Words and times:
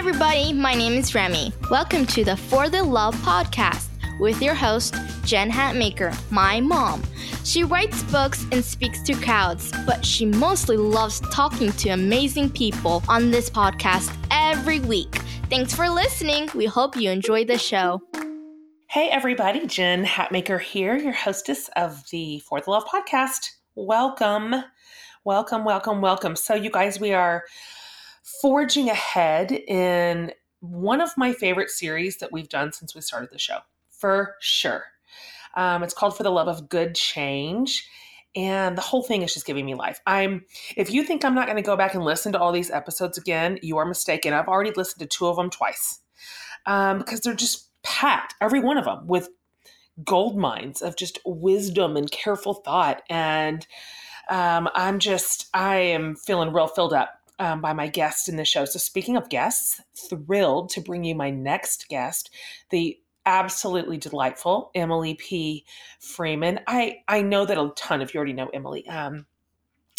everybody. 0.00 0.50
My 0.54 0.72
name 0.72 0.94
is 0.94 1.14
Remy. 1.14 1.52
Welcome 1.70 2.06
to 2.06 2.24
the 2.24 2.34
For 2.34 2.70
the 2.70 2.82
Love 2.82 3.14
podcast 3.16 3.90
with 4.18 4.40
your 4.40 4.54
host, 4.54 4.94
Jen 5.26 5.50
Hatmaker, 5.50 6.18
my 6.32 6.58
mom. 6.58 7.02
She 7.44 7.64
writes 7.64 8.02
books 8.04 8.46
and 8.50 8.64
speaks 8.64 9.02
to 9.02 9.12
crowds, 9.12 9.70
but 9.84 10.02
she 10.02 10.24
mostly 10.24 10.78
loves 10.78 11.20
talking 11.30 11.70
to 11.72 11.90
amazing 11.90 12.48
people 12.48 13.02
on 13.10 13.30
this 13.30 13.50
podcast 13.50 14.10
every 14.30 14.80
week. 14.80 15.16
Thanks 15.50 15.74
for 15.74 15.90
listening. 15.90 16.48
We 16.54 16.64
hope 16.64 16.96
you 16.96 17.10
enjoy 17.10 17.44
the 17.44 17.58
show. 17.58 18.00
Hey, 18.86 19.10
everybody. 19.10 19.66
Jen 19.66 20.06
Hatmaker 20.06 20.58
here, 20.58 20.96
your 20.96 21.12
hostess 21.12 21.68
of 21.76 22.02
the 22.08 22.38
For 22.38 22.62
the 22.62 22.70
Love 22.70 22.86
podcast. 22.86 23.50
Welcome. 23.74 24.64
Welcome, 25.26 25.66
welcome, 25.66 26.00
welcome. 26.00 26.36
So, 26.36 26.54
you 26.54 26.70
guys, 26.70 26.98
we 26.98 27.12
are 27.12 27.44
forging 28.40 28.88
ahead 28.88 29.52
in 29.52 30.32
one 30.60 31.00
of 31.00 31.10
my 31.16 31.32
favorite 31.32 31.70
series 31.70 32.18
that 32.18 32.32
we've 32.32 32.48
done 32.48 32.72
since 32.72 32.94
we 32.94 33.00
started 33.00 33.30
the 33.30 33.38
show, 33.38 33.58
for 33.90 34.36
sure. 34.40 34.84
Um, 35.56 35.82
it's 35.82 35.94
called 35.94 36.16
For 36.16 36.22
the 36.22 36.30
Love 36.30 36.48
of 36.48 36.68
Good 36.68 36.94
Change. 36.94 37.88
And 38.36 38.78
the 38.78 38.82
whole 38.82 39.02
thing 39.02 39.22
is 39.22 39.34
just 39.34 39.46
giving 39.46 39.66
me 39.66 39.74
life. 39.74 40.00
I'm 40.06 40.44
if 40.76 40.92
you 40.92 41.02
think 41.02 41.24
I'm 41.24 41.34
not 41.34 41.46
going 41.46 41.56
to 41.56 41.62
go 41.62 41.76
back 41.76 41.94
and 41.94 42.04
listen 42.04 42.32
to 42.32 42.38
all 42.38 42.52
these 42.52 42.70
episodes 42.70 43.18
again, 43.18 43.58
you 43.60 43.76
are 43.78 43.84
mistaken. 43.84 44.32
I've 44.32 44.46
already 44.46 44.70
listened 44.70 45.00
to 45.00 45.06
two 45.06 45.26
of 45.26 45.36
them 45.36 45.50
twice. 45.50 45.98
Um, 46.66 46.98
because 46.98 47.20
they're 47.20 47.34
just 47.34 47.70
packed, 47.82 48.34
every 48.40 48.60
one 48.60 48.76
of 48.76 48.84
them, 48.84 49.06
with 49.06 49.30
gold 50.04 50.38
mines 50.38 50.82
of 50.82 50.96
just 50.96 51.18
wisdom 51.24 51.96
and 51.96 52.10
careful 52.10 52.54
thought. 52.54 53.02
And 53.10 53.66
um, 54.28 54.68
I'm 54.74 54.98
just, 55.00 55.48
I 55.54 55.76
am 55.76 56.14
feeling 56.14 56.52
real 56.52 56.68
filled 56.68 56.92
up 56.92 57.19
um, 57.40 57.60
by 57.60 57.72
my 57.72 57.88
guest 57.88 58.28
in 58.28 58.36
the 58.36 58.44
show. 58.44 58.64
So, 58.64 58.78
speaking 58.78 59.16
of 59.16 59.28
guests, 59.28 59.80
thrilled 59.96 60.68
to 60.70 60.80
bring 60.80 61.02
you 61.02 61.14
my 61.16 61.30
next 61.30 61.88
guest, 61.88 62.30
the 62.68 62.98
absolutely 63.26 63.96
delightful 63.96 64.70
Emily 64.74 65.14
P. 65.14 65.64
Freeman. 65.98 66.60
I 66.66 66.98
I 67.08 67.22
know 67.22 67.44
that 67.46 67.58
a 67.58 67.72
ton 67.74 68.02
of 68.02 68.14
you 68.14 68.18
already 68.18 68.34
know 68.34 68.48
Emily. 68.48 68.86
Um, 68.86 69.26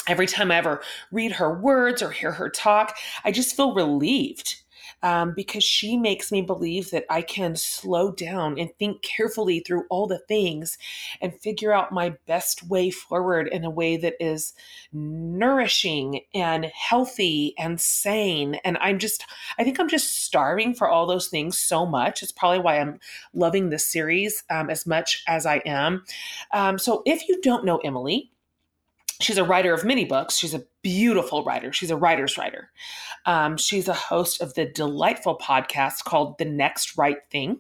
every 0.08 0.28
time 0.28 0.52
I 0.52 0.56
ever 0.56 0.82
read 1.12 1.34
her 1.34 1.60
words 1.60 2.02
or 2.02 2.12
hear 2.12 2.32
her 2.32 2.50
talk, 2.50 2.96
I 3.26 3.32
just 3.32 3.56
feel 3.56 3.74
relieved 3.74 4.61
um, 5.04 5.34
because 5.36 5.64
she 5.64 5.98
makes 5.98 6.32
me 6.32 6.42
believe 6.42 6.92
that 6.92 7.06
I 7.10 7.22
can 7.22 7.56
slow 7.56 8.12
down 8.12 8.60
and 8.60 8.70
think 8.78 9.02
carefully 9.02 9.60
through 9.60 9.86
all 9.90 10.08
the 10.08 10.20
things 10.20 10.78
and 11.22 11.40
figure 11.40 11.74
out 11.74 11.92
my 11.92 12.16
best 12.28 12.64
way 12.68 12.92
forward 12.92 13.48
in 13.48 13.64
a 13.66 13.70
way 13.70 13.98
that 13.98 14.16
is 14.20 14.54
nourishing 14.94 16.22
and 16.34 16.66
healthy 16.66 17.54
and 17.58 17.80
sane. 17.80 18.56
And 18.64 18.78
I'm 18.80 19.00
just, 19.00 19.26
I 19.58 19.64
think 19.64 19.80
I'm 19.80 19.90
just 19.90 20.24
starving 20.24 20.74
for 20.74 20.90
all 20.90 21.08
those 21.08 21.28
things 21.28 21.58
so 21.58 21.86
much. 21.86 22.22
It's 22.22 22.32
probably 22.32 22.60
why 22.60 22.80
I'm 22.80 23.00
loving 23.34 23.70
this 23.70 23.88
series 23.88 24.44
um, 24.50 24.70
as 24.70 24.86
much 24.86 25.24
as 25.28 25.46
I 25.46 25.58
am. 25.66 26.04
Um, 26.52 26.78
so 26.78 27.02
if 27.06 27.28
you 27.28 27.42
don't 27.42 27.66
know 27.66 27.78
Emily, 27.78 28.32
she's 29.20 29.38
a 29.38 29.44
writer 29.44 29.74
of 29.74 29.86
many 29.86 30.06
books. 30.06 30.38
She's 30.38 30.54
a 30.54 30.64
beautiful 30.82 31.44
writer. 31.44 31.72
She's 31.72 31.92
a 31.92 31.98
writer's 31.98 32.38
writer. 32.38 32.72
Um, 33.26 33.58
she's 33.58 33.88
a 33.88 33.94
host 33.94 34.42
of 34.42 34.54
the 34.54 34.66
delightful 34.66 35.38
podcast 35.38 36.04
called 36.04 36.38
The 36.38 36.46
Next 36.46 36.98
Right 36.98 37.18
Thing, 37.30 37.60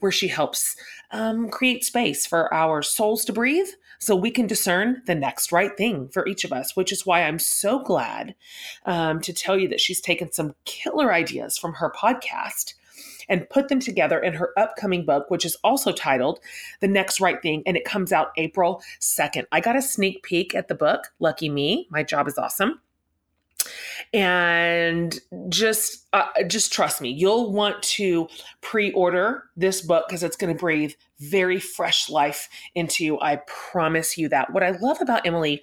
where 0.00 0.12
she 0.12 0.28
helps 0.28 0.76
um, 1.10 1.48
create 1.48 1.84
space 1.84 2.26
for 2.26 2.52
our 2.52 2.82
souls 2.82 3.24
to 3.26 3.32
breathe 3.32 3.68
so 3.98 4.16
we 4.16 4.32
can 4.32 4.48
discern 4.48 5.00
the 5.06 5.14
next 5.14 5.52
right 5.52 5.76
thing 5.76 6.08
for 6.08 6.26
each 6.26 6.44
of 6.44 6.52
us, 6.52 6.74
which 6.74 6.90
is 6.90 7.06
why 7.06 7.22
I'm 7.22 7.38
so 7.38 7.78
glad 7.78 8.34
um, 8.84 9.20
to 9.20 9.32
tell 9.32 9.56
you 9.56 9.68
that 9.68 9.80
she's 9.80 10.00
taken 10.00 10.32
some 10.32 10.54
killer 10.64 11.12
ideas 11.12 11.56
from 11.56 11.74
her 11.74 11.92
podcast 11.96 12.74
and 13.28 13.48
put 13.48 13.68
them 13.68 13.80
together 13.80 14.18
in 14.18 14.34
her 14.34 14.50
upcoming 14.56 15.04
book, 15.04 15.30
which 15.30 15.44
is 15.44 15.56
also 15.64 15.92
titled 15.92 16.40
The 16.80 16.88
Next 16.88 17.20
Right 17.20 17.40
Thing, 17.40 17.62
and 17.66 17.76
it 17.76 17.84
comes 17.84 18.12
out 18.12 18.32
April 18.36 18.82
2nd. 19.00 19.44
I 19.52 19.60
got 19.60 19.76
a 19.76 19.82
sneak 19.82 20.22
peek 20.22 20.54
at 20.54 20.68
the 20.68 20.74
book. 20.74 21.12
Lucky 21.18 21.48
me. 21.48 21.86
My 21.90 22.02
job 22.02 22.28
is 22.28 22.38
awesome 22.38 22.80
and 24.12 25.20
just 25.48 26.06
uh, 26.12 26.26
just 26.46 26.72
trust 26.72 27.00
me 27.00 27.10
you'll 27.10 27.52
want 27.52 27.82
to 27.82 28.28
pre-order 28.60 29.44
this 29.56 29.80
book 29.80 30.06
because 30.08 30.22
it's 30.22 30.36
going 30.36 30.52
to 30.52 30.58
breathe 30.58 30.92
very 31.20 31.60
fresh 31.60 32.10
life 32.10 32.48
into 32.74 33.04
you 33.04 33.20
i 33.20 33.36
promise 33.46 34.18
you 34.18 34.28
that 34.28 34.52
what 34.52 34.62
i 34.62 34.70
love 34.70 35.00
about 35.00 35.26
emily 35.26 35.62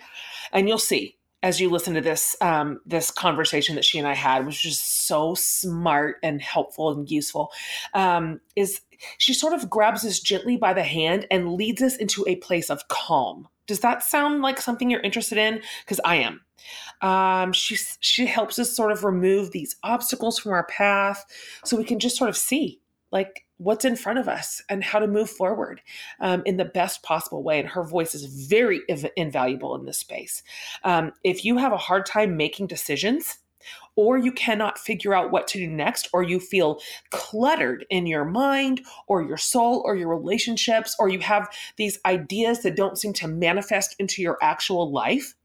and 0.51 0.67
you'll 0.67 0.78
see 0.78 1.17
as 1.41 1.61
you 1.61 1.69
listen 1.69 1.94
to 1.94 2.01
this 2.01 2.35
um, 2.41 2.79
this 2.85 3.11
conversation 3.11 3.75
that 3.75 3.85
she 3.85 3.97
and 3.97 4.07
I 4.07 4.13
had, 4.13 4.45
which 4.45 4.61
just 4.61 5.05
so 5.07 5.35
smart 5.35 6.17
and 6.22 6.41
helpful 6.41 6.91
and 6.91 7.09
useful, 7.09 7.51
um, 7.94 8.41
is 8.55 8.81
she 9.17 9.33
sort 9.33 9.53
of 9.53 9.69
grabs 9.69 10.05
us 10.05 10.19
gently 10.19 10.57
by 10.57 10.73
the 10.73 10.83
hand 10.83 11.25
and 11.31 11.53
leads 11.53 11.81
us 11.81 11.95
into 11.95 12.25
a 12.27 12.35
place 12.38 12.69
of 12.69 12.88
calm. 12.89 13.47
Does 13.67 13.79
that 13.81 14.03
sound 14.03 14.41
like 14.41 14.59
something 14.59 14.89
you're 14.89 15.00
interested 15.01 15.38
in? 15.38 15.61
Because 15.85 16.01
I 16.03 16.16
am. 16.17 16.41
Um, 17.01 17.53
she 17.53 17.77
she 18.01 18.25
helps 18.25 18.59
us 18.59 18.75
sort 18.75 18.91
of 18.91 19.06
remove 19.06 19.51
these 19.51 19.77
obstacles 19.83 20.39
from 20.39 20.51
our 20.51 20.66
path, 20.66 21.25
so 21.63 21.77
we 21.77 21.85
can 21.85 22.00
just 22.00 22.17
sort 22.17 22.29
of 22.29 22.35
see 22.35 22.81
like 23.11 23.45
what's 23.59 23.85
in 23.85 23.95
front 23.95 24.17
of 24.17 24.27
us 24.27 24.61
and 24.69 24.83
how 24.83 24.99
to 24.99 25.07
move 25.07 25.29
forward 25.29 25.81
um, 26.21 26.41
in 26.45 26.57
the 26.57 26.65
best 26.65 27.03
possible 27.03 27.43
way. 27.43 27.59
And 27.59 27.69
her 27.69 27.83
voice 27.83 28.15
is 28.15 28.25
very 28.25 28.81
inv- 28.89 29.11
invaluable 29.15 29.75
in 29.75 29.85
this 29.85 29.99
space. 29.99 30.41
Um, 30.83 31.11
if 31.23 31.45
you 31.45 31.57
have 31.57 31.73
a 31.73 31.77
hard 31.77 32.05
time 32.05 32.37
making 32.37 32.67
decisions, 32.67 33.37
or 33.97 34.17
you 34.17 34.31
cannot 34.31 34.79
figure 34.79 35.13
out 35.13 35.31
what 35.31 35.45
to 35.49 35.57
do 35.57 35.67
next, 35.67 36.07
or 36.13 36.23
you 36.23 36.39
feel 36.39 36.79
cluttered 37.09 37.85
in 37.89 38.07
your 38.07 38.23
mind 38.23 38.81
or 39.07 39.21
your 39.21 39.37
soul 39.37 39.83
or 39.85 39.97
your 39.97 40.07
relationships, 40.07 40.95
or 40.97 41.09
you 41.09 41.19
have 41.19 41.49
these 41.75 41.99
ideas 42.05 42.61
that 42.61 42.77
don't 42.77 42.97
seem 42.97 43.11
to 43.11 43.27
manifest 43.27 43.97
into 43.99 44.21
your 44.21 44.37
actual 44.41 44.89
life, 44.89 45.35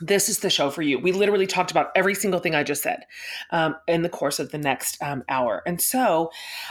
this 0.00 0.28
is 0.28 0.38
the 0.38 0.50
show 0.50 0.70
for 0.70 0.82
you. 0.82 0.98
We 0.98 1.12
literally 1.12 1.46
talked 1.46 1.70
about 1.70 1.90
every 1.94 2.14
single 2.14 2.40
thing 2.40 2.54
I 2.54 2.62
just 2.62 2.82
said 2.82 3.04
um, 3.50 3.76
in 3.86 4.02
the 4.02 4.08
course 4.08 4.38
of 4.38 4.50
the 4.50 4.58
next 4.58 5.00
um, 5.02 5.22
hour. 5.28 5.62
And 5.66 5.80
so 5.80 6.30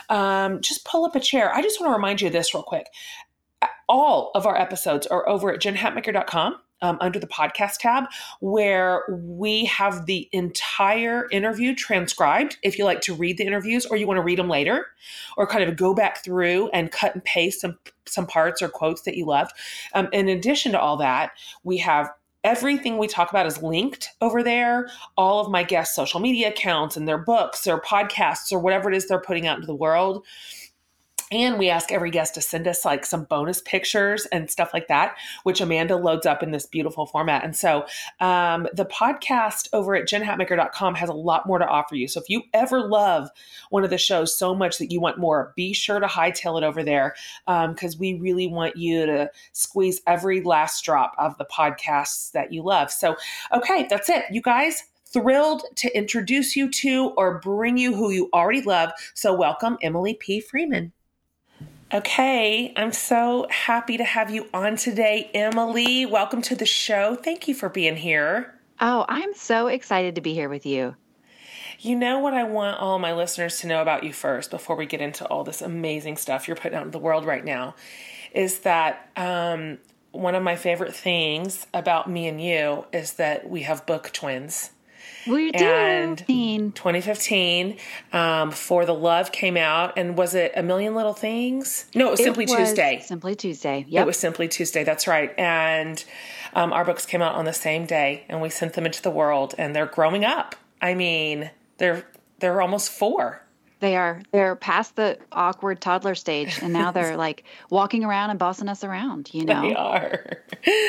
um, 0.10 0.62
just 0.62 0.86
pull 0.86 1.06
up 1.06 1.16
a 1.16 1.20
chair. 1.20 1.54
I 1.54 1.62
just 1.62 1.80
want 1.80 1.92
to 1.92 1.96
remind 1.96 2.22
you 2.22 2.28
of 2.28 2.34
this 2.34 2.54
real 2.54 2.64
quick. 2.64 2.88
All 3.88 4.32
of 4.36 4.46
our 4.46 4.60
episodes 4.60 5.08
are 5.08 5.28
over 5.28 5.54
at 5.54 5.62
jenhatmaker.com. 5.62 6.58
Um, 6.82 6.98
under 7.02 7.20
the 7.20 7.28
podcast 7.28 7.80
tab, 7.82 8.06
where 8.40 9.04
we 9.10 9.66
have 9.66 10.06
the 10.06 10.30
entire 10.32 11.28
interview 11.30 11.76
transcribed. 11.76 12.56
If 12.64 12.78
you 12.78 12.86
like 12.86 13.02
to 13.02 13.14
read 13.14 13.38
the 13.38 13.44
interviews, 13.44 13.86
or 13.86 13.98
you 13.98 14.08
want 14.08 14.18
to 14.18 14.22
read 14.22 14.40
them 14.40 14.48
later, 14.48 14.86
or 15.36 15.46
kind 15.46 15.70
of 15.70 15.76
go 15.76 15.94
back 15.94 16.24
through 16.24 16.70
and 16.70 16.90
cut 16.90 17.14
and 17.14 17.24
paste 17.26 17.60
some 17.60 17.78
some 18.06 18.26
parts 18.26 18.62
or 18.62 18.70
quotes 18.70 19.02
that 19.02 19.18
you 19.18 19.26
loved. 19.26 19.52
Um, 19.94 20.08
in 20.14 20.30
addition 20.30 20.72
to 20.72 20.80
all 20.80 20.96
that, 20.96 21.32
we 21.66 21.80
have 21.80 22.10
everything 22.44 22.98
we 22.98 23.08
talk 23.08 23.30
about 23.30 23.46
is 23.46 23.62
linked 23.62 24.10
over 24.22 24.44
there. 24.44 24.90
All 25.18 25.44
of 25.44 25.52
my 25.52 25.64
guests' 25.64 25.96
social 25.96 26.20
media 26.20 26.50
accounts 26.50 26.98
and 26.98 27.08
their 27.08 27.18
books 27.18 27.68
or 27.68 27.82
podcasts 27.82 28.52
or 28.52 28.60
whatever 28.60 28.90
it 28.90 28.96
is 28.96 29.08
they're 29.08 29.20
putting 29.20 29.48
out 29.48 29.58
into 29.58 29.68
the 29.68 29.76
world. 29.76 30.26
And 31.32 31.60
we 31.60 31.70
ask 31.70 31.92
every 31.92 32.10
guest 32.10 32.34
to 32.36 32.42
send 32.42 32.68
us 32.68 32.84
like 32.84 33.06
some 33.06 33.26
bonus 33.26 33.62
pictures 33.62 34.26
and 34.32 34.50
stuff 34.50 34.72
like 34.74 34.88
that, 34.88 35.16
which 35.44 35.62
Amanda 35.62 35.96
loads 35.96 36.26
up 36.26 36.42
in 36.42 36.50
this 36.50 36.66
beautiful 36.66 37.06
format. 37.06 37.44
And 37.44 37.56
so 37.56 37.86
um, 38.20 38.68
the 38.74 38.86
podcast 38.86 39.70
over 39.72 39.96
at 39.96 40.08
jenhatmaker.com 40.08 40.96
has 40.96 41.08
a 41.08 41.14
lot 41.14 41.46
more 41.46 41.60
to 41.60 41.68
offer 41.68 41.96
you. 41.96 42.08
So 42.08 42.20
if 42.20 42.30
you 42.30 42.42
ever 42.54 42.82
love 42.82 43.30
one 43.70 43.84
of 43.84 43.92
the 43.92 43.98
shows 44.00 44.36
so 44.36 44.56
much 44.56 44.80
that 44.80 44.92
you 44.92 45.00
want 45.00 45.20
more, 45.20 45.54
be 45.56 45.72
sure 45.72 46.00
to 46.00 46.08
hightail 46.08 46.58
it 46.58 46.64
over 46.64 46.84
there 46.84 47.14
because 47.46 47.94
um, 47.94 48.00
we 48.00 48.16
really 48.16 48.48
want 48.48 48.76
you 48.76 49.06
to 49.06 49.30
squeeze 49.52 50.02
every 50.08 50.42
last 50.42 50.84
drop 50.84 51.14
of 51.20 51.38
the 51.38 51.46
podcasts 51.46 52.32
that 52.32 52.52
you 52.52 52.64
love. 52.64 52.90
So, 52.92 53.16
okay, 53.54 53.86
that's 53.88 54.10
it. 54.10 54.24
You 54.32 54.42
guys, 54.42 54.84
thrilled 55.06 55.64
to 55.76 55.96
introduce 55.96 56.56
you 56.56 56.70
to 56.70 57.14
or 57.18 57.40
bring 57.40 57.78
you 57.78 57.96
who 57.96 58.12
you 58.12 58.30
already 58.34 58.62
love. 58.62 58.92
So, 59.14 59.34
welcome, 59.34 59.78
Emily 59.82 60.16
P. 60.16 60.40
Freeman. 60.40 60.92
Okay, 61.92 62.72
I'm 62.78 62.94
so 62.94 63.48
happy 63.50 63.98
to 63.98 64.04
have 64.04 64.30
you 64.30 64.48
on 64.54 64.76
today, 64.76 65.32
Emily. 65.34 66.06
Welcome 66.06 66.44
to 66.44 66.56
the 66.56 66.68
show. 66.68 67.16
Thank 67.16 67.48
you 67.48 67.56
for 67.56 67.68
being 67.68 67.96
here. 67.96 68.54
Oh, 68.80 69.06
I'm 69.10 69.34
so 69.34 69.66
excited 69.66 70.14
to 70.14 70.22
be 70.22 70.36
here 70.36 70.50
with 70.50 70.68
you. 70.68 70.96
You 71.80 71.96
know 71.96 72.20
what 72.20 72.36
I 72.36 72.44
want 72.44 72.80
all 72.80 73.00
my 73.00 73.14
listeners 73.14 73.60
to 73.62 73.68
know 73.68 73.82
about 73.82 74.04
you 74.04 74.14
first 74.14 74.52
before 74.52 74.76
we 74.76 74.86
get 74.86 75.02
into 75.02 75.26
all 75.26 75.44
this 75.44 75.64
amazing 75.64 76.18
stuff 76.18 76.48
you're 76.48 76.56
putting 76.56 76.78
out 76.78 76.86
in 76.86 76.92
the 76.92 77.00
world 77.00 77.26
right 77.26 77.44
now 77.44 77.74
is 78.34 78.60
that 78.60 79.10
um, 79.16 79.80
one 80.12 80.36
of 80.36 80.44
my 80.44 80.58
favorite 80.58 80.94
things 80.94 81.66
about 81.74 82.08
me 82.08 82.28
and 82.28 82.40
you 82.40 82.86
is 82.94 83.14
that 83.14 83.50
we 83.50 83.64
have 83.64 83.88
book 83.88 84.12
twins. 84.14 84.70
We 85.28 85.52
do. 85.52 85.64
And 85.64 86.18
2015, 86.76 87.78
um, 88.14 88.52
For 88.52 88.86
the 88.86 88.94
Love 88.94 89.32
came 89.32 89.58
out, 89.58 89.98
and 89.98 90.18
was 90.18 90.34
it 90.34 90.54
A 90.56 90.64
Million 90.64 90.96
Little 90.96 91.14
Things? 91.14 91.86
No, 91.96 92.08
it 92.08 92.12
was 92.12 92.20
it 92.20 92.24
Simply 92.24 92.46
was 92.46 92.56
Tuesday. 92.56 93.02
Simply 93.04 93.36
Tuesday. 93.36 93.86
Yep. 93.88 94.04
It 94.04 94.06
was 94.06 94.18
Simply 94.18 94.48
Tuesday. 94.48 94.84
That's 94.84 95.08
right. 95.08 95.34
And 95.38 96.04
um, 96.54 96.74
our 96.74 96.86
books 96.86 97.06
came 97.06 97.22
out 97.22 97.36
on 97.36 97.46
the 97.46 97.54
same 97.54 97.86
day, 97.86 98.26
and 98.30 98.42
we 98.42 98.50
sent 98.50 98.74
them 98.74 98.86
into 98.86 99.02
the 99.02 99.12
world, 99.12 99.56
and 99.58 99.76
they're 99.76 99.86
growing 99.86 100.26
up. 100.26 100.56
I 100.82 100.94
mean, 100.94 101.52
they're 101.78 102.06
they're 102.40 102.62
almost 102.62 102.92
four. 102.92 103.42
They 103.80 103.96
are. 103.96 104.22
They're 104.32 104.56
past 104.56 104.96
the 104.98 105.18
awkward 105.32 105.80
toddler 105.80 106.16
stage, 106.16 106.60
and 106.62 106.74
now 106.74 106.92
they're 106.92 107.18
like 107.28 107.44
walking 107.70 108.04
around 108.04 108.30
and 108.30 108.40
bossing 108.40 108.68
us 108.68 108.84
around. 108.84 109.30
You 109.34 109.46
know, 109.46 109.62
they 109.62 109.76
are. 109.76 110.44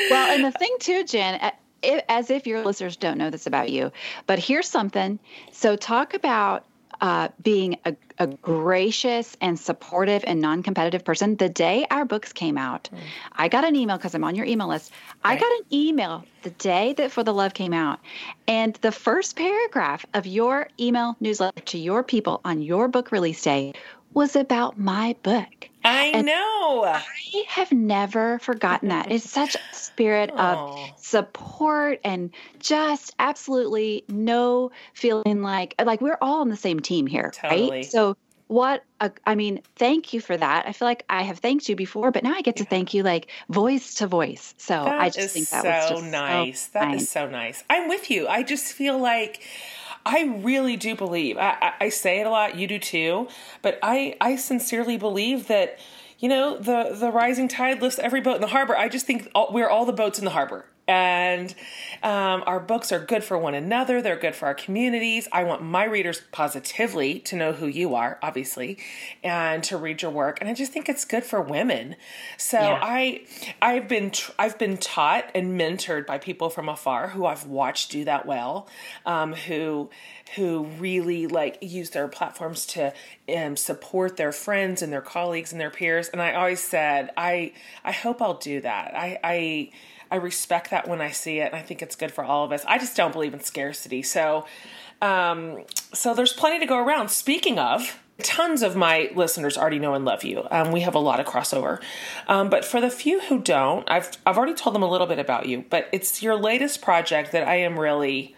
well, 0.09 0.35
and 0.35 0.43
the 0.43 0.51
thing 0.51 0.75
too, 0.79 1.03
Jen, 1.05 1.51
as 1.83 2.29
if 2.29 2.47
your 2.47 2.63
listeners 2.65 2.97
don't 2.97 3.17
know 3.17 3.29
this 3.29 3.47
about 3.47 3.69
you, 3.69 3.91
but 4.27 4.39
here's 4.39 4.67
something. 4.67 5.19
So, 5.51 5.75
talk 5.75 6.13
about 6.13 6.65
uh, 7.01 7.29
being 7.41 7.77
a, 7.83 7.95
a, 8.19 8.27
gracious 8.27 9.35
and 9.41 9.59
supportive 9.59 10.23
and 10.27 10.39
non 10.39 10.61
competitive 10.61 11.03
person. 11.03 11.35
The 11.35 11.49
day 11.49 11.87
our 11.89 12.05
books 12.05 12.31
came 12.31 12.57
out, 12.59 12.89
mm. 12.93 12.99
I 13.31 13.47
got 13.47 13.65
an 13.65 13.75
email 13.75 13.97
because 13.97 14.13
I'm 14.13 14.23
on 14.23 14.35
your 14.35 14.45
email 14.45 14.67
list. 14.67 14.91
Right. 15.25 15.37
I 15.37 15.39
got 15.39 15.51
an 15.51 15.65
email 15.73 16.23
the 16.43 16.51
day 16.51 16.93
that 16.93 17.11
For 17.11 17.23
the 17.23 17.33
Love 17.33 17.55
came 17.55 17.73
out. 17.73 17.99
And 18.47 18.75
the 18.81 18.91
first 18.91 19.35
paragraph 19.35 20.05
of 20.13 20.27
your 20.27 20.69
email 20.79 21.15
newsletter 21.19 21.61
to 21.61 21.77
your 21.79 22.03
people 22.03 22.39
on 22.45 22.61
your 22.61 22.87
book 22.87 23.11
release 23.11 23.41
day 23.41 23.73
was 24.13 24.35
about 24.35 24.77
my 24.77 25.15
book. 25.23 25.70
I 25.83 26.05
and 26.13 26.27
know. 26.27 26.83
I 26.85 27.03
have 27.47 27.71
never 27.71 28.39
forgotten 28.39 28.89
that. 28.89 29.11
It's 29.11 29.29
such 29.29 29.55
a 29.55 29.75
spirit 29.75 30.29
of 30.31 30.57
oh. 30.57 30.89
support 30.97 31.99
and 32.03 32.31
just 32.59 33.13
absolutely 33.19 34.03
no 34.07 34.71
feeling 34.93 35.41
like 35.41 35.75
like 35.83 36.01
we're 36.01 36.17
all 36.21 36.41
on 36.41 36.49
the 36.49 36.57
same 36.57 36.79
team 36.79 37.07
here, 37.07 37.31
totally. 37.33 37.69
right? 37.69 37.85
So 37.85 38.17
what 38.51 38.83
a, 38.99 39.09
I 39.25 39.35
mean, 39.35 39.61
thank 39.77 40.11
you 40.11 40.19
for 40.19 40.35
that. 40.35 40.67
I 40.67 40.73
feel 40.73 40.85
like 40.85 41.05
I 41.09 41.21
have 41.21 41.39
thanked 41.39 41.69
you 41.69 41.77
before, 41.77 42.11
but 42.11 42.21
now 42.21 42.33
I 42.33 42.41
get 42.41 42.57
to 42.57 42.65
thank 42.65 42.93
you 42.93 43.01
like 43.01 43.27
voice 43.49 43.93
to 43.95 44.07
voice. 44.07 44.53
So 44.57 44.73
that 44.73 44.99
I 44.99 45.09
just 45.09 45.33
think 45.33 45.47
that 45.51 45.63
so 45.63 45.93
was 45.93 46.03
so 46.03 46.09
nice. 46.09 46.67
That 46.67 46.93
is 46.95 47.09
so 47.09 47.29
nice. 47.29 47.63
I'm 47.69 47.87
with 47.87 48.11
you. 48.11 48.27
I 48.27 48.43
just 48.43 48.73
feel 48.73 48.99
like 48.99 49.41
I 50.05 50.39
really 50.41 50.77
do 50.77 50.95
believe. 50.95 51.37
I, 51.37 51.57
I, 51.61 51.73
I 51.81 51.89
say 51.89 52.19
it 52.19 52.27
a 52.27 52.29
lot. 52.29 52.55
You 52.55 52.67
do 52.67 52.79
too. 52.79 53.27
But 53.61 53.79
I 53.83 54.15
I 54.21 54.35
sincerely 54.35 54.97
believe 54.97 55.47
that 55.47 55.79
you 56.19 56.29
know 56.29 56.57
the 56.57 56.95
the 56.97 57.11
rising 57.11 57.47
tide 57.47 57.81
lifts 57.81 57.99
every 57.99 58.21
boat 58.21 58.35
in 58.35 58.41
the 58.41 58.47
harbor. 58.47 58.77
I 58.77 58.89
just 58.89 59.05
think 59.05 59.29
all, 59.35 59.49
we're 59.51 59.69
all 59.69 59.85
the 59.85 59.93
boats 59.93 60.19
in 60.19 60.25
the 60.25 60.31
harbor 60.31 60.65
and 60.91 61.55
um, 62.03 62.43
our 62.45 62.59
books 62.59 62.91
are 62.91 62.99
good 62.99 63.23
for 63.23 63.37
one 63.37 63.55
another. 63.55 64.01
They're 64.01 64.17
good 64.17 64.35
for 64.35 64.47
our 64.47 64.53
communities. 64.53 65.25
I 65.31 65.45
want 65.45 65.63
my 65.63 65.85
readers 65.85 66.21
positively 66.33 67.19
to 67.21 67.37
know 67.37 67.53
who 67.53 67.67
you 67.67 67.95
are 67.95 68.19
obviously 68.21 68.77
and 69.23 69.63
to 69.63 69.77
read 69.77 70.01
your 70.01 70.11
work. 70.11 70.39
And 70.41 70.49
i 70.49 70.53
just 70.53 70.73
think 70.73 70.89
it's 70.89 71.05
good 71.05 71.23
for 71.23 71.39
women. 71.39 71.95
So 72.37 72.59
yeah. 72.59 72.79
i 72.81 73.21
i've 73.61 73.87
been 73.87 74.11
i've 74.37 74.57
been 74.57 74.77
taught 74.77 75.31
and 75.33 75.59
mentored 75.59 76.05
by 76.05 76.17
people 76.17 76.49
from 76.49 76.67
afar 76.67 77.09
who 77.09 77.25
i've 77.25 77.45
watched 77.45 77.91
do 77.91 78.03
that 78.05 78.25
well 78.25 78.67
um, 79.05 79.33
who 79.33 79.89
who 80.35 80.65
really 80.77 81.27
like 81.27 81.57
use 81.61 81.91
their 81.91 82.07
platforms 82.07 82.65
to 82.65 82.93
um, 83.35 83.55
support 83.55 84.17
their 84.17 84.31
friends 84.31 84.81
and 84.81 84.91
their 84.91 85.01
colleagues 85.01 85.51
and 85.51 85.61
their 85.61 85.69
peers. 85.69 86.09
And 86.09 86.21
i 86.21 86.33
always 86.33 86.61
said 86.61 87.11
i 87.15 87.53
i 87.85 87.93
hope 87.93 88.21
i'll 88.21 88.37
do 88.37 88.59
that. 88.59 88.93
I 88.93 89.19
i 89.23 89.71
I 90.11 90.17
respect 90.17 90.69
that 90.71 90.87
when 90.87 91.01
I 91.01 91.11
see 91.11 91.39
it, 91.39 91.45
and 91.45 91.55
I 91.55 91.61
think 91.61 91.81
it's 91.81 91.95
good 91.95 92.11
for 92.11 92.23
all 92.23 92.43
of 92.43 92.51
us. 92.51 92.63
I 92.67 92.77
just 92.77 92.95
don't 92.95 93.13
believe 93.13 93.33
in 93.33 93.39
scarcity, 93.39 94.03
so 94.03 94.45
um, 95.01 95.63
so 95.93 96.13
there's 96.13 96.33
plenty 96.33 96.59
to 96.59 96.65
go 96.65 96.77
around. 96.77 97.09
Speaking 97.09 97.57
of, 97.57 97.97
tons 98.21 98.61
of 98.61 98.75
my 98.75 99.11
listeners 99.15 99.57
already 99.57 99.79
know 99.79 99.93
and 99.93 100.05
love 100.05 100.23
you. 100.23 100.45
Um, 100.51 100.71
we 100.71 100.81
have 100.81 100.95
a 100.95 100.99
lot 100.99 101.19
of 101.19 101.25
crossover, 101.25 101.81
um, 102.27 102.49
but 102.49 102.63
for 102.63 102.79
the 102.79 102.89
few 102.89 103.21
who 103.21 103.39
don't, 103.39 103.89
I've 103.89 104.11
I've 104.25 104.37
already 104.37 104.53
told 104.53 104.75
them 104.75 104.83
a 104.83 104.89
little 104.89 105.07
bit 105.07 105.19
about 105.19 105.47
you. 105.47 105.65
But 105.69 105.87
it's 105.91 106.21
your 106.21 106.35
latest 106.35 106.81
project 106.81 107.31
that 107.31 107.47
I 107.47 107.55
am 107.55 107.79
really. 107.79 108.35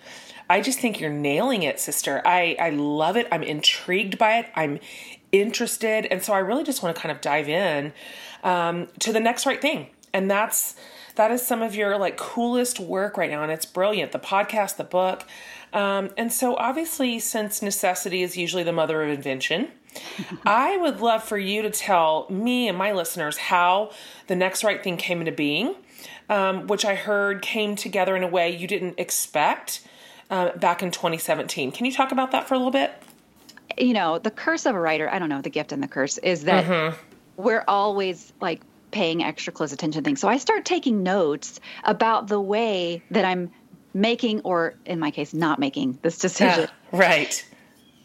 I 0.50 0.60
just 0.62 0.80
think 0.80 1.00
you're 1.00 1.10
nailing 1.10 1.64
it, 1.64 1.80
sister. 1.80 2.22
I, 2.26 2.58
I 2.60 2.70
love 2.72 3.16
it. 3.16 3.28
I'm 3.32 3.44
intrigued 3.44 4.18
by 4.18 4.40
it. 4.40 4.48
I'm 4.56 4.78
interested. 5.32 6.06
And 6.06 6.22
so 6.22 6.34
I 6.34 6.40
really 6.40 6.66
just 6.66 6.84
want 6.84 6.96
to 6.96 7.02
kind 7.02 7.12
of 7.14 7.22
dive 7.22 7.48
in 7.48 7.94
um, 8.44 8.88
to 9.00 9.14
the 9.14 9.22
next 9.22 9.46
right 9.46 9.62
thing. 9.62 9.88
And 10.14 10.30
that's 10.30 10.76
that 11.16 11.32
is 11.32 11.46
some 11.46 11.62
of 11.62 11.76
your 11.76 11.98
like 11.98 12.18
coolest 12.18 12.80
work 12.80 13.18
right 13.18 13.30
now 13.30 13.44
and 13.44 13.52
it's 13.52 13.66
brilliant. 13.66 14.12
The 14.12 14.20
podcast 14.20 14.78
the 14.78 14.84
book. 14.84 15.26
Um, 15.74 16.12
and 16.18 16.32
so 16.32 16.56
obviously 16.56 17.20
since 17.20 17.62
necessity 17.62 18.22
is 18.22 18.38
usually 18.38 18.64
the 18.64 18.72
mother 18.72 19.02
of 19.02 19.10
invention 19.10 19.70
i 20.46 20.78
would 20.78 21.02
love 21.02 21.24
for 21.24 21.38
you 21.38 21.64
to 21.64 21.72
tell 21.72 22.28
me 22.30 22.68
and 22.68 22.78
my 22.78 22.92
listeners 22.92 23.38
how 23.38 23.92
the 24.28 24.36
next 24.36 24.64
right 24.64 24.84
thing 24.84 24.98
came 24.98 25.20
into 25.20 25.32
being 25.32 25.76
um, 26.30 26.68
which 26.68 26.86
i 26.86 26.94
heard 26.94 27.42
came 27.42 27.76
together 27.76 28.16
in 28.16 28.24
a 28.24 28.28
way 28.28 28.56
you 28.56 28.68
didn't 28.68 29.00
expect 29.00 29.82
uh, 30.30 30.56
back 30.58 30.84
in 30.84 30.92
2017 30.92 31.72
can 31.72 31.86
you 31.86 31.92
talk 31.92 32.12
about 32.12 32.32
that 32.32 32.48
for 32.48 32.54
a 32.54 32.58
little 32.58 32.72
bit? 32.72 32.92
You 33.78 33.94
know 33.94 34.20
the 34.20 34.32
curse 34.32 34.68
of 34.68 34.76
a 34.76 34.80
writer 34.80 35.10
i 35.10 35.18
don't 35.18 35.30
know 35.30 35.42
the 35.42 35.50
gift 35.50 35.72
and 35.72 35.82
the 35.82 35.88
curse 35.88 36.20
is 36.20 36.44
that 36.44 36.66
mm-hmm. 36.66 36.96
we're 37.38 37.64
always 37.68 38.32
like 38.42 38.62
paying 38.94 39.24
extra 39.24 39.52
close 39.52 39.74
attention 39.74 40.02
to 40.02 40.06
things. 40.06 40.22
So 40.22 40.30
I 40.30 40.38
start 40.38 40.64
taking 40.64 41.04
notes 41.04 41.60
about 41.84 42.28
the 42.28 42.40
way 42.40 43.04
that 43.12 43.26
I'm 43.26 43.52
making, 43.94 44.42
or 44.42 44.76
in 44.86 45.00
my 45.00 45.12
case, 45.12 45.34
not 45.34 45.60
making 45.60 46.00
this 46.02 46.18
decision. 46.18 46.70
Yeah, 46.94 46.98
right. 46.98 47.46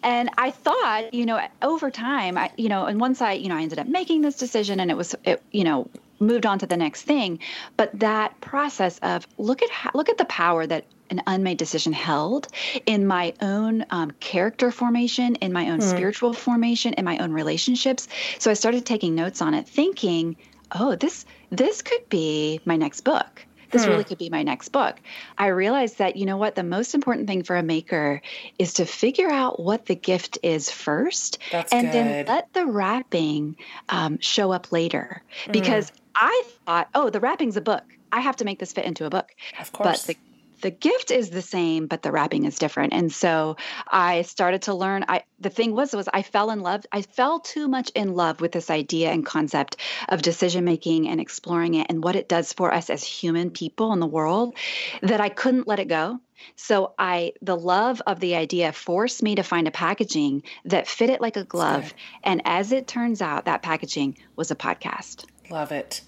And 0.02 0.30
I 0.38 0.50
thought, 0.50 1.12
you 1.12 1.26
know, 1.26 1.40
over 1.62 1.90
time, 1.90 2.38
I, 2.38 2.50
you 2.56 2.68
know, 2.68 2.86
and 2.86 3.00
once 3.00 3.20
I, 3.20 3.32
you 3.32 3.48
know, 3.48 3.56
I 3.56 3.62
ended 3.62 3.78
up 3.78 3.86
making 3.86 4.22
this 4.22 4.36
decision, 4.36 4.80
and 4.80 4.90
it 4.90 4.96
was, 4.96 5.14
it, 5.24 5.42
you 5.52 5.64
know, 5.64 5.88
moved 6.20 6.46
on 6.46 6.58
to 6.58 6.66
the 6.66 6.76
next 6.76 7.02
thing. 7.02 7.38
But 7.76 7.98
that 8.00 8.40
process 8.40 8.98
of 8.98 9.26
look 9.38 9.62
at 9.62 9.70
how, 9.70 9.90
look 9.94 10.08
at 10.08 10.18
the 10.18 10.24
power 10.24 10.66
that 10.66 10.84
an 11.10 11.22
unmade 11.26 11.58
decision 11.58 11.92
held 11.92 12.48
in 12.86 13.06
my 13.06 13.32
own 13.40 13.84
um, 13.90 14.10
character 14.20 14.70
formation, 14.70 15.36
in 15.36 15.52
my 15.52 15.70
own 15.70 15.80
mm. 15.80 15.90
spiritual 15.90 16.34
formation, 16.34 16.92
in 16.94 17.04
my 17.04 17.18
own 17.18 17.32
relationships. 17.32 18.08
So 18.38 18.50
I 18.50 18.54
started 18.54 18.84
taking 18.84 19.14
notes 19.14 19.40
on 19.40 19.54
it, 19.54 19.66
thinking, 19.66 20.36
oh, 20.72 20.96
this 20.96 21.24
this 21.50 21.82
could 21.82 22.08
be 22.08 22.60
my 22.64 22.76
next 22.76 23.02
book. 23.02 23.44
This 23.70 23.84
hmm. 23.84 23.90
really 23.90 24.04
could 24.04 24.18
be 24.18 24.30
my 24.30 24.42
next 24.42 24.70
book. 24.70 24.96
I 25.36 25.48
realized 25.48 25.98
that, 25.98 26.16
you 26.16 26.26
know 26.26 26.36
what, 26.36 26.54
the 26.54 26.62
most 26.62 26.94
important 26.94 27.26
thing 27.26 27.42
for 27.42 27.56
a 27.56 27.62
maker 27.62 28.22
is 28.58 28.74
to 28.74 28.86
figure 28.86 29.30
out 29.30 29.60
what 29.60 29.86
the 29.86 29.94
gift 29.94 30.38
is 30.42 30.70
first 30.70 31.38
That's 31.52 31.72
and 31.72 31.88
good. 31.88 31.92
then 31.92 32.26
let 32.26 32.52
the 32.54 32.66
wrapping 32.66 33.56
um, 33.88 34.18
show 34.20 34.52
up 34.52 34.72
later. 34.72 35.22
Because 35.50 35.90
mm. 35.90 35.94
I 36.14 36.44
thought, 36.64 36.88
oh, 36.94 37.10
the 37.10 37.20
wrapping's 37.20 37.56
a 37.56 37.60
book. 37.60 37.84
I 38.10 38.20
have 38.20 38.36
to 38.36 38.44
make 38.44 38.58
this 38.58 38.72
fit 38.72 38.86
into 38.86 39.04
a 39.04 39.10
book. 39.10 39.28
Of 39.60 39.70
course. 39.72 40.06
But 40.06 40.14
the 40.14 40.20
the 40.60 40.70
gift 40.70 41.10
is 41.10 41.30
the 41.30 41.42
same 41.42 41.86
but 41.86 42.02
the 42.02 42.12
wrapping 42.12 42.44
is 42.44 42.58
different 42.58 42.92
and 42.92 43.12
so 43.12 43.56
i 43.88 44.22
started 44.22 44.62
to 44.62 44.74
learn 44.74 45.04
i 45.08 45.22
the 45.40 45.50
thing 45.50 45.72
was 45.72 45.92
was 45.94 46.08
i 46.12 46.22
fell 46.22 46.50
in 46.50 46.60
love 46.60 46.84
i 46.92 47.02
fell 47.02 47.40
too 47.40 47.68
much 47.68 47.90
in 47.94 48.14
love 48.14 48.40
with 48.40 48.52
this 48.52 48.70
idea 48.70 49.10
and 49.10 49.24
concept 49.24 49.76
of 50.08 50.22
decision 50.22 50.64
making 50.64 51.08
and 51.08 51.20
exploring 51.20 51.74
it 51.74 51.86
and 51.88 52.02
what 52.02 52.16
it 52.16 52.28
does 52.28 52.52
for 52.52 52.72
us 52.72 52.90
as 52.90 53.02
human 53.04 53.50
people 53.50 53.92
in 53.92 54.00
the 54.00 54.06
world 54.06 54.54
that 55.02 55.20
i 55.20 55.28
couldn't 55.28 55.68
let 55.68 55.78
it 55.78 55.88
go 55.88 56.20
so 56.56 56.94
I 56.98 57.32
the 57.42 57.56
love 57.56 58.00
of 58.06 58.20
the 58.20 58.36
idea 58.36 58.72
forced 58.72 59.22
me 59.22 59.34
to 59.36 59.42
find 59.42 59.66
a 59.66 59.72
packaging 59.72 60.42
that 60.64 60.86
fit 60.86 61.10
it 61.10 61.20
like 61.20 61.36
a 61.36 61.44
glove. 61.44 61.92
And 62.22 62.42
as 62.44 62.72
it 62.72 62.86
turns 62.86 63.20
out, 63.20 63.46
that 63.46 63.62
packaging 63.62 64.18
was 64.36 64.50
a 64.50 64.56
podcast. 64.56 65.24
Love 65.50 65.72
it. 65.72 66.02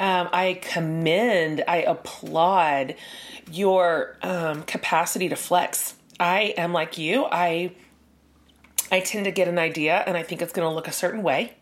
Um, 0.00 0.28
I 0.32 0.60
commend, 0.62 1.62
I 1.68 1.78
applaud 1.78 2.94
your 3.50 4.16
um, 4.22 4.62
capacity 4.62 5.28
to 5.28 5.36
flex. 5.36 5.94
I 6.18 6.54
am 6.56 6.72
like 6.72 6.98
you. 6.98 7.26
I 7.30 7.72
I 8.90 9.00
tend 9.00 9.26
to 9.26 9.30
get 9.30 9.48
an 9.48 9.58
idea 9.58 10.02
and 10.06 10.16
I 10.16 10.22
think 10.22 10.40
it's 10.40 10.52
going 10.52 10.68
to 10.68 10.74
look 10.74 10.88
a 10.88 10.92
certain 10.92 11.22
way, 11.22 11.54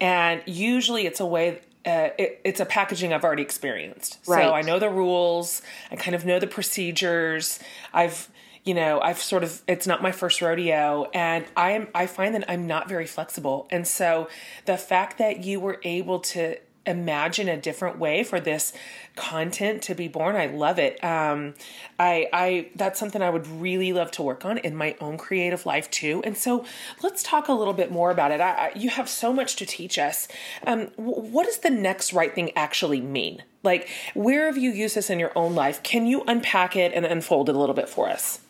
and 0.00 0.42
usually 0.46 1.06
it's 1.06 1.20
a 1.20 1.26
way. 1.26 1.60
Uh, 1.84 2.10
it, 2.16 2.40
it's 2.44 2.60
a 2.60 2.64
packaging 2.64 3.12
I've 3.12 3.24
already 3.24 3.42
experienced, 3.42 4.18
right. 4.28 4.44
so 4.44 4.54
I 4.54 4.62
know 4.62 4.78
the 4.78 4.88
rules. 4.88 5.62
I 5.90 5.96
kind 5.96 6.14
of 6.14 6.24
know 6.24 6.38
the 6.38 6.46
procedures. 6.46 7.58
I've 7.92 8.30
you 8.64 8.74
know 8.74 9.00
i've 9.00 9.18
sort 9.18 9.42
of 9.42 9.62
it's 9.66 9.86
not 9.86 10.02
my 10.02 10.12
first 10.12 10.40
rodeo 10.40 11.08
and 11.12 11.44
i 11.56 11.72
am 11.72 11.88
i 11.94 12.06
find 12.06 12.34
that 12.34 12.48
i'm 12.48 12.66
not 12.66 12.88
very 12.88 13.06
flexible. 13.06 13.66
And 13.70 13.86
so 13.86 14.28
the 14.66 14.76
fact 14.76 15.18
that 15.18 15.44
you 15.44 15.60
were 15.60 15.80
able 15.82 16.20
to 16.20 16.56
imagine 16.84 17.48
a 17.48 17.56
different 17.56 17.96
way 17.96 18.24
for 18.24 18.40
this 18.40 18.72
content 19.14 19.82
to 19.82 19.94
be 19.94 20.08
born 20.08 20.34
i 20.36 20.46
love 20.46 20.78
it. 20.78 21.02
Um, 21.02 21.54
i 21.98 22.28
i 22.32 22.68
that's 22.76 22.98
something 22.98 23.22
i 23.22 23.30
would 23.30 23.46
really 23.46 23.92
love 23.92 24.10
to 24.12 24.22
work 24.22 24.44
on 24.44 24.58
in 24.58 24.76
my 24.76 24.96
own 25.00 25.16
creative 25.16 25.66
life 25.66 25.90
too. 25.90 26.22
And 26.24 26.36
so 26.36 26.64
let's 27.02 27.22
talk 27.22 27.48
a 27.48 27.52
little 27.52 27.74
bit 27.74 27.90
more 27.90 28.10
about 28.10 28.30
it. 28.30 28.40
I, 28.40 28.50
I, 28.50 28.72
you 28.76 28.90
have 28.90 29.08
so 29.08 29.32
much 29.32 29.56
to 29.56 29.66
teach 29.66 29.98
us. 29.98 30.28
Um, 30.66 30.88
what 30.96 31.46
does 31.46 31.58
the 31.58 31.70
next 31.70 32.12
right 32.12 32.34
thing 32.34 32.52
actually 32.56 33.00
mean? 33.00 33.42
Like 33.62 33.88
where 34.14 34.46
have 34.46 34.56
you 34.56 34.70
used 34.70 34.96
this 34.96 35.10
in 35.10 35.18
your 35.18 35.32
own 35.36 35.54
life? 35.54 35.82
Can 35.82 36.06
you 36.06 36.22
unpack 36.26 36.76
it 36.76 36.92
and 36.94 37.04
unfold 37.04 37.48
it 37.48 37.54
a 37.54 37.58
little 37.58 37.76
bit 37.76 37.88
for 37.88 38.08
us 38.08 38.40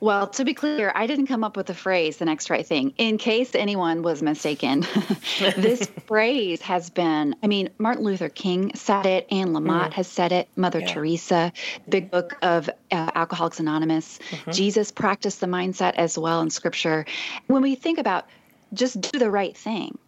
Well, 0.00 0.28
to 0.28 0.44
be 0.44 0.54
clear, 0.54 0.92
I 0.94 1.06
didn't 1.06 1.26
come 1.26 1.42
up 1.42 1.56
with 1.56 1.66
the 1.66 1.74
phrase 1.74 2.18
the 2.18 2.24
next 2.24 2.50
right 2.50 2.66
thing. 2.66 2.94
In 2.98 3.18
case 3.18 3.54
anyone 3.54 4.02
was 4.02 4.22
mistaken, 4.22 4.86
this 5.56 5.90
phrase 6.06 6.60
has 6.62 6.90
been, 6.90 7.34
I 7.42 7.46
mean, 7.46 7.70
Martin 7.78 8.04
Luther 8.04 8.28
King 8.28 8.72
said 8.74 9.06
it, 9.06 9.26
Anne 9.30 9.48
Lamott 9.48 9.90
mm. 9.90 9.92
has 9.94 10.06
said 10.06 10.32
it, 10.32 10.48
Mother 10.56 10.80
yeah. 10.80 10.92
Teresa, 10.92 11.52
Big 11.88 12.10
Book 12.10 12.36
of 12.42 12.68
uh, 12.92 13.10
Alcoholics 13.14 13.58
Anonymous. 13.58 14.18
Mm-hmm. 14.30 14.50
Jesus 14.52 14.92
practiced 14.92 15.40
the 15.40 15.46
mindset 15.46 15.94
as 15.96 16.16
well 16.16 16.40
in 16.42 16.50
scripture. 16.50 17.04
When 17.46 17.62
we 17.62 17.74
think 17.74 17.98
about 17.98 18.26
just 18.72 19.00
do 19.00 19.18
the 19.18 19.30
right 19.30 19.56
thing, 19.56 19.98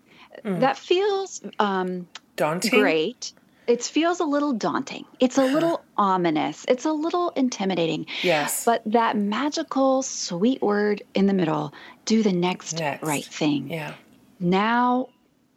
mm. 0.44 0.60
that 0.60 0.78
feels 0.78 1.42
um, 1.58 2.06
daunting. 2.36 2.70
Great 2.70 3.32
it 3.70 3.84
feels 3.84 4.20
a 4.20 4.24
little 4.24 4.52
daunting. 4.52 5.04
It's 5.20 5.38
a 5.38 5.44
little 5.44 5.82
ominous. 5.96 6.64
It's 6.68 6.84
a 6.84 6.92
little 6.92 7.30
intimidating. 7.30 8.06
Yes. 8.22 8.64
But 8.64 8.82
that 8.86 9.16
magical, 9.16 10.02
sweet 10.02 10.60
word 10.60 11.02
in 11.14 11.26
the 11.26 11.34
middle, 11.34 11.72
do 12.04 12.22
the 12.22 12.32
next, 12.32 12.80
next. 12.80 13.06
right 13.06 13.24
thing. 13.24 13.70
Yeah. 13.70 13.94
Now, 14.40 15.10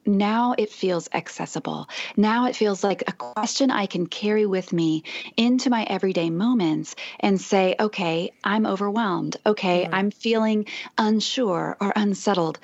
now 0.05 0.53
it 0.57 0.69
feels 0.69 1.09
accessible. 1.13 1.89
Now 2.15 2.45
it 2.45 2.55
feels 2.55 2.83
like 2.83 3.03
a 3.07 3.13
question 3.13 3.71
I 3.71 3.85
can 3.87 4.05
carry 4.05 4.45
with 4.45 4.73
me 4.73 5.03
into 5.37 5.69
my 5.69 5.83
everyday 5.83 6.29
moments 6.29 6.95
and 7.19 7.39
say, 7.39 7.75
okay, 7.79 8.31
I'm 8.43 8.65
overwhelmed. 8.65 9.37
Okay, 9.45 9.85
mm-hmm. 9.85 9.95
I'm 9.95 10.11
feeling 10.11 10.67
unsure 10.97 11.77
or 11.79 11.93
unsettled. 11.95 12.59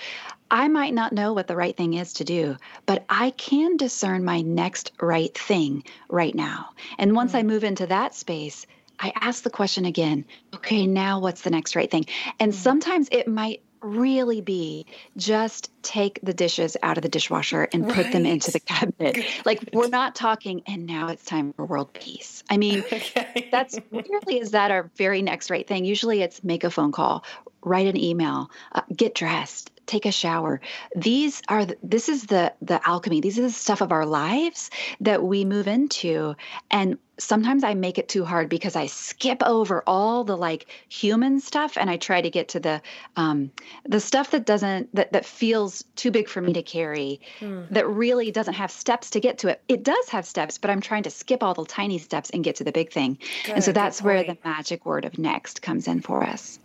I 0.52 0.68
might 0.68 0.94
not 0.94 1.14
know 1.14 1.34
what 1.34 1.48
the 1.48 1.56
right 1.56 1.76
thing 1.76 1.94
is 1.94 2.14
to 2.14 2.24
do, 2.24 2.58
but 2.86 3.06
I 3.08 3.32
can 3.32 3.78
discern 3.78 4.24
my 4.24 4.42
next 4.42 4.92
right 5.00 5.36
thing 5.38 5.84
right 6.10 6.34
now. 6.34 6.70
And 6.98 7.16
once 7.16 7.36
I 7.36 7.44
mm. 7.44 7.48
move 7.48 7.64
into 7.64 7.88
that 7.88 8.16
space, 8.16 8.66
I 9.00 9.14
ask 9.16 9.44
the 9.44 9.50
question 9.50 9.86
again 9.86 10.26
okay, 10.54 10.88
now 10.88 11.20
what's 11.20 11.42
the 11.42 11.52
next 11.52 11.76
right 11.76 11.90
thing? 11.90 12.06
And 12.40 12.52
mm. 12.52 12.56
sometimes 12.56 13.10
it 13.12 13.28
might 13.28 13.62
really 13.82 14.42
be 14.42 14.86
just 15.18 15.72
take 15.82 16.20
the 16.22 16.34
dishes 16.34 16.76
out 16.84 16.98
of 16.98 17.04
the 17.04 17.10
dishwasher 17.10 17.68
and 17.72 17.90
put 17.90 18.12
them 18.12 18.26
into 18.26 18.52
the 18.52 18.60
cabinet. 18.60 19.18
Like 19.46 19.70
we're 19.74 19.88
not 19.88 20.16
talking 20.16 20.62
and 20.68 20.86
now 20.86 21.08
it's 21.08 21.24
time 21.24 21.54
for 21.54 21.66
world 21.66 21.94
peace. 21.94 22.44
I 22.50 22.58
mean, 22.58 22.80
okay. 22.92 23.48
that's 23.52 23.80
really 23.92 24.40
is 24.40 24.52
that 24.52 24.72
our 24.72 24.90
very 24.96 25.22
next 25.22 25.50
right 25.50 25.68
thing. 25.68 25.86
Usually 25.86 26.22
it's 26.22 26.44
make 26.44 26.64
a 26.64 26.70
phone 26.70 26.92
call, 26.92 27.24
write 27.64 27.88
an 27.88 27.98
email, 27.98 28.52
uh, 28.74 28.82
get 28.96 29.16
dressed, 29.16 29.72
take 29.90 30.06
a 30.06 30.12
shower 30.12 30.62
these 30.96 31.42
are 31.48 31.66
the, 31.66 31.76
this 31.82 32.10
is 32.10 32.28
the 32.28 32.54
the 32.62 32.80
alchemy 32.88 33.22
these 33.22 33.40
are 33.40 33.42
the 33.42 33.50
stuff 33.50 33.82
of 33.82 33.92
our 33.92 34.06
lives 34.06 34.70
that 35.02 35.24
we 35.24 35.44
move 35.44 35.68
into 35.68 36.36
and 36.70 37.00
sometimes 37.20 37.64
i 37.64 37.74
make 37.74 37.98
it 37.98 38.10
too 38.10 38.26
hard 38.26 38.50
because 38.50 38.76
i 38.76 38.86
skip 38.86 39.42
over 39.46 39.84
all 39.86 40.24
the 40.24 40.36
like 40.36 40.66
human 40.88 41.40
stuff 41.40 41.78
and 41.78 41.90
i 41.90 41.98
try 41.98 42.22
to 42.22 42.30
get 42.30 42.50
to 42.50 42.60
the 42.60 42.82
um 43.16 43.52
the 43.86 44.00
stuff 44.00 44.32
that 44.32 44.46
doesn't 44.46 44.94
that 44.96 45.12
that 45.12 45.26
feels 45.26 45.84
too 45.96 46.12
big 46.12 46.28
for 46.28 46.42
me 46.42 46.54
to 46.54 46.64
carry 46.64 47.20
hmm. 47.40 47.64
that 47.70 47.88
really 47.88 48.32
doesn't 48.32 48.56
have 48.56 48.72
steps 48.72 49.10
to 49.12 49.20
get 49.20 49.38
to 49.38 49.48
it 49.50 49.62
it 49.68 49.84
does 49.84 50.10
have 50.10 50.26
steps 50.26 50.58
but 50.58 50.70
i'm 50.72 50.82
trying 50.82 51.04
to 51.04 51.10
skip 51.10 51.44
all 51.44 51.54
the 51.54 51.66
tiny 51.66 51.98
steps 51.98 52.30
and 52.32 52.44
get 52.44 52.56
to 52.56 52.64
the 52.64 52.72
big 52.72 52.92
thing 52.92 53.18
good, 53.46 53.56
and 53.56 53.64
so 53.64 53.72
that's 53.72 54.02
where 54.02 54.24
the 54.24 54.38
magic 54.44 54.86
word 54.86 55.06
of 55.06 55.18
next 55.18 55.62
comes 55.62 55.88
in 55.88 56.02
for 56.02 56.24
us 56.24 56.60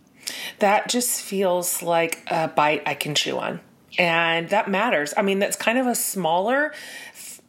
that 0.59 0.89
just 0.89 1.21
feels 1.21 1.81
like 1.81 2.23
a 2.27 2.47
bite 2.47 2.83
I 2.85 2.93
can 2.93 3.15
chew 3.15 3.37
on. 3.37 3.59
And 3.97 4.49
that 4.49 4.69
matters. 4.69 5.13
I 5.15 5.21
mean, 5.21 5.39
that's 5.39 5.55
kind 5.55 5.77
of 5.77 5.87
a 5.87 5.95
smaller 5.95 6.73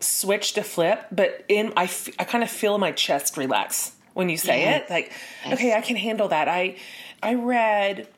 switch 0.00 0.52
to 0.54 0.62
flip, 0.62 1.06
but 1.10 1.44
in 1.48 1.72
I, 1.76 1.84
f- 1.84 2.08
I 2.18 2.24
kind 2.24 2.44
of 2.44 2.50
feel 2.50 2.78
my 2.78 2.92
chest 2.92 3.36
relax 3.36 3.92
when 4.14 4.28
you 4.28 4.36
say 4.36 4.60
yes. 4.60 4.82
it. 4.82 4.92
Like, 4.92 5.12
yes. 5.44 5.54
okay, 5.54 5.74
I 5.74 5.80
can 5.80 5.96
handle 5.96 6.28
that. 6.28 6.48
I 6.48 6.76
I 7.22 7.34
read 7.34 8.08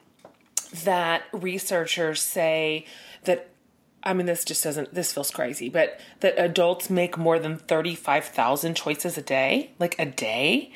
that 0.85 1.23
researchers 1.33 2.21
say 2.21 2.87
that 3.25 3.51
I 4.03 4.13
mean, 4.15 4.27
this 4.27 4.45
just 4.45 4.63
doesn't, 4.63 4.95
this 4.95 5.13
feels 5.13 5.31
crazy, 5.31 5.69
but 5.69 6.01
that 6.21 6.35
adults 6.39 6.89
make 6.89 7.19
more 7.19 7.39
than 7.41 7.59
35,000 7.59 8.75
choices 8.75 9.19
a 9.19 9.23
day, 9.23 9.73
like 9.81 9.99
a 9.99 10.07
day, 10.07 10.73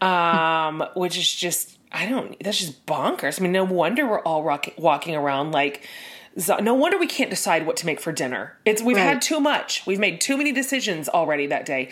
um, 0.00 0.82
which 0.94 1.18
is 1.18 1.32
just 1.32 1.78
I 1.94 2.06
don't. 2.06 2.42
That's 2.42 2.58
just 2.58 2.86
bonkers. 2.86 3.38
I 3.38 3.42
mean, 3.42 3.52
no 3.52 3.64
wonder 3.64 4.06
we're 4.06 4.22
all 4.22 4.42
rock, 4.42 4.68
walking 4.76 5.14
around 5.14 5.52
like. 5.52 5.86
No 6.36 6.74
wonder 6.74 6.98
we 6.98 7.06
can't 7.06 7.30
decide 7.30 7.66
what 7.66 7.76
to 7.78 7.86
make 7.86 8.00
for 8.00 8.12
dinner. 8.12 8.56
It's 8.64 8.82
we've 8.82 8.96
right. 8.96 9.04
had 9.04 9.22
too 9.22 9.40
much. 9.40 9.86
We've 9.86 9.98
made 9.98 10.20
too 10.20 10.36
many 10.36 10.52
decisions 10.52 11.08
already 11.08 11.46
that 11.48 11.66
day. 11.66 11.90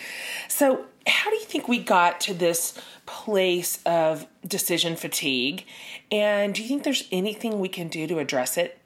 So, 0.49 0.87
how 1.06 1.30
do 1.30 1.37
you 1.37 1.44
think 1.44 1.68
we 1.68 1.78
got 1.78 2.20
to 2.23 2.35
this 2.35 2.80
place 3.06 3.80
of 3.85 4.26
decision 4.47 4.97
fatigue? 4.97 5.66
And 6.11 6.54
do 6.54 6.62
you 6.62 6.68
think 6.68 6.85
there's 6.85 7.06
anything 7.12 7.61
we 7.61 7.68
can 7.68 7.88
do 7.88 8.06
to 8.06 8.18
address 8.18 8.56
it? 8.56 8.78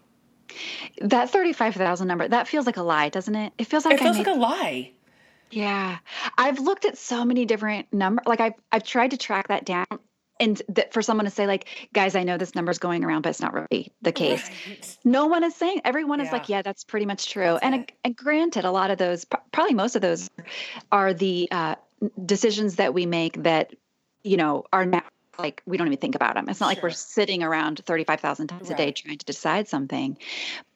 That 1.01 1.31
35,000 1.31 2.07
number, 2.07 2.29
that 2.29 2.49
feels 2.49 2.67
like 2.67 2.77
a 2.77 2.83
lie, 2.83 3.09
doesn't 3.09 3.35
it? 3.35 3.53
It 3.59 3.67
feels 3.67 3.85
like 3.85 3.95
It 3.95 4.01
feels 4.01 4.17
made... 4.17 4.27
like 4.27 4.37
a 4.37 4.39
lie. 4.39 4.93
Yeah. 5.51 5.99
I've 6.37 6.59
looked 6.59 6.85
at 6.85 6.99
so 6.99 7.25
many 7.25 7.45
different 7.45 7.93
numbers. 7.93 8.25
Like 8.27 8.41
I've 8.41 8.55
I've 8.73 8.85
tried 8.85 9.13
to 9.13 9.17
track 9.17 9.49
that 9.49 9.65
down 9.65 9.87
and 10.45 10.63
that 10.69 10.93
for 10.93 11.03
someone 11.03 11.25
to 11.25 11.31
say 11.31 11.47
like 11.47 11.67
guys 11.93 12.15
i 12.15 12.23
know 12.23 12.37
this 12.37 12.55
number's 12.55 12.79
going 12.79 13.03
around 13.03 13.23
but 13.23 13.31
it's 13.31 13.41
not 13.41 13.53
really 13.55 13.93
the 14.03 14.13
case 14.13 14.49
right. 14.69 14.97
no 15.05 15.27
one 15.27 15.43
is 15.43 15.55
saying 15.55 15.81
everyone 15.85 16.21
is 16.21 16.31
like 16.31 16.49
yeah 16.49 16.63
that's 16.63 16.85
pretty 16.85 17.07
much 17.07 17.31
true 17.31 17.57
and, 17.57 17.91
and, 18.05 18.17
granted 18.17 18.65
a 18.65 18.71
lot 18.71 18.91
of 18.91 18.99
those 18.99 19.25
probably 19.53 19.75
most 19.75 19.97
of 19.97 20.03
those 20.03 20.31
are 20.93 21.13
the 21.13 21.49
uh, 21.51 21.75
decisions 22.25 22.77
that 22.77 22.95
we 22.95 23.07
make 23.07 23.43
that 23.43 23.75
you 24.23 24.37
know 24.37 24.65
are 24.73 24.87
not 24.87 25.05
like 25.39 25.63
we 25.67 25.77
don't 25.77 25.89
even 25.89 25.99
think 25.99 26.15
about 26.15 26.35
them 26.35 26.49
it's 26.49 26.61
not 26.61 26.67
sure. 26.67 26.75
like 26.77 26.83
we're 26.83 26.91
sitting 26.91 27.43
around 27.43 27.81
35000 27.85 28.47
times 28.47 28.63
right. 28.63 28.71
a 28.71 28.77
day 28.77 28.93
trying 28.93 29.19
to 29.19 29.27
decide 29.27 29.67
something 29.67 30.17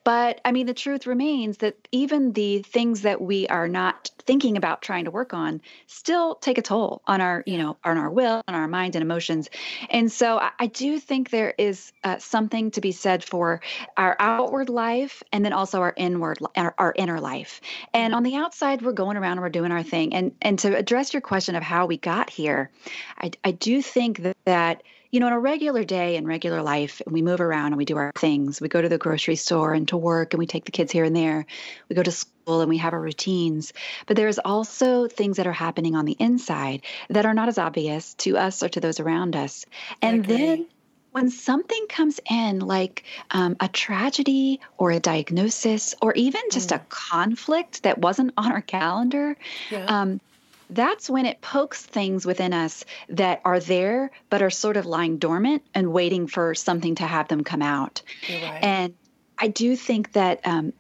but 0.08 0.40
I 0.42 0.52
mean, 0.52 0.64
the 0.64 0.72
truth 0.72 1.06
remains 1.06 1.58
that 1.58 1.76
even 1.92 2.32
the 2.32 2.60
things 2.60 3.02
that 3.02 3.20
we 3.20 3.46
are 3.48 3.68
not 3.68 4.10
thinking 4.20 4.56
about 4.56 4.80
trying 4.80 5.04
to 5.04 5.10
work 5.10 5.34
on 5.34 5.60
still 5.86 6.36
take 6.36 6.56
a 6.56 6.62
toll 6.62 7.02
on 7.06 7.20
our, 7.20 7.42
you 7.44 7.58
know, 7.58 7.76
on 7.84 7.98
our 7.98 8.08
will, 8.08 8.40
on 8.48 8.54
our 8.54 8.66
mind 8.66 8.96
and 8.96 9.02
emotions. 9.02 9.50
And 9.90 10.10
so 10.10 10.38
I, 10.38 10.52
I 10.60 10.66
do 10.68 10.98
think 10.98 11.28
there 11.28 11.52
is 11.58 11.92
uh, 12.04 12.16
something 12.16 12.70
to 12.70 12.80
be 12.80 12.90
said 12.90 13.22
for 13.22 13.60
our 13.98 14.16
outward 14.18 14.70
life 14.70 15.22
and 15.30 15.44
then 15.44 15.52
also 15.52 15.82
our 15.82 15.92
inward, 15.94 16.38
our, 16.56 16.74
our 16.78 16.94
inner 16.96 17.20
life. 17.20 17.60
And 17.92 18.14
on 18.14 18.22
the 18.22 18.36
outside, 18.36 18.80
we're 18.80 18.92
going 18.92 19.18
around 19.18 19.32
and 19.32 19.42
we're 19.42 19.50
doing 19.50 19.72
our 19.72 19.82
thing. 19.82 20.14
And 20.14 20.34
and 20.40 20.58
to 20.60 20.74
address 20.74 21.12
your 21.12 21.20
question 21.20 21.54
of 21.54 21.62
how 21.62 21.84
we 21.84 21.98
got 21.98 22.30
here, 22.30 22.70
I, 23.18 23.32
I 23.44 23.50
do 23.50 23.82
think 23.82 24.22
that, 24.22 24.38
that 24.46 24.82
you 25.10 25.20
know, 25.20 25.26
in 25.28 25.32
a 25.32 25.40
regular 25.40 25.84
day 25.84 26.16
and 26.16 26.26
regular 26.26 26.62
life, 26.62 27.00
and 27.04 27.12
we 27.12 27.22
move 27.22 27.40
around 27.40 27.68
and 27.68 27.76
we 27.76 27.84
do 27.84 27.96
our 27.96 28.12
things. 28.16 28.60
We 28.60 28.68
go 28.68 28.80
to 28.80 28.88
the 28.88 28.98
grocery 28.98 29.36
store 29.36 29.72
and 29.72 29.88
to 29.88 29.96
work 29.96 30.34
and 30.34 30.38
we 30.38 30.46
take 30.46 30.64
the 30.64 30.70
kids 30.70 30.92
here 30.92 31.04
and 31.04 31.16
there. 31.16 31.46
We 31.88 31.96
go 31.96 32.02
to 32.02 32.12
school 32.12 32.60
and 32.60 32.68
we 32.68 32.78
have 32.78 32.92
our 32.92 33.00
routines. 33.00 33.72
But 34.06 34.16
there's 34.16 34.38
also 34.38 35.06
things 35.06 35.38
that 35.38 35.46
are 35.46 35.52
happening 35.52 35.96
on 35.96 36.04
the 36.04 36.16
inside 36.18 36.82
that 37.08 37.24
are 37.24 37.34
not 37.34 37.48
as 37.48 37.58
obvious 37.58 38.14
to 38.14 38.36
us 38.36 38.62
or 38.62 38.68
to 38.68 38.80
those 38.80 39.00
around 39.00 39.34
us. 39.34 39.64
And 40.02 40.24
then 40.24 40.66
when 41.12 41.30
something 41.30 41.86
comes 41.88 42.20
in 42.30 42.60
like 42.60 43.04
um, 43.30 43.56
a 43.60 43.68
tragedy 43.68 44.60
or 44.76 44.90
a 44.90 45.00
diagnosis 45.00 45.94
or 46.02 46.12
even 46.14 46.42
just 46.50 46.70
mm. 46.70 46.76
a 46.76 46.78
conflict 46.90 47.82
that 47.84 47.98
wasn't 47.98 48.32
on 48.36 48.52
our 48.52 48.60
calendar 48.60 49.36
yeah. 49.70 49.86
um, 49.86 50.20
that's 50.70 51.08
when 51.08 51.26
it 51.26 51.40
pokes 51.40 51.84
things 51.84 52.26
within 52.26 52.52
us 52.52 52.84
that 53.08 53.40
are 53.44 53.60
there 53.60 54.10
but 54.30 54.42
are 54.42 54.50
sort 54.50 54.76
of 54.76 54.86
lying 54.86 55.18
dormant 55.18 55.62
and 55.74 55.92
waiting 55.92 56.26
for 56.26 56.54
something 56.54 56.94
to 56.96 57.04
have 57.04 57.28
them 57.28 57.44
come 57.44 57.62
out. 57.62 58.02
Right. 58.28 58.62
And 58.62 58.94
I 59.38 59.48
do 59.48 59.76
think 59.76 60.12
that 60.12 60.40
um, 60.44 60.72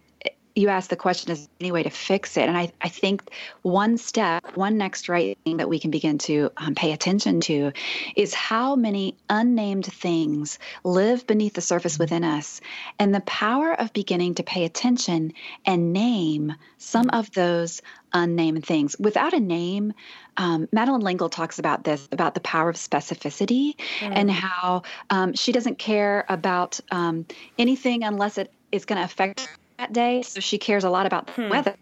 you 0.58 0.68
asked 0.68 0.90
the 0.90 0.96
question 0.96 1.30
is 1.30 1.48
any 1.60 1.70
way 1.70 1.82
to 1.84 1.90
fix 1.90 2.36
it 2.36 2.48
and 2.48 2.58
I, 2.58 2.72
I 2.80 2.88
think 2.88 3.30
one 3.62 3.96
step 3.96 4.56
one 4.56 4.76
next 4.76 5.08
right 5.08 5.38
thing 5.44 5.58
that 5.58 5.68
we 5.68 5.78
can 5.78 5.90
begin 5.90 6.18
to 6.18 6.50
um, 6.56 6.74
pay 6.74 6.92
attention 6.92 7.40
to 7.42 7.72
is 8.16 8.34
how 8.34 8.74
many 8.74 9.16
unnamed 9.30 9.86
things 9.86 10.58
live 10.82 11.26
beneath 11.26 11.54
the 11.54 11.60
surface 11.60 11.94
mm-hmm. 11.94 12.02
within 12.02 12.24
us 12.24 12.60
and 12.98 13.14
the 13.14 13.20
power 13.20 13.72
of 13.72 13.92
beginning 13.92 14.34
to 14.34 14.42
pay 14.42 14.64
attention 14.64 15.32
and 15.64 15.92
name 15.92 16.54
some 16.78 17.08
of 17.10 17.30
those 17.32 17.80
unnamed 18.12 18.66
things 18.66 18.96
without 18.98 19.34
a 19.34 19.40
name 19.40 19.92
um, 20.38 20.68
Madeleine 20.72 21.02
L'Engle 21.02 21.28
talks 21.28 21.58
about 21.58 21.84
this 21.84 22.08
about 22.10 22.34
the 22.34 22.40
power 22.40 22.68
of 22.68 22.76
specificity 22.76 23.76
mm. 24.00 24.12
and 24.12 24.30
how 24.30 24.82
um, 25.10 25.34
she 25.34 25.52
doesn't 25.52 25.78
care 25.78 26.24
about 26.28 26.80
um, 26.90 27.26
anything 27.58 28.02
unless 28.02 28.38
it 28.38 28.52
is 28.72 28.84
going 28.84 28.98
to 28.98 29.04
affect 29.04 29.48
that 29.78 29.92
day, 29.92 30.22
so 30.22 30.40
she 30.40 30.58
cares 30.58 30.84
a 30.84 30.90
lot 30.90 31.06
about 31.06 31.26
the 31.26 31.32
hmm. 31.32 31.48
weather, 31.48 31.76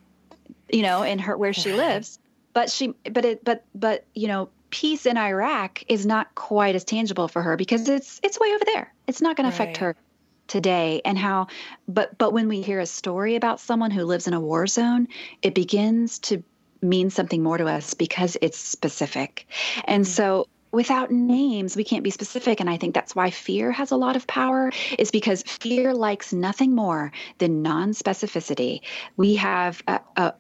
you 0.71 0.83
know, 0.83 1.03
in 1.03 1.19
her 1.19 1.37
where 1.37 1.53
she 1.53 1.73
lives. 1.73 2.19
But 2.53 2.71
she, 2.71 2.95
but 3.11 3.25
it, 3.25 3.45
but 3.45 3.65
but 3.75 4.05
you 4.15 4.29
know, 4.29 4.49
peace 4.71 5.07
in 5.07 5.19
Iraq 5.19 5.83
is 5.89 6.07
not 6.07 6.35
quite 6.35 6.75
as 6.75 6.85
tangible 6.85 7.29
for 7.29 7.43
her 7.43 7.57
because 7.57 7.89
it's 7.89 8.21
it's 8.23 8.39
way 8.39 8.49
over 8.55 8.65
there. 8.65 8.95
It's 9.07 9.21
not 9.21 9.37
going 9.37 9.45
right. 9.47 9.55
to 9.57 9.63
affect 9.63 9.77
her 9.79 9.97
today 10.47 11.01
and 11.05 11.19
how 11.19 11.49
but 11.89 12.17
but 12.19 12.33
when 12.33 12.49
we 12.49 12.63
hear 12.63 12.79
a 12.79 12.87
story 12.87 13.35
about 13.35 13.61
someone 13.61 13.91
who 13.91 14.05
lives 14.05 14.29
in 14.29 14.33
a 14.33 14.41
war 14.41 14.67
zone 14.67 15.09
it 15.43 15.55
begins 15.55 16.21
to 16.21 16.43
mean 16.81 17.11
something 17.11 17.43
more 17.43 17.59
to 17.59 17.67
us 17.67 17.95
because 17.95 18.37
it's 18.41 18.57
specific 18.57 19.49
and 19.87 20.05
mm-hmm. 20.05 20.13
so 20.13 20.47
without 20.77 21.11
names 21.11 21.75
we 21.75 21.85
can't 21.85 22.05
be 22.05 22.11
specific. 22.11 22.61
And 22.61 22.69
i 22.69 22.77
think 22.77 22.95
that's 22.95 23.17
why 23.17 23.31
fear 23.31 23.73
has 23.73 23.91
a 23.91 23.97
lot 23.97 24.15
of 24.15 24.27
power 24.27 24.71
is 24.99 25.11
because 25.11 25.43
fear 25.43 25.95
likes 25.95 26.33
nothing 26.33 26.75
more 26.75 27.13
than 27.39 27.63
non-specificity. 27.63 28.83
We 29.17 29.37
have 29.37 29.83
a, 29.89 30.35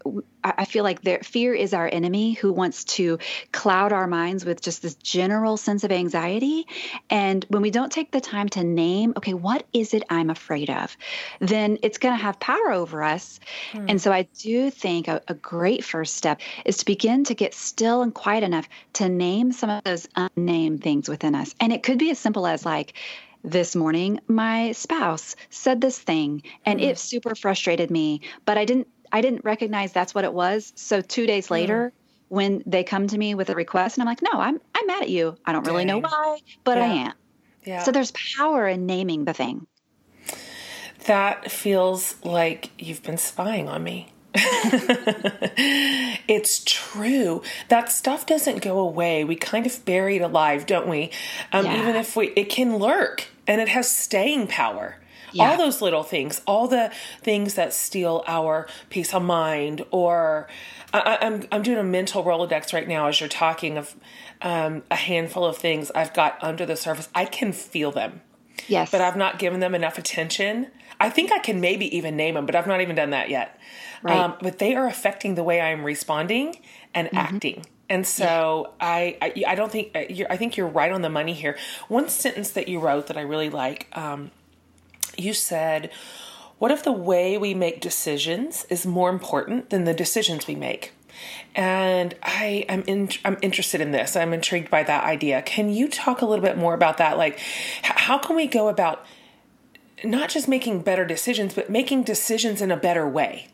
I 0.56 0.64
feel 0.64 0.84
like 0.84 1.02
there, 1.02 1.20
fear 1.20 1.54
is 1.54 1.74
our 1.74 1.88
enemy 1.90 2.34
who 2.34 2.52
wants 2.52 2.84
to 2.84 3.18
cloud 3.52 3.92
our 3.92 4.06
minds 4.06 4.44
with 4.44 4.60
just 4.60 4.82
this 4.82 4.94
general 4.94 5.56
sense 5.56 5.84
of 5.84 5.92
anxiety. 5.92 6.66
And 7.10 7.44
when 7.48 7.62
we 7.62 7.70
don't 7.70 7.92
take 7.92 8.10
the 8.10 8.20
time 8.20 8.48
to 8.50 8.64
name, 8.64 9.14
okay, 9.16 9.34
what 9.34 9.66
is 9.72 9.94
it 9.94 10.02
I'm 10.10 10.30
afraid 10.30 10.70
of, 10.70 10.96
then 11.40 11.78
it's 11.82 11.98
going 11.98 12.16
to 12.16 12.22
have 12.22 12.38
power 12.40 12.72
over 12.72 13.02
us. 13.02 13.40
Hmm. 13.72 13.86
And 13.88 14.00
so 14.00 14.12
I 14.12 14.22
do 14.38 14.70
think 14.70 15.08
a, 15.08 15.22
a 15.28 15.34
great 15.34 15.84
first 15.84 16.16
step 16.16 16.40
is 16.64 16.78
to 16.78 16.84
begin 16.84 17.24
to 17.24 17.34
get 17.34 17.54
still 17.54 18.02
and 18.02 18.14
quiet 18.14 18.44
enough 18.44 18.68
to 18.94 19.08
name 19.08 19.52
some 19.52 19.70
of 19.70 19.84
those 19.84 20.08
unnamed 20.16 20.82
things 20.82 21.08
within 21.08 21.34
us. 21.34 21.54
And 21.60 21.72
it 21.72 21.82
could 21.82 21.98
be 21.98 22.10
as 22.10 22.18
simple 22.18 22.46
as 22.46 22.64
like, 22.64 22.94
this 23.44 23.76
morning 23.76 24.18
my 24.26 24.72
spouse 24.72 25.36
said 25.50 25.80
this 25.80 25.96
thing 25.96 26.42
and 26.64 26.80
mm. 26.80 26.82
it 26.82 26.98
super 26.98 27.34
frustrated 27.36 27.92
me 27.92 28.20
but 28.44 28.58
i 28.58 28.64
didn't 28.64 28.88
I 29.16 29.22
didn't 29.22 29.44
recognize 29.46 29.92
that's 29.92 30.14
what 30.14 30.24
it 30.24 30.32
was. 30.34 30.74
So 30.76 31.00
two 31.00 31.26
days 31.26 31.46
hmm. 31.46 31.54
later, 31.54 31.92
mm. 31.94 32.00
when 32.28 32.62
they 32.66 32.84
come 32.84 33.06
to 33.08 33.16
me 33.16 33.34
with 33.34 33.48
a 33.48 33.54
request, 33.54 33.96
and 33.96 34.02
I'm 34.02 34.06
like, 34.06 34.20
no, 34.20 34.38
I'm 34.38 34.60
I'm 34.74 34.86
mad 34.86 35.04
at 35.04 35.08
you. 35.08 35.36
I 35.46 35.52
don't 35.52 35.66
really 35.66 35.86
Dang. 35.86 36.02
know 36.02 36.08
why, 36.08 36.38
but 36.64 36.76
yeah. 36.76 36.84
I 36.84 36.88
am. 36.88 37.12
Yeah. 37.64 37.82
So 37.82 37.92
there's 37.92 38.12
power 38.36 38.68
in 38.68 38.84
naming 38.84 39.24
the 39.24 39.32
thing. 39.32 39.66
That 41.06 41.50
feels 41.50 42.16
like 42.24 42.70
you've 42.78 43.02
been 43.02 43.16
spying 43.16 43.70
on 43.70 43.82
me. 43.82 44.12
it's 46.28 46.62
true. 46.66 47.42
That 47.68 47.90
stuff 47.90 48.26
doesn't 48.26 48.60
go 48.60 48.78
away. 48.78 49.24
We 49.24 49.34
kind 49.34 49.64
of 49.64 49.82
bury 49.86 50.16
it 50.16 50.22
alive, 50.22 50.66
don't 50.66 50.88
we? 50.88 51.10
Um, 51.52 51.64
yeah. 51.64 51.80
Even 51.80 51.96
if 51.96 52.16
we, 52.16 52.28
it 52.36 52.50
can 52.50 52.76
lurk 52.76 53.28
and 53.46 53.62
it 53.62 53.68
has 53.68 53.90
staying 53.90 54.48
power. 54.48 54.98
Yeah. 55.32 55.50
All 55.50 55.56
those 55.56 55.82
little 55.82 56.02
things, 56.02 56.40
all 56.46 56.68
the 56.68 56.92
things 57.22 57.54
that 57.54 57.72
steal 57.72 58.24
our 58.26 58.66
peace 58.90 59.12
of 59.14 59.22
mind, 59.22 59.84
or 59.90 60.48
I, 60.92 61.18
am 61.20 61.34
I'm, 61.34 61.48
I'm 61.52 61.62
doing 61.62 61.78
a 61.78 61.84
mental 61.84 62.24
Rolodex 62.24 62.72
right 62.72 62.86
now 62.86 63.08
as 63.08 63.20
you're 63.20 63.28
talking 63.28 63.76
of 63.76 63.94
um, 64.42 64.82
a 64.90 64.96
handful 64.96 65.44
of 65.44 65.56
things 65.56 65.90
I've 65.94 66.14
got 66.14 66.42
under 66.42 66.64
the 66.66 66.76
surface. 66.76 67.08
I 67.14 67.24
can 67.24 67.52
feel 67.52 67.90
them. 67.90 68.22
Yes. 68.68 68.90
But 68.90 69.00
I've 69.00 69.16
not 69.16 69.38
given 69.38 69.60
them 69.60 69.74
enough 69.74 69.98
attention. 69.98 70.68
I 70.98 71.10
think 71.10 71.32
I 71.32 71.38
can 71.38 71.60
maybe 71.60 71.94
even 71.96 72.16
name 72.16 72.34
them, 72.34 72.46
but 72.46 72.54
I've 72.54 72.66
not 72.66 72.80
even 72.80 72.96
done 72.96 73.10
that 73.10 73.28
yet. 73.28 73.58
Right. 74.02 74.16
Um, 74.16 74.34
but 74.40 74.58
they 74.58 74.74
are 74.74 74.86
affecting 74.86 75.34
the 75.34 75.42
way 75.42 75.60
I'm 75.60 75.84
responding 75.84 76.58
and 76.94 77.08
mm-hmm. 77.08 77.16
acting. 77.16 77.64
And 77.88 78.06
so 78.06 78.72
yeah. 78.80 78.86
I, 78.86 79.18
I, 79.22 79.44
I 79.48 79.54
don't 79.54 79.70
think 79.70 79.92
uh, 79.94 80.24
I 80.30 80.36
think 80.36 80.56
you're 80.56 80.66
right 80.68 80.90
on 80.90 81.02
the 81.02 81.08
money 81.08 81.34
here. 81.34 81.56
One 81.88 82.08
sentence 82.08 82.50
that 82.50 82.68
you 82.68 82.80
wrote 82.80 83.06
that 83.08 83.16
I 83.16 83.22
really 83.22 83.50
like 83.50 83.88
um, 83.96 84.30
you 85.16 85.34
said, 85.34 85.90
What 86.58 86.70
if 86.70 86.82
the 86.82 86.92
way 86.92 87.38
we 87.38 87.54
make 87.54 87.80
decisions 87.80 88.66
is 88.70 88.86
more 88.86 89.10
important 89.10 89.70
than 89.70 89.84
the 89.84 89.94
decisions 89.94 90.46
we 90.46 90.54
make? 90.54 90.92
And 91.54 92.14
I 92.22 92.66
am 92.68 92.82
in, 92.86 93.08
I'm 93.24 93.38
interested 93.40 93.80
in 93.80 93.92
this. 93.92 94.16
I'm 94.16 94.34
intrigued 94.34 94.70
by 94.70 94.82
that 94.82 95.04
idea. 95.04 95.42
Can 95.42 95.70
you 95.70 95.88
talk 95.88 96.20
a 96.20 96.26
little 96.26 96.44
bit 96.44 96.58
more 96.58 96.74
about 96.74 96.98
that? 96.98 97.16
Like, 97.16 97.38
how 97.82 98.18
can 98.18 98.36
we 98.36 98.46
go 98.46 98.68
about 98.68 99.06
not 100.04 100.28
just 100.28 100.46
making 100.48 100.82
better 100.82 101.06
decisions, 101.06 101.54
but 101.54 101.70
making 101.70 102.02
decisions 102.02 102.60
in 102.60 102.70
a 102.70 102.76
better 102.76 103.08
way? 103.08 103.48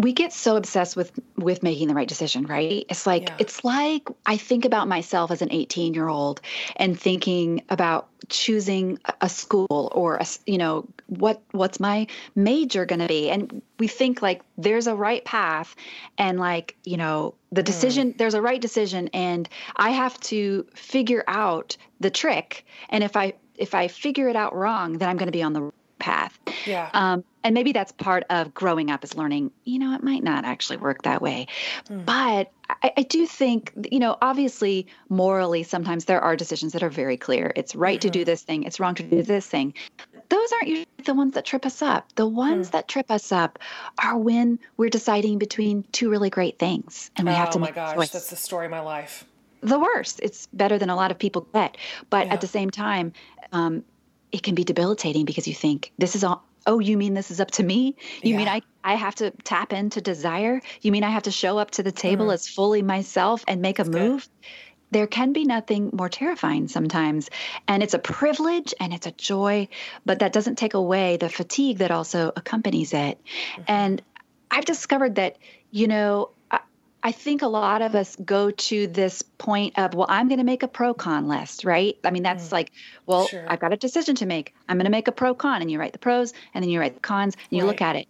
We 0.00 0.12
get 0.12 0.32
so 0.32 0.56
obsessed 0.56 0.96
with 0.96 1.12
with 1.36 1.62
making 1.62 1.88
the 1.88 1.94
right 1.94 2.08
decision 2.08 2.46
right 2.46 2.84
it's 2.88 3.06
like 3.06 3.28
yeah. 3.28 3.36
it's 3.38 3.64
like 3.64 4.08
i 4.26 4.36
think 4.36 4.64
about 4.64 4.88
myself 4.88 5.30
as 5.30 5.42
an 5.42 5.48
18 5.50 5.94
year 5.94 6.08
old 6.08 6.40
and 6.76 6.98
thinking 6.98 7.62
about 7.68 8.08
choosing 8.28 8.98
a 9.20 9.28
school 9.28 9.90
or 9.94 10.16
a, 10.16 10.26
you 10.46 10.58
know 10.58 10.86
what 11.06 11.42
what's 11.52 11.80
my 11.80 12.06
major 12.34 12.86
going 12.86 13.00
to 13.00 13.08
be 13.08 13.30
and 13.30 13.62
we 13.78 13.88
think 13.88 14.22
like 14.22 14.42
there's 14.56 14.86
a 14.86 14.94
right 14.94 15.24
path 15.24 15.74
and 16.18 16.38
like 16.38 16.76
you 16.84 16.96
know 16.96 17.34
the 17.52 17.60
hmm. 17.60 17.66
decision 17.66 18.12
mm. 18.12 18.18
there's 18.18 18.34
a 18.34 18.42
right 18.42 18.60
decision 18.60 19.08
and 19.08 19.48
i 19.76 19.90
have 19.90 20.18
to 20.20 20.66
figure 20.74 21.24
out 21.26 21.76
the 22.00 22.10
trick 22.10 22.64
and 22.88 23.02
if 23.02 23.16
i 23.16 23.32
if 23.56 23.74
i 23.74 23.88
figure 23.88 24.28
it 24.28 24.36
out 24.36 24.54
wrong 24.54 24.98
then 24.98 25.08
i'm 25.08 25.16
going 25.16 25.28
to 25.28 25.32
be 25.32 25.42
on 25.42 25.52
the 25.52 25.72
path. 26.00 26.36
Yeah. 26.66 26.90
Um, 26.92 27.24
and 27.42 27.54
maybe 27.54 27.72
that's 27.72 27.92
part 27.92 28.24
of 28.30 28.52
growing 28.52 28.90
up 28.90 29.04
is 29.04 29.16
learning, 29.16 29.50
you 29.64 29.78
know, 29.78 29.94
it 29.94 30.02
might 30.02 30.22
not 30.22 30.44
actually 30.44 30.76
work 30.76 31.02
that 31.02 31.22
way. 31.22 31.46
Mm. 31.88 32.04
But 32.04 32.52
I, 32.82 32.92
I, 32.98 33.02
do 33.02 33.26
think, 33.26 33.72
you 33.90 33.98
know, 33.98 34.16
obviously, 34.20 34.86
morally, 35.08 35.62
sometimes 35.62 36.04
there 36.04 36.20
are 36.20 36.36
decisions 36.36 36.72
that 36.74 36.82
are 36.82 36.90
very 36.90 37.16
clear. 37.16 37.52
It's 37.56 37.74
right 37.74 37.98
mm-hmm. 37.98 38.08
to 38.08 38.10
do 38.10 38.18
mm-hmm. 38.20 38.26
this 38.26 38.42
thing, 38.42 38.64
it's 38.64 38.78
wrong 38.78 38.94
to 38.96 39.02
do 39.02 39.22
this 39.22 39.46
thing. 39.46 39.74
Those 40.28 40.52
aren't 40.52 40.68
usually 40.68 40.86
the 41.04 41.14
ones 41.14 41.34
that 41.34 41.44
trip 41.44 41.66
us 41.66 41.82
up. 41.82 42.12
The 42.14 42.26
ones 42.26 42.68
mm. 42.68 42.72
that 42.72 42.88
trip 42.88 43.10
us 43.10 43.32
up 43.32 43.58
are 44.02 44.16
when 44.16 44.58
we're 44.76 44.90
deciding 44.90 45.38
between 45.38 45.84
two 45.92 46.10
really 46.10 46.30
great 46.30 46.58
things 46.58 47.10
and 47.16 47.26
we 47.26 47.32
oh, 47.32 47.36
have 47.36 47.50
to 47.50 47.58
make 47.58 47.70
my 47.70 47.74
gosh, 47.74 47.96
choice. 47.96 48.10
that's 48.10 48.30
the 48.30 48.36
story 48.36 48.66
of 48.66 48.70
my 48.70 48.80
life. 48.80 49.24
The 49.62 49.78
worst. 49.78 50.20
It's 50.22 50.46
better 50.52 50.78
than 50.78 50.88
a 50.88 50.96
lot 50.96 51.10
of 51.10 51.18
people 51.18 51.46
get. 51.52 51.76
But 52.08 52.26
yeah. 52.26 52.34
at 52.34 52.40
the 52.40 52.46
same 52.46 52.70
time, 52.70 53.12
um, 53.52 53.84
it 54.32 54.42
can 54.42 54.54
be 54.54 54.64
debilitating 54.64 55.24
because 55.24 55.48
you 55.48 55.54
think 55.54 55.92
this 55.98 56.14
is 56.14 56.24
all 56.24 56.44
oh 56.66 56.78
you 56.78 56.96
mean 56.96 57.14
this 57.14 57.30
is 57.30 57.40
up 57.40 57.50
to 57.50 57.62
me 57.62 57.96
you 58.22 58.32
yeah. 58.32 58.36
mean 58.36 58.48
i 58.48 58.62
i 58.84 58.94
have 58.94 59.14
to 59.14 59.30
tap 59.44 59.72
into 59.72 60.00
desire 60.00 60.60
you 60.80 60.92
mean 60.92 61.04
i 61.04 61.10
have 61.10 61.24
to 61.24 61.30
show 61.30 61.58
up 61.58 61.70
to 61.70 61.82
the 61.82 61.92
table 61.92 62.26
mm. 62.26 62.34
as 62.34 62.48
fully 62.48 62.82
myself 62.82 63.44
and 63.48 63.60
make 63.60 63.78
a 63.78 63.84
move 63.84 64.22
good. 64.22 64.48
there 64.90 65.06
can 65.06 65.32
be 65.32 65.44
nothing 65.44 65.90
more 65.92 66.08
terrifying 66.08 66.68
sometimes 66.68 67.30
and 67.68 67.82
it's 67.82 67.94
a 67.94 67.98
privilege 67.98 68.74
and 68.80 68.92
it's 68.92 69.06
a 69.06 69.12
joy 69.12 69.68
but 70.04 70.20
that 70.20 70.32
doesn't 70.32 70.56
take 70.56 70.74
away 70.74 71.16
the 71.16 71.28
fatigue 71.28 71.78
that 71.78 71.90
also 71.90 72.32
accompanies 72.36 72.92
it 72.92 73.18
mm-hmm. 73.18 73.62
and 73.68 74.02
i've 74.50 74.64
discovered 74.64 75.16
that 75.16 75.36
you 75.70 75.86
know 75.86 76.30
I 77.02 77.12
think 77.12 77.42
a 77.42 77.46
lot 77.46 77.80
of 77.82 77.94
us 77.94 78.16
go 78.16 78.50
to 78.50 78.86
this 78.86 79.22
point 79.22 79.78
of, 79.78 79.94
well, 79.94 80.06
I'm 80.08 80.28
going 80.28 80.38
to 80.38 80.44
make 80.44 80.62
a 80.62 80.68
pro 80.68 80.92
con 80.92 81.28
list, 81.28 81.64
right? 81.64 81.96
I 82.04 82.10
mean, 82.10 82.22
that's 82.22 82.48
mm. 82.48 82.52
like, 82.52 82.72
well, 83.06 83.26
sure. 83.26 83.44
I've 83.48 83.60
got 83.60 83.72
a 83.72 83.76
decision 83.76 84.16
to 84.16 84.26
make. 84.26 84.54
I'm 84.68 84.76
going 84.76 84.84
to 84.84 84.90
make 84.90 85.08
a 85.08 85.12
pro 85.12 85.34
con. 85.34 85.62
And 85.62 85.70
you 85.70 85.78
write 85.78 85.92
the 85.92 85.98
pros 85.98 86.34
and 86.52 86.62
then 86.62 86.70
you 86.70 86.78
write 86.78 86.94
the 86.94 87.00
cons 87.00 87.34
and 87.34 87.58
you 87.58 87.64
right. 87.64 87.68
look 87.68 87.80
at 87.80 87.96
it. 87.96 88.06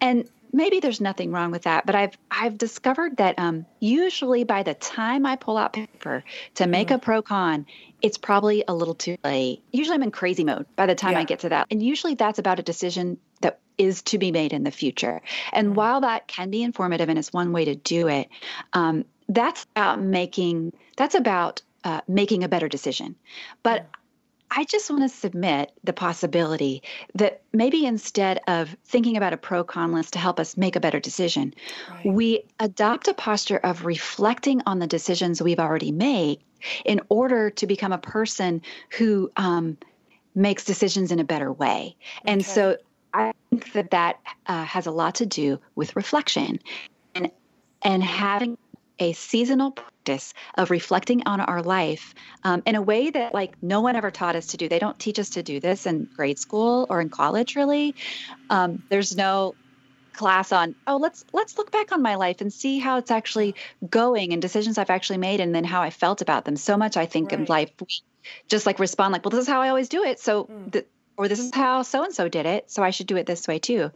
And 0.00 0.28
maybe 0.52 0.80
there's 0.80 1.00
nothing 1.00 1.32
wrong 1.32 1.50
with 1.50 1.62
that, 1.62 1.86
but 1.86 1.94
I've 1.94 2.16
I've 2.30 2.58
discovered 2.58 3.16
that 3.18 3.38
um, 3.38 3.66
usually 3.78 4.44
by 4.44 4.62
the 4.62 4.74
time 4.74 5.26
I 5.26 5.36
pull 5.36 5.56
out 5.56 5.72
paper 5.72 6.24
to 6.54 6.66
make 6.66 6.88
mm. 6.88 6.96
a 6.96 6.98
pro 6.98 7.22
con, 7.22 7.66
it's 8.02 8.18
probably 8.18 8.64
a 8.66 8.74
little 8.74 8.94
too 8.94 9.16
late. 9.24 9.62
Usually 9.72 9.94
I'm 9.94 10.02
in 10.02 10.10
crazy 10.10 10.44
mode 10.44 10.66
by 10.76 10.86
the 10.86 10.94
time 10.94 11.12
yeah. 11.12 11.20
I 11.20 11.24
get 11.24 11.40
to 11.40 11.50
that. 11.50 11.66
And 11.70 11.82
usually 11.82 12.14
that's 12.14 12.38
about 12.38 12.58
a 12.58 12.62
decision 12.62 13.18
that 13.40 13.60
is 13.78 14.02
to 14.02 14.18
be 14.18 14.32
made 14.32 14.52
in 14.52 14.62
the 14.62 14.70
future. 14.70 15.22
And 15.52 15.68
mm-hmm. 15.68 15.76
while 15.76 16.00
that 16.02 16.26
can 16.26 16.50
be 16.50 16.62
informative 16.62 17.08
and 17.08 17.18
it's 17.18 17.32
one 17.32 17.52
way 17.52 17.64
to 17.66 17.74
do 17.74 18.08
it, 18.08 18.28
um, 18.72 19.04
that's 19.28 19.66
about 19.76 20.00
making 20.00 20.72
that's 20.96 21.14
about 21.14 21.62
uh, 21.84 22.00
making 22.06 22.44
a 22.44 22.48
better 22.48 22.68
decision. 22.68 23.16
But 23.62 23.86
I 24.50 24.64
just 24.64 24.90
want 24.90 25.02
to 25.02 25.08
submit 25.08 25.72
the 25.84 25.92
possibility 25.92 26.82
that 27.14 27.42
maybe 27.52 27.86
instead 27.86 28.40
of 28.48 28.76
thinking 28.84 29.16
about 29.16 29.32
a 29.32 29.36
pro 29.36 29.62
con 29.62 29.92
list 29.92 30.14
to 30.14 30.18
help 30.18 30.40
us 30.40 30.56
make 30.56 30.76
a 30.76 30.80
better 30.80 30.98
decision, 30.98 31.54
right. 31.88 32.06
we 32.06 32.42
adopt 32.58 33.08
a 33.08 33.14
posture 33.14 33.58
of 33.58 33.84
reflecting 33.84 34.62
on 34.66 34.78
the 34.78 34.86
decisions 34.86 35.40
we've 35.40 35.60
already 35.60 35.92
made 35.92 36.40
in 36.84 37.00
order 37.08 37.50
to 37.50 37.66
become 37.66 37.92
a 37.92 37.98
person 37.98 38.62
who 38.90 39.30
um, 39.36 39.78
makes 40.34 40.64
decisions 40.64 41.12
in 41.12 41.20
a 41.20 41.24
better 41.24 41.52
way. 41.52 41.96
Okay. 42.22 42.32
And 42.32 42.44
so 42.44 42.76
I 43.14 43.32
think 43.50 43.72
that 43.72 43.90
that 43.90 44.20
uh, 44.46 44.64
has 44.64 44.86
a 44.86 44.90
lot 44.90 45.16
to 45.16 45.26
do 45.26 45.60
with 45.74 45.96
reflection 45.96 46.60
and 47.14 47.30
and 47.82 48.02
having 48.02 48.58
a 49.00 49.12
seasonal 49.14 49.72
practice 49.72 50.34
of 50.56 50.70
reflecting 50.70 51.22
on 51.26 51.40
our 51.40 51.62
life 51.62 52.14
um, 52.44 52.62
in 52.66 52.74
a 52.74 52.82
way 52.82 53.10
that 53.10 53.34
like 53.34 53.60
no 53.62 53.80
one 53.80 53.96
ever 53.96 54.10
taught 54.10 54.36
us 54.36 54.48
to 54.48 54.56
do. 54.56 54.68
They 54.68 54.78
don't 54.78 54.98
teach 54.98 55.18
us 55.18 55.30
to 55.30 55.42
do 55.42 55.58
this 55.58 55.86
in 55.86 56.08
grade 56.14 56.38
school 56.38 56.86
or 56.88 57.00
in 57.00 57.08
college. 57.08 57.56
Really, 57.56 57.94
um, 58.50 58.82
there's 58.88 59.16
no 59.16 59.54
class 60.12 60.52
on 60.52 60.74
oh 60.86 60.96
let's 60.96 61.24
let's 61.32 61.56
look 61.56 61.70
back 61.70 61.92
on 61.92 62.02
my 62.02 62.16
life 62.16 62.40
and 62.40 62.52
see 62.52 62.78
how 62.78 62.98
it's 62.98 63.10
actually 63.10 63.54
going 63.88 64.32
and 64.32 64.42
decisions 64.42 64.76
I've 64.76 64.90
actually 64.90 65.18
made 65.18 65.40
and 65.40 65.54
then 65.54 65.64
how 65.64 65.82
I 65.82 65.90
felt 65.90 66.20
about 66.20 66.44
them. 66.44 66.56
So 66.56 66.76
much 66.76 66.96
I 66.96 67.06
think 67.06 67.30
right. 67.30 67.40
in 67.40 67.46
life 67.46 67.70
just 68.48 68.66
like 68.66 68.78
respond 68.78 69.12
like 69.12 69.24
well 69.24 69.30
this 69.30 69.40
is 69.40 69.48
how 69.48 69.62
I 69.62 69.70
always 69.70 69.88
do 69.88 70.04
it. 70.04 70.20
So 70.20 70.44
mm. 70.44 70.72
the, 70.72 70.84
or 71.16 71.28
this 71.28 71.38
is 71.38 71.50
how 71.54 71.82
so 71.82 72.04
and 72.04 72.14
so 72.14 72.28
did 72.28 72.46
it, 72.46 72.70
so 72.70 72.82
I 72.82 72.90
should 72.90 73.06
do 73.06 73.16
it 73.16 73.26
this 73.26 73.46
way 73.46 73.58
too. 73.58 73.90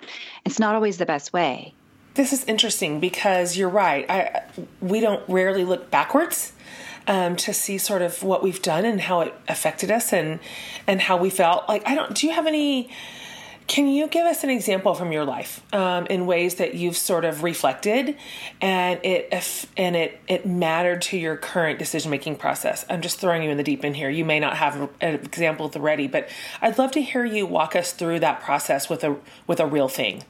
It's 0.45 0.59
not 0.59 0.75
always 0.75 0.99
the 0.99 1.07
best 1.07 1.33
way. 1.33 1.75
This 2.14 2.33
is 2.33 2.44
interesting 2.44 3.00
because 3.00 3.57
you're 3.57 3.68
right. 3.68 4.09
I 4.09 4.42
we 4.81 5.00
don't 5.00 5.22
rarely 5.29 5.64
look 5.64 5.90
backwards 5.90 6.53
um, 7.07 7.37
to 7.37 7.53
see 7.53 7.79
sort 7.79 8.03
of 8.03 8.22
what 8.22 8.42
we've 8.42 8.62
done 8.62 8.85
and 8.85 9.00
how 9.00 9.20
it 9.20 9.35
affected 9.48 9.90
us 9.90 10.12
and 10.12 10.38
and 10.87 11.00
how 11.00 11.16
we 11.16 11.31
felt. 11.31 11.68
Like 11.68 11.87
I 11.87 11.94
don't. 11.94 12.14
Do 12.14 12.27
you 12.27 12.33
have 12.33 12.46
any? 12.46 12.88
Can 13.66 13.88
you 13.88 14.09
give 14.09 14.27
us 14.27 14.44
an 14.44 14.50
example 14.50 14.94
from 14.94 15.11
your 15.11 15.24
life 15.24 15.62
um, 15.72 16.07
in 16.07 16.27
ways 16.27 16.57
that 16.57 16.74
you've 16.74 16.98
sort 16.98 17.24
of 17.24 17.42
reflected, 17.42 18.16
and 18.61 19.00
it 19.03 19.66
and 19.77 19.96
it 19.96 20.20
it 20.29 20.46
mattered 20.46 21.03
to 21.03 21.16
your 21.16 21.37
current 21.37 21.79
decision 21.79 22.11
making 22.11 22.37
process? 22.37 22.85
I'm 22.88 23.00
just 23.00 23.18
throwing 23.18 23.42
you 23.42 23.50
in 23.50 23.57
the 23.57 23.64
deep 23.64 23.85
end 23.85 23.96
here. 23.96 24.11
You 24.11 24.24
may 24.24 24.38
not 24.38 24.57
have 24.59 24.90
an 25.00 25.14
example 25.14 25.68
ready, 25.77 26.07
but 26.07 26.29
I'd 26.61 26.79
love 26.79 26.92
to 26.92 27.03
hear 27.03 27.24
you 27.24 27.46
walk 27.46 27.74
us 27.74 27.92
through 27.92 28.20
that 28.20 28.40
process 28.40 28.88
with 28.88 29.03
a 29.03 29.16
with 29.46 29.59
a 29.61 29.66
real 29.66 29.88
thing. 29.88 30.22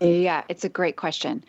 Yeah, 0.00 0.44
it's 0.48 0.64
a 0.64 0.68
great 0.68 0.96
question. 0.96 1.44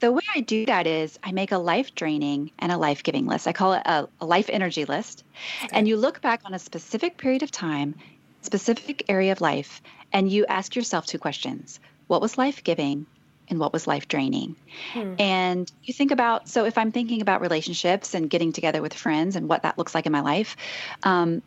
The 0.00 0.10
way 0.10 0.22
I 0.34 0.40
do 0.40 0.64
that 0.66 0.86
is 0.86 1.18
I 1.22 1.32
make 1.32 1.52
a 1.52 1.58
life 1.58 1.94
draining 1.94 2.52
and 2.58 2.72
a 2.72 2.78
life 2.78 3.02
giving 3.02 3.26
list. 3.26 3.46
I 3.46 3.52
call 3.52 3.74
it 3.74 3.82
a, 3.84 4.08
a 4.20 4.26
life 4.26 4.48
energy 4.48 4.86
list. 4.86 5.24
Okay. 5.64 5.76
And 5.76 5.86
you 5.86 5.96
look 5.96 6.22
back 6.22 6.40
on 6.44 6.54
a 6.54 6.58
specific 6.58 7.18
period 7.18 7.42
of 7.42 7.50
time, 7.50 7.94
specific 8.40 9.04
area 9.08 9.32
of 9.32 9.42
life, 9.42 9.82
and 10.12 10.30
you 10.30 10.46
ask 10.46 10.74
yourself 10.74 11.06
two 11.06 11.18
questions 11.18 11.80
What 12.06 12.22
was 12.22 12.38
life 12.38 12.64
giving? 12.64 13.06
And 13.48 13.58
what 13.58 13.72
was 13.72 13.88
life 13.88 14.06
draining? 14.06 14.54
Hmm. 14.92 15.14
And 15.18 15.72
you 15.82 15.92
think 15.92 16.12
about, 16.12 16.48
so 16.48 16.66
if 16.66 16.78
I'm 16.78 16.92
thinking 16.92 17.20
about 17.20 17.40
relationships 17.40 18.14
and 18.14 18.30
getting 18.30 18.52
together 18.52 18.80
with 18.80 18.94
friends 18.94 19.34
and 19.34 19.48
what 19.48 19.64
that 19.64 19.76
looks 19.76 19.92
like 19.92 20.06
in 20.06 20.12
my 20.12 20.20
life, 20.20 20.56
um, 21.02 21.42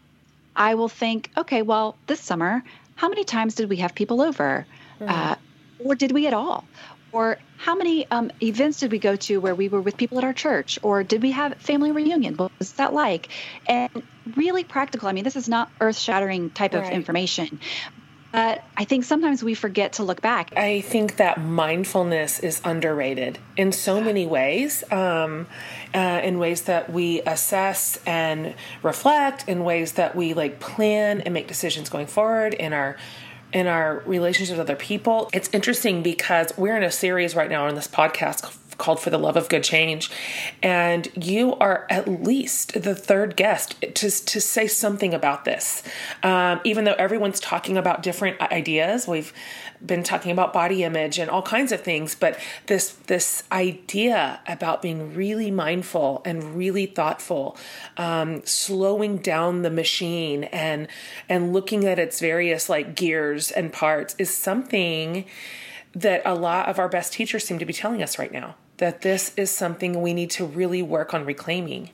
I 0.53 0.75
will 0.75 0.89
think, 0.89 1.31
okay, 1.37 1.61
well, 1.61 1.95
this 2.07 2.19
summer, 2.19 2.61
how 2.95 3.07
many 3.07 3.23
times 3.23 3.55
did 3.55 3.69
we 3.69 3.77
have 3.77 3.95
people 3.95 4.21
over? 4.21 4.65
Hmm. 4.99 5.05
Uh, 5.07 5.35
or 5.83 5.95
did 5.95 6.11
we 6.11 6.27
at 6.27 6.33
all? 6.33 6.65
Or 7.11 7.37
how 7.57 7.75
many 7.75 8.09
um, 8.09 8.31
events 8.41 8.79
did 8.79 8.91
we 8.91 8.97
go 8.97 9.15
to 9.15 9.37
where 9.37 9.53
we 9.53 9.69
were 9.69 9.81
with 9.81 9.97
people 9.97 10.17
at 10.17 10.23
our 10.23 10.33
church? 10.33 10.79
Or 10.81 11.03
did 11.03 11.21
we 11.21 11.31
have 11.31 11.55
family 11.57 11.91
reunion? 11.91 12.35
What 12.35 12.51
was 12.57 12.73
that 12.73 12.93
like? 12.93 13.29
And 13.67 14.03
really 14.35 14.63
practical. 14.63 15.07
I 15.07 15.11
mean, 15.11 15.23
this 15.23 15.35
is 15.35 15.47
not 15.47 15.69
earth 15.79 15.97
shattering 15.97 16.49
type 16.49 16.73
right. 16.73 16.83
of 16.83 16.91
information. 16.91 17.59
But 18.33 18.63
I 18.75 18.85
think 18.85 19.03
sometimes 19.03 19.43
we 19.43 19.53
forget 19.53 19.93
to 19.93 20.03
look 20.03 20.19
back. 20.19 20.53
I 20.57 20.81
think 20.81 21.17
that 21.17 21.39
mindfulness 21.39 22.39
is 22.39 22.61
underrated 22.65 23.37
in 23.55 23.71
so 23.71 24.01
many 24.01 24.25
ways, 24.25 24.83
um, 24.91 25.45
uh, 25.93 26.19
in 26.23 26.39
ways 26.39 26.63
that 26.63 26.91
we 26.91 27.21
assess 27.21 27.99
and 28.07 28.55
reflect, 28.81 29.47
in 29.47 29.63
ways 29.63 29.91
that 29.93 30.15
we 30.15 30.33
like 30.33 30.59
plan 30.59 31.21
and 31.21 31.31
make 31.31 31.47
decisions 31.47 31.89
going 31.89 32.07
forward 32.07 32.55
in 32.55 32.73
our 32.73 32.97
in 33.53 33.67
our 33.67 33.99
relationships 34.05 34.57
with 34.57 34.67
other 34.67 34.75
people. 34.75 35.29
It's 35.33 35.49
interesting 35.53 36.03
because 36.03 36.51
we're 36.57 36.75
in 36.75 36.83
a 36.83 36.91
series 36.91 37.35
right 37.35 37.49
now 37.49 37.67
on 37.67 37.75
this 37.75 37.87
podcast 37.87 38.57
called 38.83 38.99
For 38.99 39.09
the 39.09 39.17
Love 39.17 39.37
of 39.37 39.47
Good 39.47 39.63
Change. 39.63 40.11
And 40.61 41.07
you 41.15 41.55
are 41.55 41.87
at 41.89 42.05
least 42.05 42.83
the 42.83 42.93
third 42.93 43.37
guest 43.37 43.79
to, 43.79 44.09
to 44.09 44.41
say 44.41 44.67
something 44.67 45.13
about 45.13 45.45
this. 45.45 45.83
Um, 46.21 46.59
even 46.65 46.83
though 46.83 46.93
everyone's 46.93 47.39
talking 47.39 47.77
about 47.77 48.03
different 48.03 48.41
ideas, 48.41 49.07
we've 49.07 49.31
been 49.85 50.03
talking 50.03 50.33
about 50.33 50.51
body 50.51 50.83
image 50.83 51.17
and 51.17 51.29
all 51.29 51.41
kinds 51.41 51.71
of 51.71 51.79
things, 51.79 52.13
but 52.13 52.37
this 52.67 52.91
this 53.07 53.43
idea 53.53 54.41
about 54.47 54.81
being 54.81 55.13
really 55.13 55.49
mindful 55.49 56.21
and 56.25 56.55
really 56.55 56.85
thoughtful, 56.85 57.57
um, 57.95 58.45
slowing 58.45 59.17
down 59.17 59.61
the 59.61 59.69
machine 59.69 60.43
and 60.45 60.89
and 61.29 61.53
looking 61.53 61.85
at 61.85 61.99
its 61.99 62.19
various 62.19 62.67
like 62.67 62.95
gears 62.95 63.49
and 63.49 63.71
parts 63.71 64.13
is 64.19 64.33
something 64.33 65.23
that 65.95 66.21
a 66.25 66.35
lot 66.35 66.67
of 66.67 66.79
our 66.79 66.89
best 66.89 67.13
teachers 67.13 67.45
seem 67.45 67.59
to 67.59 67.65
be 67.65 67.73
telling 67.73 68.03
us 68.03 68.19
right 68.19 68.31
now 68.31 68.55
that 68.77 69.01
this 69.01 69.33
is 69.35 69.51
something 69.51 70.01
we 70.01 70.13
need 70.13 70.29
to 70.31 70.45
really 70.45 70.81
work 70.81 71.13
on 71.13 71.25
reclaiming. 71.25 71.89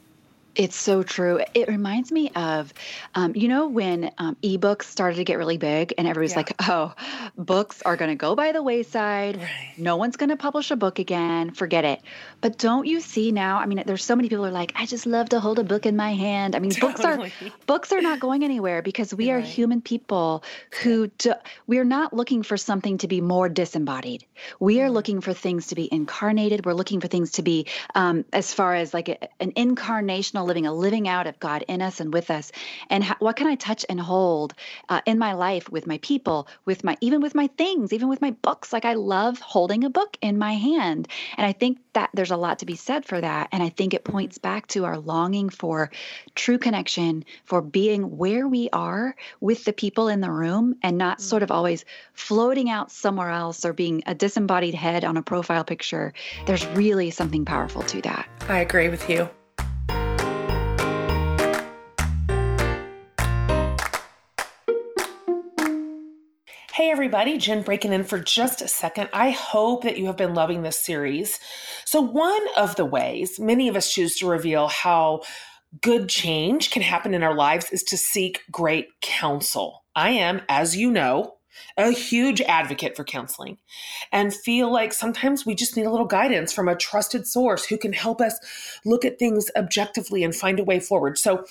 It's 0.55 0.75
so 0.75 1.03
true. 1.03 1.39
It 1.53 1.69
reminds 1.69 2.11
me 2.11 2.31
of, 2.35 2.73
um, 3.15 3.33
you 3.35 3.47
know, 3.47 3.67
when 3.67 4.11
um, 4.17 4.35
ebooks 4.43 4.83
started 4.83 5.15
to 5.17 5.23
get 5.23 5.37
really 5.37 5.57
big 5.57 5.93
and 5.97 6.05
everybody's 6.07 6.31
yeah. 6.31 6.37
like, 6.37 6.55
oh, 6.67 6.93
books 7.37 7.81
are 7.83 7.95
going 7.95 8.09
to 8.09 8.15
go 8.15 8.35
by 8.35 8.51
the 8.51 8.61
wayside. 8.61 9.37
Right. 9.37 9.73
No 9.77 9.95
one's 9.95 10.17
going 10.17 10.31
to 10.31 10.35
publish 10.35 10.69
a 10.71 10.75
book 10.75 10.99
again. 10.99 11.51
Forget 11.51 11.85
it. 11.85 12.01
But 12.41 12.57
don't 12.57 12.85
you 12.85 13.01
see 13.01 13.31
now? 13.31 13.57
I 13.57 13.65
mean, 13.65 13.83
there's 13.85 14.03
so 14.03 14.15
many 14.15 14.29
people 14.29 14.45
are 14.45 14.51
like, 14.51 14.73
I 14.75 14.85
just 14.85 15.05
love 15.05 15.29
to 15.29 15.39
hold 15.39 15.59
a 15.59 15.63
book 15.63 15.85
in 15.85 15.95
my 15.95 16.13
hand. 16.13 16.55
I 16.55 16.59
mean, 16.59 16.71
totally. 16.71 17.29
books 17.29 17.41
are 17.41 17.51
books 17.65 17.91
are 17.91 18.01
not 18.01 18.19
going 18.19 18.43
anywhere 18.43 18.81
because 18.81 19.13
we 19.13 19.31
right. 19.31 19.37
are 19.37 19.41
human 19.41 19.81
people 19.81 20.43
who 20.81 21.07
do, 21.07 21.33
we're 21.67 21.83
not 21.83 22.13
looking 22.13 22.43
for 22.43 22.57
something 22.57 22.97
to 22.99 23.07
be 23.07 23.21
more 23.21 23.49
disembodied. 23.49 24.25
We 24.59 24.81
are 24.81 24.85
mm-hmm. 24.85 24.93
looking 24.93 25.21
for 25.21 25.33
things 25.33 25.67
to 25.67 25.75
be 25.75 25.89
incarnated. 25.91 26.65
We're 26.65 26.73
looking 26.73 27.01
for 27.01 27.07
things 27.07 27.31
to 27.33 27.41
be 27.41 27.67
um, 27.95 28.25
as 28.31 28.53
far 28.53 28.75
as 28.75 28.93
like 28.93 29.09
a, 29.09 29.17
an 29.41 29.51
incarnational 29.53 30.45
living, 30.45 30.65
a 30.65 30.73
living 30.73 31.07
out 31.07 31.27
of 31.27 31.39
God 31.39 31.65
in 31.67 31.81
us 31.81 31.99
and 31.99 32.13
with 32.13 32.31
us. 32.31 32.51
And 32.89 33.03
how, 33.03 33.15
what 33.19 33.35
can 33.35 33.47
I 33.47 33.55
touch 33.55 33.85
and 33.89 33.99
hold 33.99 34.53
uh, 34.87 35.01
in 35.05 35.19
my 35.19 35.33
life 35.33 35.69
with 35.69 35.87
my 35.87 35.97
people, 35.97 36.47
with 36.65 36.83
my 36.83 36.97
even 37.01 37.21
with 37.21 37.35
my 37.35 37.47
things, 37.57 37.91
even 37.91 38.07
with 38.07 38.21
my 38.21 38.31
books? 38.31 38.71
Like 38.71 38.85
I 38.85 38.93
love 38.93 39.39
holding 39.39 39.83
a 39.83 39.89
book 39.89 40.17
in 40.21 40.37
my 40.37 40.53
hand, 40.53 41.07
and 41.37 41.45
I 41.45 41.51
think 41.51 41.79
that 41.99 42.09
there's 42.13 42.31
a 42.31 42.37
lot 42.37 42.59
to 42.59 42.65
be 42.65 42.75
said 42.75 43.05
for 43.05 43.19
that. 43.19 43.49
And 43.51 43.61
I 43.61 43.67
think 43.67 43.93
it 43.93 44.05
points 44.05 44.37
back 44.37 44.67
to 44.67 44.85
our 44.85 44.97
longing 44.97 45.49
for 45.49 45.91
true 46.33 46.57
connection, 46.57 47.25
for 47.43 47.61
being 47.61 48.17
where 48.17 48.47
we 48.47 48.69
are 48.71 49.15
with 49.41 49.65
the 49.65 49.73
people 49.73 50.07
in 50.07 50.21
the 50.21 50.31
room, 50.31 50.75
and 50.81 50.97
not 50.97 51.19
sort 51.19 51.43
of 51.43 51.49
mm-hmm. 51.49 51.57
always 51.57 51.83
floating 52.13 52.69
out 52.69 52.89
somewhere 52.89 53.29
else 53.29 53.65
or 53.65 53.73
being 53.73 54.01
a 54.05 54.15
disembodied 54.15 54.75
head 54.75 55.03
on 55.03 55.17
a 55.17 55.21
profile 55.21 55.65
picture. 55.65 56.13
There's 56.45 56.65
really 56.67 57.11
something 57.11 57.43
powerful 57.43 57.81
to 57.83 58.01
that. 58.03 58.29
I 58.47 58.59
agree 58.59 58.87
with 58.87 59.09
you. 59.09 59.29
Hey 66.79 66.91
everybody, 66.91 67.37
Jen 67.37 67.61
breaking 67.61 67.91
in 67.91 68.05
for 68.05 68.19
just 68.19 68.61
a 68.61 68.67
second. 68.69 69.09
I 69.11 69.31
hope 69.31 69.83
that 69.83 69.97
you 69.97 70.05
have 70.05 70.15
been 70.15 70.33
loving 70.33 70.61
this 70.61 70.79
series. 70.79 71.37
So, 71.83 71.99
one 71.99 72.41
of 72.55 72.77
the 72.77 72.85
ways 72.85 73.37
many 73.37 73.67
of 73.67 73.75
us 73.75 73.91
choose 73.91 74.15
to 74.19 74.29
reveal 74.29 74.69
how 74.69 75.23
good 75.81 76.07
change 76.07 76.71
can 76.71 76.81
happen 76.81 77.13
in 77.13 77.21
our 77.21 77.35
lives 77.35 77.69
is 77.71 77.83
to 77.83 77.97
seek 77.97 78.43
great 78.49 78.87
counsel. 79.01 79.83
I 79.93 80.11
am, 80.11 80.41
as 80.47 80.77
you 80.77 80.89
know, 80.89 81.35
a 81.75 81.91
huge 81.91 82.39
advocate 82.39 82.95
for 82.95 83.03
counseling 83.03 83.57
and 84.13 84.33
feel 84.33 84.71
like 84.71 84.93
sometimes 84.93 85.45
we 85.45 85.55
just 85.55 85.75
need 85.75 85.85
a 85.85 85.91
little 85.91 86.07
guidance 86.07 86.53
from 86.53 86.69
a 86.69 86.77
trusted 86.77 87.27
source 87.27 87.65
who 87.65 87.77
can 87.77 87.91
help 87.91 88.21
us 88.21 88.39
look 88.85 89.03
at 89.03 89.19
things 89.19 89.51
objectively 89.57 90.23
and 90.23 90.33
find 90.33 90.61
a 90.61 90.63
way 90.63 90.79
forward. 90.79 91.17
So, 91.17 91.43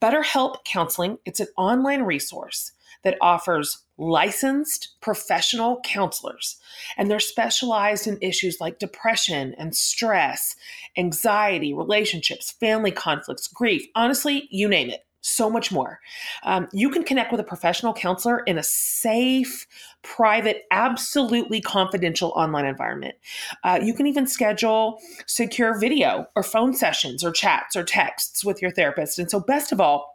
BetterHelp 0.00 0.64
Counseling, 0.64 1.18
it's 1.26 1.40
an 1.40 1.48
online 1.58 2.00
resource 2.00 2.72
that 3.02 3.16
offers 3.20 3.84
licensed 4.00 4.96
professional 5.00 5.80
counselors, 5.84 6.56
and 6.96 7.10
they're 7.10 7.20
specialized 7.20 8.06
in 8.06 8.18
issues 8.20 8.60
like 8.60 8.78
depression 8.78 9.54
and 9.58 9.76
stress, 9.76 10.56
anxiety, 10.96 11.74
relationships, 11.74 12.50
family 12.50 12.90
conflicts, 12.90 13.46
grief 13.46 13.86
honestly, 13.94 14.48
you 14.50 14.68
name 14.68 14.90
it. 14.90 15.04
So 15.22 15.50
much 15.50 15.70
more. 15.70 16.00
Um, 16.44 16.66
you 16.72 16.88
can 16.88 17.04
connect 17.04 17.30
with 17.30 17.42
a 17.42 17.44
professional 17.44 17.92
counselor 17.92 18.40
in 18.40 18.56
a 18.56 18.62
safe, 18.62 19.66
private, 20.02 20.62
absolutely 20.70 21.60
confidential 21.60 22.32
online 22.34 22.64
environment. 22.64 23.16
Uh, 23.62 23.78
you 23.82 23.92
can 23.92 24.06
even 24.06 24.26
schedule 24.26 24.98
secure 25.26 25.78
video 25.78 26.26
or 26.34 26.42
phone 26.42 26.72
sessions 26.72 27.22
or 27.22 27.32
chats 27.32 27.76
or 27.76 27.84
texts 27.84 28.42
with 28.42 28.62
your 28.62 28.70
therapist. 28.70 29.18
And 29.18 29.30
so, 29.30 29.40
best 29.40 29.72
of 29.72 29.80
all, 29.80 30.09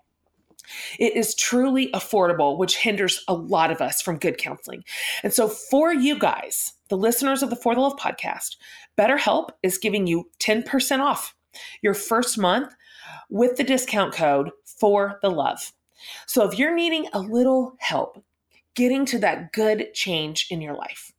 it 0.99 1.15
is 1.15 1.35
truly 1.35 1.89
affordable, 1.93 2.57
which 2.57 2.77
hinders 2.77 3.23
a 3.27 3.33
lot 3.33 3.71
of 3.71 3.81
us 3.81 4.01
from 4.01 4.17
good 4.17 4.37
counseling. 4.37 4.83
And 5.23 5.33
so, 5.33 5.47
for 5.47 5.93
you 5.93 6.17
guys, 6.17 6.73
the 6.89 6.97
listeners 6.97 7.43
of 7.43 7.49
the 7.49 7.55
For 7.55 7.75
the 7.75 7.81
Love 7.81 7.97
podcast, 7.97 8.57
BetterHelp 8.97 9.49
is 9.63 9.77
giving 9.77 10.07
you 10.07 10.29
10% 10.39 10.99
off 10.99 11.35
your 11.81 11.93
first 11.93 12.37
month 12.37 12.73
with 13.29 13.57
the 13.57 13.63
discount 13.63 14.13
code 14.13 14.51
for 14.65 15.19
the 15.21 15.29
love. 15.31 15.73
So, 16.27 16.47
if 16.47 16.57
you're 16.57 16.75
needing 16.75 17.07
a 17.13 17.19
little 17.19 17.75
help 17.79 18.23
getting 18.75 19.05
to 19.05 19.19
that 19.19 19.53
good 19.53 19.93
change 19.93 20.47
in 20.51 20.61
your 20.61 20.75
life, 20.75 21.13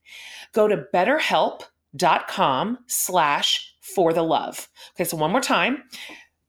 go 0.53 0.69
to 0.69 0.85
betterhelp.com 0.93 2.79
slash 2.87 3.75
for 3.81 4.13
the 4.13 4.23
love. 4.23 4.69
Okay, 4.95 5.05
so 5.05 5.17
one 5.17 5.31
more 5.31 5.41
time, 5.41 5.85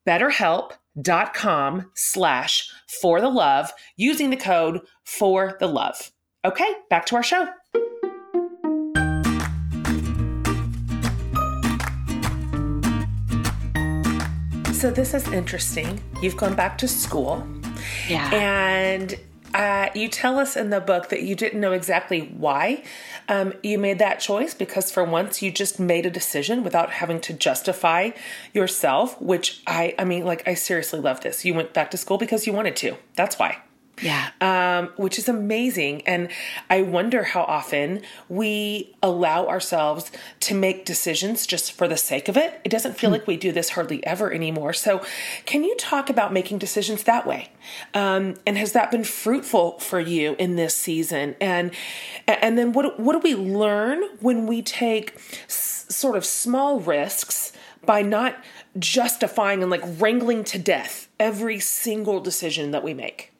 BetterHelp 0.07 0.71
dot 1.01 1.35
slash 1.93 2.71
for 3.01 3.19
the 3.19 3.29
love 3.29 3.71
using 3.97 4.29
the 4.29 4.37
code 4.37 4.79
for 5.03 5.57
the 5.59 5.67
love. 5.67 6.11
Okay, 6.45 6.73
back 6.89 7.05
to 7.07 7.15
our 7.17 7.23
show. 7.23 7.47
So 14.71 14.91
this 14.91 15.13
is 15.13 15.27
interesting. 15.33 16.01
You've 16.21 16.37
gone 16.37 16.55
back 16.55 16.77
to 16.77 16.87
school. 16.87 17.45
Yeah. 18.07 18.29
And 18.33 19.19
uh, 19.53 19.89
you 19.93 20.07
tell 20.07 20.39
us 20.39 20.55
in 20.55 20.69
the 20.69 20.79
book 20.79 21.09
that 21.09 21.23
you 21.23 21.35
didn't 21.35 21.59
know 21.59 21.71
exactly 21.71 22.21
why 22.21 22.83
um, 23.27 23.53
you 23.63 23.77
made 23.77 23.99
that 23.99 24.19
choice 24.19 24.53
because 24.53 24.91
for 24.91 25.03
once 25.03 25.41
you 25.41 25.51
just 25.51 25.79
made 25.79 26.05
a 26.05 26.09
decision 26.09 26.63
without 26.63 26.91
having 26.91 27.19
to 27.21 27.33
justify 27.33 28.11
yourself. 28.53 29.19
Which 29.21 29.61
I, 29.67 29.95
I 29.97 30.03
mean, 30.03 30.25
like 30.25 30.47
I 30.47 30.53
seriously 30.53 30.99
love 30.99 31.21
this. 31.21 31.45
You 31.45 31.53
went 31.53 31.73
back 31.73 31.91
to 31.91 31.97
school 31.97 32.17
because 32.17 32.47
you 32.47 32.53
wanted 32.53 32.75
to. 32.77 32.97
That's 33.15 33.39
why. 33.39 33.61
Yeah. 34.01 34.29
Um, 34.41 34.89
which 34.97 35.17
is 35.17 35.27
amazing. 35.27 36.03
And 36.05 36.29
I 36.69 36.83
wonder 36.83 37.23
how 37.23 37.41
often 37.41 38.01
we 38.29 38.95
allow 39.01 39.47
ourselves 39.47 40.11
to 40.41 40.53
make 40.53 40.85
decisions 40.85 41.47
just 41.47 41.71
for 41.71 41.87
the 41.87 41.97
sake 41.97 42.29
of 42.29 42.37
it. 42.37 42.61
It 42.63 42.69
doesn't 42.69 42.97
feel 42.97 43.09
mm. 43.09 43.13
like 43.13 43.27
we 43.27 43.37
do 43.37 43.51
this 43.51 43.69
hardly 43.71 44.05
ever 44.05 44.31
anymore. 44.31 44.73
So, 44.73 45.03
can 45.45 45.63
you 45.63 45.75
talk 45.77 46.09
about 46.09 46.31
making 46.31 46.59
decisions 46.59 47.03
that 47.03 47.25
way? 47.25 47.49
Um, 47.93 48.35
and 48.45 48.57
has 48.57 48.73
that 48.73 48.91
been 48.91 49.03
fruitful 49.03 49.79
for 49.79 49.99
you 49.99 50.35
in 50.37 50.55
this 50.55 50.75
season? 50.75 51.35
And 51.41 51.71
and 52.27 52.57
then 52.57 52.73
what 52.73 52.99
what 52.99 53.13
do 53.13 53.19
we 53.19 53.35
learn 53.35 54.03
when 54.19 54.45
we 54.45 54.61
take 54.61 55.15
s- 55.45 55.85
sort 55.89 56.15
of 56.15 56.23
small 56.23 56.79
risks 56.79 57.51
by 57.83 58.03
not 58.03 58.35
justifying 58.77 59.63
and 59.63 59.71
like 59.71 59.83
wrangling 59.99 60.43
to 60.43 60.59
death 60.59 61.07
every 61.19 61.59
single 61.59 62.19
decision 62.19 62.71
that 62.71 62.83
we 62.83 62.93
make? 62.93 63.33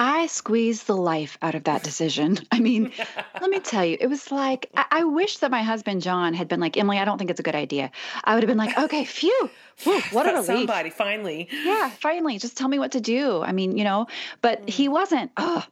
I 0.00 0.28
squeezed 0.28 0.86
the 0.86 0.96
life 0.96 1.36
out 1.42 1.56
of 1.56 1.64
that 1.64 1.82
decision. 1.82 2.38
I 2.52 2.60
mean, 2.60 2.92
let 3.40 3.50
me 3.50 3.58
tell 3.58 3.84
you, 3.84 3.96
it 4.00 4.06
was 4.06 4.30
like, 4.30 4.70
I, 4.76 4.84
I, 4.92 5.04
wish 5.04 5.38
that 5.38 5.50
my 5.50 5.62
husband, 5.62 6.02
John, 6.02 6.34
had 6.34 6.46
been 6.46 6.60
like, 6.60 6.76
Emily, 6.76 6.98
I 6.98 7.04
don't 7.04 7.18
think 7.18 7.30
it's 7.30 7.40
a 7.40 7.42
good 7.42 7.56
idea. 7.56 7.90
I 8.22 8.34
would 8.34 8.44
have 8.44 8.48
been 8.48 8.58
like, 8.58 8.78
okay, 8.84 9.04
phew, 9.04 9.50
whew, 9.82 10.00
what 10.12 10.26
a 10.26 10.34
relief. 10.34 10.46
Somebody, 10.46 10.90
finally. 10.90 11.48
Yeah, 11.50 11.90
finally, 11.90 12.38
just 12.38 12.56
tell 12.56 12.68
me 12.68 12.78
what 12.78 12.92
to 12.92 13.00
do. 13.00 13.42
I 13.42 13.50
mean, 13.50 13.76
you 13.76 13.82
know, 13.82 14.06
but 14.40 14.64
mm. 14.64 14.70
he 14.70 14.88
wasn't, 14.88 15.32
oh, 15.36 15.64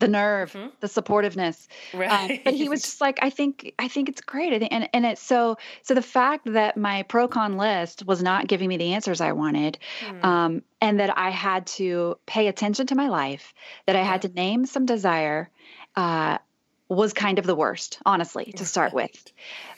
the 0.00 0.08
nerve, 0.08 0.52
mm-hmm. 0.52 0.68
the 0.80 0.88
supportiveness. 0.88 1.68
Right. 1.94 2.30
Um, 2.32 2.38
but 2.44 2.54
he 2.54 2.68
was 2.68 2.82
just 2.88 3.00
like, 3.00 3.20
I 3.22 3.30
think, 3.30 3.72
I 3.78 3.86
think 3.86 4.08
it's 4.08 4.20
great. 4.20 4.52
I 4.52 4.58
think, 4.58 4.72
and 4.72 4.88
and 4.92 5.06
it's 5.06 5.22
so, 5.22 5.56
so 5.82 5.94
the 5.94 6.02
fact 6.02 6.52
that 6.52 6.76
my 6.76 7.04
pro 7.04 7.28
con 7.28 7.56
list 7.56 8.04
was 8.06 8.22
not 8.22 8.48
giving 8.48 8.68
me 8.68 8.76
the 8.76 8.94
answers 8.94 9.20
I 9.20 9.32
wanted, 9.32 9.78
mm. 10.00 10.24
um, 10.24 10.62
and 10.80 10.98
that 10.98 11.16
I 11.16 11.30
had 11.30 11.66
to 11.78 12.18
pay 12.26 12.48
attention 12.48 12.88
to 12.88 12.94
my 12.96 13.08
life, 13.08 13.54
that 13.86 13.94
I 13.94 14.02
had 14.02 14.22
to 14.22 14.28
name 14.28 14.66
some 14.66 14.86
desire, 14.86 15.50
uh, 15.94 16.38
was 16.88 17.12
kind 17.12 17.38
of 17.38 17.46
the 17.46 17.54
worst, 17.54 17.98
honestly, 18.04 18.52
to 18.56 18.64
start 18.64 18.92
with. 18.92 19.32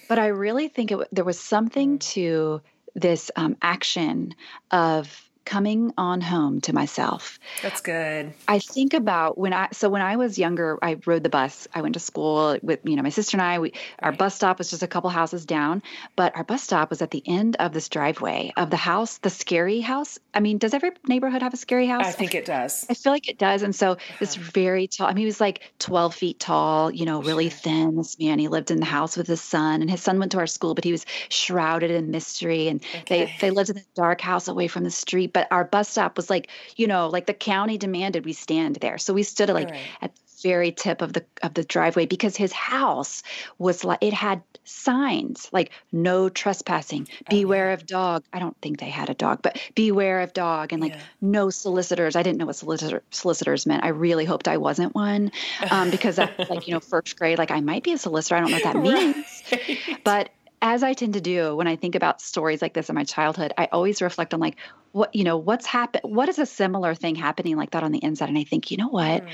But 0.09 0.19
I 0.19 0.29
really 0.29 0.69
think 0.69 0.93
it, 0.93 1.09
there 1.13 1.25
was 1.25 1.39
something 1.39 1.99
mm. 1.99 2.13
to 2.13 2.63
this 2.95 3.31
um, 3.37 3.57
action 3.61 4.35
of 4.71 5.31
coming 5.45 5.93
on 5.99 6.21
home 6.21 6.61
to 6.63 6.73
myself. 6.73 7.39
That's 7.63 7.81
good. 7.81 8.33
I 8.49 8.59
think 8.59 8.95
about 8.95 9.39
when 9.39 9.53
I 9.53 9.69
so 9.73 9.89
when 9.89 10.03
I 10.03 10.17
was 10.17 10.39
younger, 10.39 10.79
I 10.83 10.99
rode 11.07 11.23
the 11.23 11.29
bus. 11.29 11.69
I 11.75 11.83
went 11.83 11.95
to 11.95 12.01
school 12.01 12.59
with 12.63 12.81
you 12.85 12.97
know 12.97 13.03
my 13.03 13.11
sister 13.11 13.37
and 13.37 13.43
I. 13.43 13.59
We 13.59 13.73
our 14.01 14.11
right. 14.11 14.19
bus 14.19 14.35
stop 14.35 14.59
was 14.59 14.71
just 14.71 14.83
a 14.83 14.87
couple 14.87 15.11
houses 15.11 15.45
down, 15.45 15.83
but 16.17 16.37
our 16.37 16.45
bus 16.45 16.63
stop 16.63 16.91
was 16.91 17.03
at 17.03 17.11
the 17.11 17.23
end 17.27 17.57
of 17.59 17.73
this 17.73 17.89
driveway 17.89 18.53
of 18.57 18.71
the 18.71 18.77
house, 18.77 19.19
the 19.19 19.31
scary 19.31 19.81
house. 19.81 20.19
I 20.35 20.41
mean, 20.41 20.59
does 20.59 20.75
every 20.75 20.93
neighborhood 21.07 21.43
have 21.43 21.55
a 21.55 21.57
scary 21.57 21.87
house? 21.87 22.07
I 22.07 22.13
think 22.13 22.35
it 22.35 22.45
does. 22.45 22.87
I 22.89 22.95
feel 22.95 23.13
like 23.13 23.29
it 23.29 23.39
does. 23.39 23.63
And 23.63 23.75
so 23.75 23.97
this 24.21 24.37
very 24.37 24.87
tall. 24.87 25.07
I 25.07 25.11
mean, 25.11 25.23
he 25.23 25.27
was 25.27 25.41
like 25.41 25.73
12 25.79 26.15
feet 26.15 26.41
tall. 26.41 26.91
You 26.91 27.05
know, 27.05 27.23
really 27.23 27.51
sure. 27.51 27.59
thin. 27.59 27.97
This 27.97 28.19
man. 28.19 28.39
He 28.39 28.49
lived 28.49 28.71
in 28.71 28.79
the 28.79 28.87
house 28.87 29.17
with 29.17 29.27
his 29.27 29.41
son, 29.41 29.81
and 29.81 29.91
his 29.91 30.03
son 30.03 30.19
went 30.19 30.33
to 30.33 30.39
our 30.39 30.47
school, 30.47 30.75
but 30.75 30.85
he 30.85 30.93
was 30.93 31.07
shrouded 31.29 31.91
in 31.91 32.11
mystery. 32.11 32.69
And 32.69 32.83
okay. 32.83 33.05
they 33.09 33.35
they 33.41 33.51
lived 33.51 33.71
in 33.71 33.79
a 33.79 33.85
dark 33.95 34.21
house 34.21 34.49
away 34.49 34.69
from 34.69 34.85
the 34.85 34.91
street 34.91 35.32
but 35.33 35.49
our 35.51 35.65
bus 35.65 35.89
stop 35.89 36.17
was 36.17 36.31
like, 36.31 36.49
you 36.77 36.87
know, 36.87 37.09
like 37.09 37.27
the 37.27 37.35
county 37.35 37.79
demanded 37.79 38.25
we 38.25 38.33
stand 38.33 38.77
there. 38.77 38.99
So 38.99 39.15
we 39.15 39.23
stood 39.23 39.49
like 39.51 39.71
right. 39.71 39.81
at 40.01 40.15
the 40.15 40.21
very 40.43 40.73
tip 40.73 41.03
of 41.03 41.13
the 41.13 41.25
of 41.43 41.55
the 41.55 41.65
driveway 41.65 42.07
because 42.07 42.37
his 42.37 42.53
house 42.53 43.23
was 43.59 43.85
like 43.85 43.99
it 44.01 44.13
had 44.13 44.43
signs 44.65 45.49
like 45.53 45.71
no 45.91 46.29
trespassing, 46.29 47.09
beware 47.29 47.67
oh, 47.67 47.69
yeah. 47.69 47.75
of 47.75 47.87
dog. 47.87 48.25
I 48.33 48.39
don't 48.39 48.57
think 48.61 48.81
they 48.81 48.89
had 48.89 49.11
a 49.11 49.15
dog, 49.15 49.41
but 49.43 49.59
beware 49.75 50.21
of 50.21 50.33
dog 50.33 50.73
and 50.73 50.83
like 50.83 50.95
yeah. 50.95 51.01
no 51.21 51.51
solicitors. 51.51 52.17
I 52.17 52.23
didn't 52.23 52.39
know 52.39 52.47
what 52.47 52.57
solicitor, 52.57 53.03
solicitors 53.11 53.67
meant. 53.67 53.85
I 53.85 53.89
really 53.89 54.25
hoped 54.25 54.49
I 54.49 54.57
wasn't 54.59 54.95
one 54.95 55.33
um, 55.71 55.91
because 55.91 56.17
that's 56.17 56.51
like, 56.51 56.67
you 56.67 56.75
know, 56.75 56.81
first 56.93 57.19
grade, 57.19 57.39
like 57.39 57.51
I 57.51 57.61
might 57.61 57.83
be 57.83 57.93
a 57.93 57.99
solicitor. 57.99 58.37
I 58.37 58.41
don't 58.41 58.51
know 58.51 58.57
what 58.57 58.65
that 58.65 58.77
means. 58.77 59.43
Right. 59.51 59.79
But 60.05 60.31
as 60.63 60.85
I 60.85 60.95
tend 60.95 61.15
to 61.15 61.21
do 61.21 61.57
when 61.57 61.67
I 61.67 61.75
think 61.75 61.97
about 61.97 62.23
stories 62.23 62.63
like 62.63 62.73
this 62.73 62.89
in 62.89 62.95
my 62.95 63.03
childhood, 63.03 63.53
I 63.59 63.69
always 63.73 64.01
reflect 64.01 64.33
on 64.33 64.39
like 64.39 64.57
what 64.93 65.15
you 65.15 65.25
know 65.25 65.39
what's 65.39 65.67
happened 65.67 66.03
what 66.05 66.29
is 66.29 66.39
a 66.39 66.47
similar 66.47 66.95
thing 66.95 67.15
happening 67.15 67.57
like 67.57 67.71
that 67.71 67.83
on 67.83 67.93
the 67.93 68.05
inside 68.05 68.29
and 68.29 68.39
I 68.39 68.45
think 68.45 68.71
you 68.71 68.77
know 68.77 68.89
what 68.89 69.25
mm. 69.25 69.29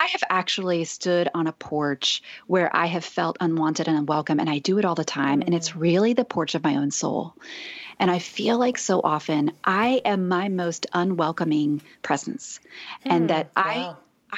I 0.00 0.06
have 0.06 0.24
actually 0.28 0.84
stood 0.84 1.28
on 1.32 1.46
a 1.46 1.52
porch 1.52 2.20
where 2.48 2.74
I 2.74 2.86
have 2.86 3.04
felt 3.04 3.36
unwanted 3.40 3.88
and 3.88 3.96
unwelcome 3.96 4.40
and 4.40 4.50
I 4.50 4.58
do 4.58 4.78
it 4.78 4.84
all 4.84 4.96
the 4.96 5.04
time 5.04 5.40
mm. 5.40 5.46
and 5.46 5.54
it's 5.54 5.70
mm. 5.70 5.80
really 5.80 6.12
the 6.12 6.24
porch 6.24 6.54
of 6.54 6.64
my 6.64 6.76
own 6.76 6.90
soul. 6.90 7.34
And 8.00 8.10
I 8.10 8.18
feel 8.18 8.58
like 8.58 8.76
so 8.76 9.00
often 9.02 9.52
I 9.62 10.02
am 10.04 10.26
my 10.26 10.48
most 10.48 10.88
unwelcoming 10.92 11.80
presence 12.02 12.58
mm. 13.04 13.12
and 13.12 13.30
that 13.30 13.50
wow. 13.56 13.62
I 13.64 13.94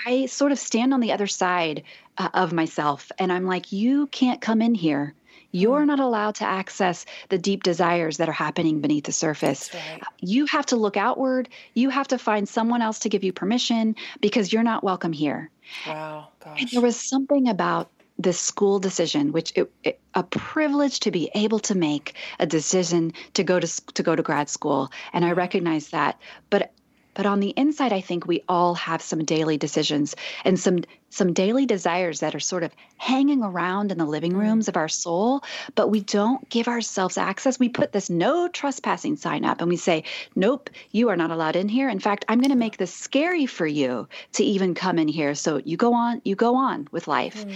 I 0.08 0.26
sort 0.26 0.52
of 0.52 0.58
stand 0.58 0.92
on 0.92 1.00
the 1.00 1.12
other 1.12 1.26
side 1.26 1.84
uh, 2.18 2.28
of 2.34 2.52
myself 2.52 3.10
and 3.18 3.32
I'm 3.32 3.46
like 3.46 3.72
you 3.72 4.06
can't 4.08 4.42
come 4.42 4.60
in 4.60 4.74
here 4.74 5.14
you're 5.56 5.82
mm. 5.82 5.86
not 5.86 6.00
allowed 6.00 6.34
to 6.36 6.44
access 6.44 7.06
the 7.30 7.38
deep 7.38 7.62
desires 7.62 8.18
that 8.18 8.28
are 8.28 8.32
happening 8.32 8.80
beneath 8.80 9.04
the 9.04 9.12
surface. 9.12 9.72
Right. 9.72 10.02
You 10.20 10.46
have 10.46 10.66
to 10.66 10.76
look 10.76 10.96
outward. 10.96 11.48
You 11.74 11.88
have 11.90 12.08
to 12.08 12.18
find 12.18 12.48
someone 12.48 12.82
else 12.82 12.98
to 13.00 13.08
give 13.08 13.24
you 13.24 13.32
permission 13.32 13.96
because 14.20 14.52
you're 14.52 14.62
not 14.62 14.84
welcome 14.84 15.12
here. 15.12 15.50
Wow, 15.86 16.28
gosh. 16.44 16.60
And 16.60 16.70
there 16.70 16.82
was 16.82 16.96
something 16.96 17.48
about 17.48 17.90
this 18.18 18.38
school 18.40 18.78
decision, 18.78 19.32
which 19.32 19.52
it, 19.56 19.70
it, 19.82 20.00
a 20.14 20.22
privilege 20.22 21.00
to 21.00 21.10
be 21.10 21.30
able 21.34 21.58
to 21.60 21.74
make 21.74 22.14
a 22.38 22.46
decision 22.46 23.12
to 23.34 23.44
go 23.44 23.60
to 23.60 23.86
to 23.94 24.02
go 24.02 24.16
to 24.16 24.22
grad 24.22 24.48
school, 24.48 24.90
and 25.12 25.24
I 25.24 25.32
recognize 25.32 25.88
that. 25.88 26.18
But 26.50 26.72
but 27.16 27.24
on 27.24 27.40
the 27.40 27.48
inside, 27.48 27.94
I 27.94 28.02
think 28.02 28.26
we 28.26 28.44
all 28.46 28.74
have 28.74 29.00
some 29.00 29.24
daily 29.24 29.56
decisions 29.56 30.14
and 30.44 30.60
some 30.60 30.80
some 31.08 31.32
daily 31.32 31.64
desires 31.64 32.20
that 32.20 32.34
are 32.34 32.40
sort 32.40 32.62
of 32.62 32.72
hanging 32.98 33.42
around 33.42 33.90
in 33.90 33.96
the 33.96 34.04
living 34.04 34.32
mm. 34.32 34.40
rooms 34.40 34.68
of 34.68 34.76
our 34.76 34.88
soul, 34.88 35.42
but 35.74 35.88
we 35.88 36.00
don't 36.00 36.46
give 36.50 36.68
ourselves 36.68 37.16
access. 37.16 37.58
We 37.58 37.70
put 37.70 37.90
this 37.90 38.10
no 38.10 38.48
trespassing 38.48 39.16
sign 39.16 39.46
up 39.46 39.62
and 39.62 39.70
we 39.70 39.76
say, 39.76 40.04
Nope, 40.34 40.68
you 40.90 41.08
are 41.08 41.16
not 41.16 41.30
allowed 41.30 41.56
in 41.56 41.70
here. 41.70 41.88
In 41.88 42.00
fact, 42.00 42.26
I'm 42.28 42.40
going 42.40 42.50
to 42.50 42.56
make 42.56 42.76
this 42.76 42.92
scary 42.92 43.46
for 43.46 43.66
you 43.66 44.08
to 44.32 44.44
even 44.44 44.74
come 44.74 44.98
in 44.98 45.08
here. 45.08 45.34
So 45.34 45.62
you 45.64 45.78
go 45.78 45.94
on, 45.94 46.20
you 46.22 46.34
go 46.34 46.56
on 46.56 46.86
with 46.90 47.08
life. 47.08 47.46
Mm. 47.46 47.54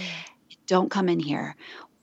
Don't 0.65 0.89
come 0.89 1.07
in 1.07 1.19
here 1.19 1.55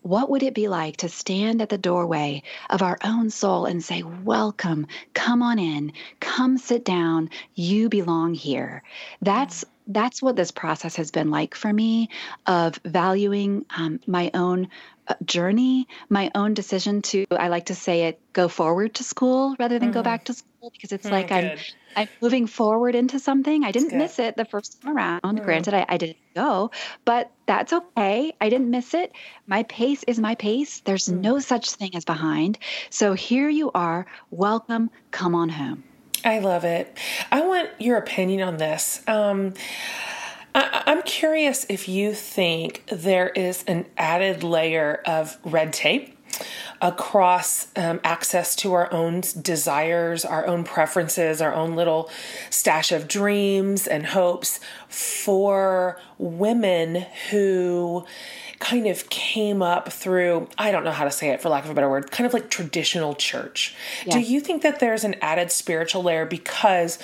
what 0.08 0.30
would 0.30 0.42
it 0.42 0.54
be 0.54 0.68
like 0.68 0.96
to 0.96 1.08
stand 1.08 1.60
at 1.60 1.68
the 1.68 1.76
doorway 1.76 2.42
of 2.70 2.80
our 2.80 2.96
own 3.04 3.28
soul 3.28 3.66
and 3.66 3.84
say, 3.84 4.02
Welcome, 4.02 4.86
come 5.12 5.42
on 5.42 5.58
in, 5.58 5.92
come 6.18 6.56
sit 6.56 6.82
down, 6.82 7.28
you 7.54 7.90
belong 7.90 8.32
here? 8.32 8.82
That's 9.20 9.66
that's 9.88 10.22
what 10.22 10.37
this 10.37 10.51
process 10.51 10.96
has 10.96 11.11
been 11.11 11.31
like 11.31 11.55
for 11.55 11.72
me 11.72 12.11
of 12.46 12.79
valuing 12.85 13.64
um, 13.77 14.01
my 14.07 14.31
own 14.35 14.68
uh, 15.09 15.14
journey, 15.24 15.88
my 16.11 16.31
own 16.35 16.55
decision 16.55 17.01
to, 17.01 17.27
I 17.31 17.48
like 17.48 17.66
to 17.66 17.74
say 17.74 18.05
it, 18.05 18.20
go 18.35 18.48
forward 18.48 18.94
to 18.96 19.05
school 19.05 19.57
rather 19.59 19.79
than 19.79 19.88
mm-hmm. 19.88 19.98
go 19.98 20.03
back 20.03 20.27
to 20.27 20.35
school 20.35 20.70
because 20.70 20.92
it's 20.92 21.07
mm, 21.07 21.12
like 21.12 21.29
good. 21.29 21.44
I'm 21.44 21.59
I'm 21.96 22.09
moving 22.20 22.46
forward 22.46 22.94
into 22.94 23.18
something. 23.18 23.64
I 23.64 23.72
didn't 23.72 23.96
miss 23.96 24.18
it 24.18 24.37
the 24.37 24.44
first 24.44 24.81
time 24.81 24.96
around. 24.96 25.20
Mm. 25.22 25.42
Granted, 25.42 25.74
I, 25.74 25.87
I 25.88 25.96
didn't 25.96 26.18
go, 26.35 26.70
but 27.05 27.33
that's 27.46 27.72
okay. 27.72 28.35
I 28.40 28.48
didn't 28.51 28.70
miss 28.70 28.94
it. 28.94 29.12
My 29.46 29.64
pace 29.64 30.05
is 30.05 30.18
my 30.18 30.35
pace. 30.35 30.81
There's 30.81 31.09
mm. 31.09 31.20
no 31.20 31.38
such 31.40 31.70
thing 31.72 31.96
as 31.96 32.05
behind. 32.05 32.59
So 32.90 33.14
here 33.14 33.48
you 33.48 33.72
are. 33.74 34.07
Welcome. 34.31 34.90
Come 35.11 35.35
on 35.35 35.48
home. 35.48 35.83
I 36.24 36.38
love 36.40 36.64
it. 36.64 36.96
I 37.31 37.42
want 37.42 37.70
your 37.78 37.96
opinion 37.96 38.42
on 38.46 38.57
this. 38.57 39.02
Um, 39.07 39.54
I, 40.54 40.83
I'm 40.87 41.02
curious 41.02 41.66
if 41.68 41.88
you 41.88 42.14
think 42.14 42.85
there 42.87 43.28
is 43.28 43.64
an 43.64 43.87
added 43.96 44.42
layer 44.42 45.02
of 45.07 45.38
red 45.44 45.72
tape 45.72 46.16
across 46.81 47.68
um, 47.76 48.00
access 48.04 48.54
to 48.57 48.72
our 48.72 48.92
own 48.92 49.22
desires, 49.42 50.24
our 50.24 50.46
own 50.46 50.64
preferences, 50.64 51.40
our 51.40 51.52
own 51.52 51.74
little 51.74 52.11
stash 52.50 52.92
of 52.92 53.09
dreams 53.09 53.87
and 53.87 54.07
hopes 54.07 54.61
for 54.88 56.00
women 56.18 57.07
who 57.31 58.04
kind 58.58 58.86
of 58.86 59.08
came 59.08 59.62
up 59.62 59.92
through, 59.92 60.48
I 60.58 60.70
don't 60.70 60.84
know 60.84 60.90
how 60.90 61.04
to 61.04 61.10
say 61.10 61.30
it 61.30 61.40
for 61.40 61.48
lack 61.48 61.64
of 61.64 61.70
a 61.70 61.74
better 61.74 61.88
word, 61.88 62.10
kind 62.10 62.26
of 62.26 62.34
like 62.34 62.50
traditional 62.50 63.14
church. 63.14 63.74
Yes. 64.04 64.14
Do 64.14 64.20
you 64.20 64.40
think 64.40 64.62
that 64.62 64.80
there's 64.80 65.04
an 65.04 65.14
added 65.22 65.52
spiritual 65.52 66.02
layer 66.02 66.26
because 66.26 66.98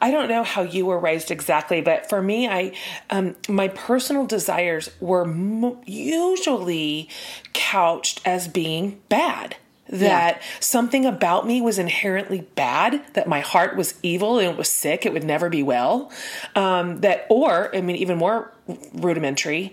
I 0.00 0.10
don't 0.10 0.28
know 0.28 0.44
how 0.44 0.62
you 0.62 0.86
were 0.86 0.98
raised 0.98 1.30
exactly, 1.30 1.80
but 1.80 2.08
for 2.08 2.22
me, 2.22 2.48
I 2.48 2.72
um, 3.10 3.36
my 3.48 3.68
personal 3.68 4.26
desires 4.26 4.90
were 5.00 5.24
mo- 5.24 5.82
usually 5.84 7.08
couched 7.52 8.20
as 8.24 8.46
being 8.46 9.00
bad 9.08 9.56
that 9.90 10.36
yeah. 10.36 10.42
something 10.60 11.04
about 11.04 11.46
me 11.46 11.60
was 11.60 11.78
inherently 11.78 12.42
bad, 12.54 13.02
that 13.14 13.26
my 13.26 13.40
heart 13.40 13.76
was 13.76 13.94
evil 14.02 14.38
and 14.38 14.48
it 14.48 14.56
was 14.56 14.68
sick, 14.68 15.04
it 15.04 15.12
would 15.12 15.24
never 15.24 15.48
be 15.48 15.62
well. 15.62 16.12
Um, 16.54 17.00
that, 17.00 17.26
or, 17.28 17.74
I 17.74 17.80
mean, 17.80 17.96
even 17.96 18.16
more 18.16 18.52
rudimentary, 18.92 19.72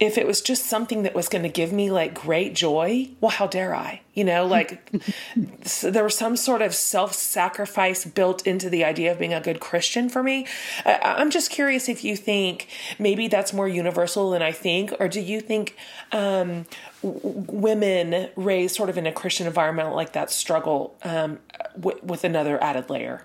if 0.00 0.18
it 0.18 0.26
was 0.26 0.40
just 0.40 0.66
something 0.66 1.04
that 1.04 1.14
was 1.14 1.28
going 1.28 1.44
to 1.44 1.48
give 1.48 1.72
me 1.72 1.90
like 1.90 2.14
great 2.14 2.54
joy, 2.54 3.08
well, 3.20 3.30
how 3.30 3.46
dare 3.46 3.74
I? 3.74 4.00
You 4.12 4.24
know, 4.24 4.44
like 4.44 4.90
so 5.64 5.90
there 5.90 6.02
was 6.02 6.16
some 6.16 6.36
sort 6.36 6.62
of 6.62 6.74
self 6.74 7.14
sacrifice 7.14 8.04
built 8.04 8.46
into 8.46 8.68
the 8.68 8.84
idea 8.84 9.12
of 9.12 9.18
being 9.18 9.32
a 9.32 9.40
good 9.40 9.60
Christian 9.60 10.08
for 10.08 10.22
me. 10.22 10.46
I, 10.84 11.20
am 11.20 11.30
just 11.30 11.50
curious 11.50 11.88
if 11.88 12.02
you 12.02 12.16
think 12.16 12.68
maybe 12.98 13.28
that's 13.28 13.52
more 13.52 13.68
universal 13.68 14.30
than 14.30 14.42
I 14.42 14.52
think, 14.52 14.92
or 14.98 15.08
do 15.08 15.20
you 15.20 15.40
think 15.40 15.76
um, 16.10 16.66
w- 17.02 17.20
women 17.22 18.30
raised 18.34 18.74
sort 18.74 18.90
of 18.90 18.98
in 18.98 19.06
a 19.06 19.12
Christian 19.12 19.46
environment 19.46 19.94
like 19.94 20.12
that 20.12 20.30
struggle 20.30 20.96
um, 21.02 21.38
w- 21.78 22.00
with 22.02 22.24
another 22.24 22.62
added 22.62 22.90
layer? 22.90 23.22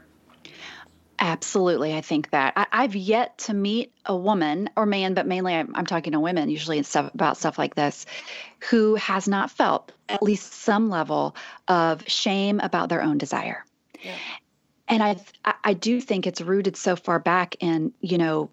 Absolutely. 1.20 1.94
I 1.94 2.02
think 2.02 2.30
that 2.30 2.54
I, 2.56 2.82
have 2.84 2.96
yet 2.96 3.40
to 3.40 3.54
meet 3.54 3.92
a 4.06 4.16
woman 4.16 4.70
or 4.78 4.86
man, 4.86 5.14
but 5.14 5.28
mainly 5.28 5.54
I'm, 5.54 5.76
I'm 5.76 5.86
talking 5.86 6.14
to 6.14 6.20
women 6.20 6.50
usually 6.50 6.82
stuff, 6.84 7.14
about 7.14 7.36
stuff 7.36 7.58
like 7.58 7.76
this, 7.76 8.06
who 8.70 8.96
has 8.96 9.28
not 9.28 9.52
felt 9.52 9.92
at 10.08 10.24
least 10.24 10.54
some 10.54 10.90
level 10.90 11.36
of 11.68 12.08
shame 12.08 12.62
about 12.62 12.88
their 12.88 13.02
own 13.02 13.18
desire. 13.18 13.66
Yeah. 14.02 14.16
And 14.88 15.04
I, 15.04 15.18
I 15.64 15.74
do 15.74 16.00
think 16.00 16.26
it's 16.26 16.40
rooted 16.40 16.78
so 16.78 16.96
far 16.96 17.20
back 17.20 17.58
in, 17.60 17.94
you 18.00 18.18
know, 18.18 18.50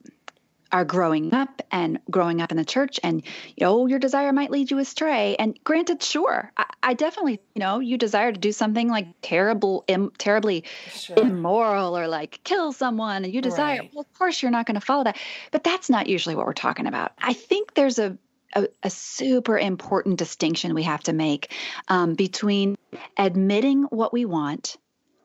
are 0.76 0.84
growing 0.84 1.32
up 1.32 1.62
and 1.70 1.98
growing 2.10 2.42
up 2.42 2.50
in 2.50 2.58
the 2.58 2.64
church 2.64 3.00
and 3.02 3.22
you 3.56 3.64
know 3.64 3.86
your 3.86 3.98
desire 3.98 4.30
might 4.30 4.50
lead 4.50 4.70
you 4.70 4.78
astray 4.78 5.34
and 5.36 5.58
granted 5.64 6.02
sure 6.02 6.52
i, 6.58 6.66
I 6.82 6.92
definitely 6.92 7.40
you 7.54 7.60
know 7.60 7.80
you 7.80 7.96
desire 7.96 8.30
to 8.30 8.38
do 8.38 8.52
something 8.52 8.90
like 8.90 9.06
terrible 9.22 9.84
Im, 9.88 10.12
terribly 10.18 10.64
sure. 10.90 11.16
immoral 11.18 11.96
or 11.96 12.08
like 12.08 12.40
kill 12.44 12.74
someone 12.74 13.24
and 13.24 13.32
you 13.32 13.40
desire 13.40 13.78
right. 13.78 13.90
well 13.94 14.02
of 14.02 14.18
course 14.18 14.42
you're 14.42 14.50
not 14.50 14.66
going 14.66 14.74
to 14.74 14.84
follow 14.84 15.04
that 15.04 15.16
but 15.50 15.64
that's 15.64 15.88
not 15.88 16.08
usually 16.08 16.34
what 16.34 16.44
we're 16.44 16.52
talking 16.52 16.86
about 16.86 17.12
i 17.22 17.32
think 17.32 17.72
there's 17.72 17.98
a 17.98 18.18
a, 18.54 18.68
a 18.82 18.90
super 18.90 19.58
important 19.58 20.18
distinction 20.18 20.74
we 20.74 20.82
have 20.82 21.02
to 21.04 21.14
make 21.14 21.52
um, 21.88 22.14
between 22.14 22.76
admitting 23.16 23.84
what 23.84 24.12
we 24.12 24.26
want 24.26 24.76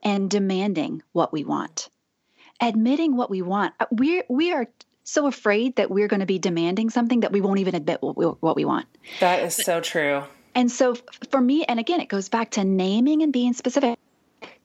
and 0.02 0.30
demanding 0.30 1.02
what 1.12 1.30
we 1.30 1.44
want 1.44 1.90
admitting 2.62 3.16
what 3.16 3.28
we 3.28 3.42
want 3.42 3.74
uh, 3.80 3.86
we 3.90 4.22
we 4.30 4.52
are 4.52 4.66
so 5.04 5.26
afraid 5.26 5.76
that 5.76 5.90
we're 5.90 6.08
going 6.08 6.20
to 6.20 6.26
be 6.26 6.38
demanding 6.38 6.90
something 6.90 7.20
that 7.20 7.32
we 7.32 7.40
won't 7.40 7.58
even 7.58 7.74
admit 7.74 8.02
what 8.02 8.16
we, 8.16 8.26
what 8.26 8.56
we 8.56 8.64
want. 8.64 8.86
That 9.20 9.42
is 9.42 9.54
so 9.56 9.80
true. 9.80 10.22
And 10.54 10.70
so 10.70 10.96
for 11.30 11.40
me, 11.40 11.64
and 11.64 11.80
again, 11.80 12.00
it 12.00 12.08
goes 12.08 12.28
back 12.28 12.52
to 12.52 12.64
naming 12.64 13.22
and 13.22 13.32
being 13.32 13.52
specific. 13.52 13.98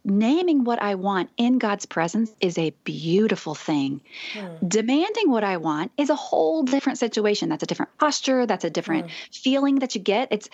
Naming 0.04 0.64
what 0.64 0.82
I 0.82 0.96
want 0.96 1.30
in 1.36 1.58
God's 1.58 1.86
presence 1.86 2.32
is 2.40 2.58
a 2.58 2.70
beautiful 2.86 3.56
thing. 3.56 4.02
Hmm. 4.34 4.66
Demanding 4.66 5.30
what 5.30 5.44
I 5.44 5.58
want 5.58 5.92
is 5.98 6.10
a 6.10 6.16
whole 6.16 6.64
different 6.64 6.98
situation. 6.98 7.50
That's 7.50 7.64
a 7.64 7.66
different 7.66 7.98
posture. 7.98 8.46
That's 8.46 8.64
a 8.64 8.70
different 8.70 9.08
hmm. 9.08 9.12
feeling 9.34 9.80
that 9.80 9.96
you 9.96 10.02
get. 10.02 10.30
It's 10.32 10.50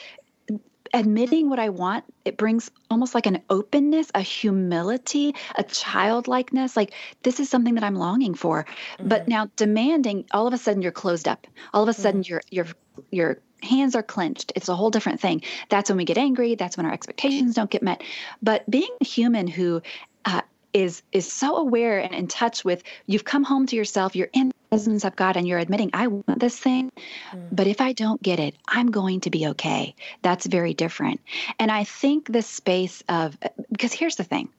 admitting 0.93 1.49
what 1.49 1.60
I 1.60 1.69
want, 1.69 2.06
it 2.23 2.38
brings 2.38 2.69
almost 2.89 3.15
like 3.15 3.25
an 3.25 3.41
openness, 3.49 4.12
a 4.13 4.21
humility, 4.21 5.36
a 5.56 5.63
childlikeness. 5.63 6.77
Like, 6.77 6.93
this 7.23 7.39
is 7.39 7.49
something 7.49 7.75
that 7.75 7.84
I'm 7.84 7.95
longing 7.95 8.36
for. 8.36 8.63
Mm-hmm. 8.63 9.08
But 9.08 9.27
now 9.27 9.49
demanding, 9.56 10.25
all 10.32 10.47
of 10.47 10.53
a 10.53 10.58
sudden 10.58 10.82
you're 10.82 10.91
closed 10.91 11.27
up. 11.27 11.47
All 11.73 11.84
of 11.84 11.89
a 11.89 11.93
sudden 11.93 12.21
mm-hmm. 12.21 12.32
you're, 12.32 12.41
you're, 12.51 12.67
you're, 13.12 13.39
hands 13.62 13.95
are 13.95 14.03
clenched. 14.03 14.51
It's 14.56 14.69
a 14.69 14.75
whole 14.75 14.91
different 14.91 15.19
thing. 15.19 15.41
That's 15.69 15.89
when 15.89 15.97
we 15.97 16.06
get 16.06 16.17
angry. 16.17 16.56
That's 16.56 16.77
when 16.77 16.86
our 16.86 16.93
expectations 16.93 17.56
don't 17.56 17.69
get 17.69 17.82
met. 17.82 18.03
But 18.41 18.69
being 18.69 18.89
a 19.01 19.06
human 19.06 19.47
who 19.47 19.82
uh, 20.25 20.41
is 20.73 21.03
is 21.12 21.32
so 21.32 21.56
aware 21.56 21.99
and 21.99 22.13
in 22.13 22.27
touch 22.27 22.65
with, 22.65 22.84
you've 23.06 23.23
come 23.23 23.43
home 23.43 23.65
to 23.67 23.75
yourself. 23.75 24.15
You're 24.15 24.29
in 24.34 24.52
presence 24.73 25.05
of 25.05 25.15
God 25.15 25.38
and 25.38 25.47
you're 25.47 25.59
admitting, 25.59 25.91
I 25.93 26.07
want 26.07 26.39
this 26.39 26.57
thing, 26.57 26.91
mm. 27.31 27.47
but 27.51 27.67
if 27.67 27.79
I 27.79 27.93
don't 27.93 28.21
get 28.21 28.39
it, 28.39 28.55
I'm 28.67 28.89
going 28.89 29.21
to 29.21 29.29
be 29.29 29.47
okay. 29.47 29.95
That's 30.21 30.45
very 30.45 30.73
different. 30.73 31.21
And 31.59 31.71
I 31.71 31.83
think 31.83 32.31
the 32.31 32.41
space 32.41 33.03
of, 33.07 33.38
because 33.71 33.93
here's 33.93 34.15
the 34.15 34.23
thing 34.23 34.49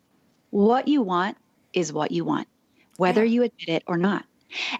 what 0.50 0.86
you 0.86 1.02
want 1.02 1.36
is 1.72 1.92
what 1.92 2.12
you 2.12 2.24
want, 2.24 2.46
whether 2.96 3.24
yeah. 3.24 3.30
you 3.32 3.42
admit 3.42 3.68
it 3.68 3.82
or 3.86 3.96
not. 3.96 4.24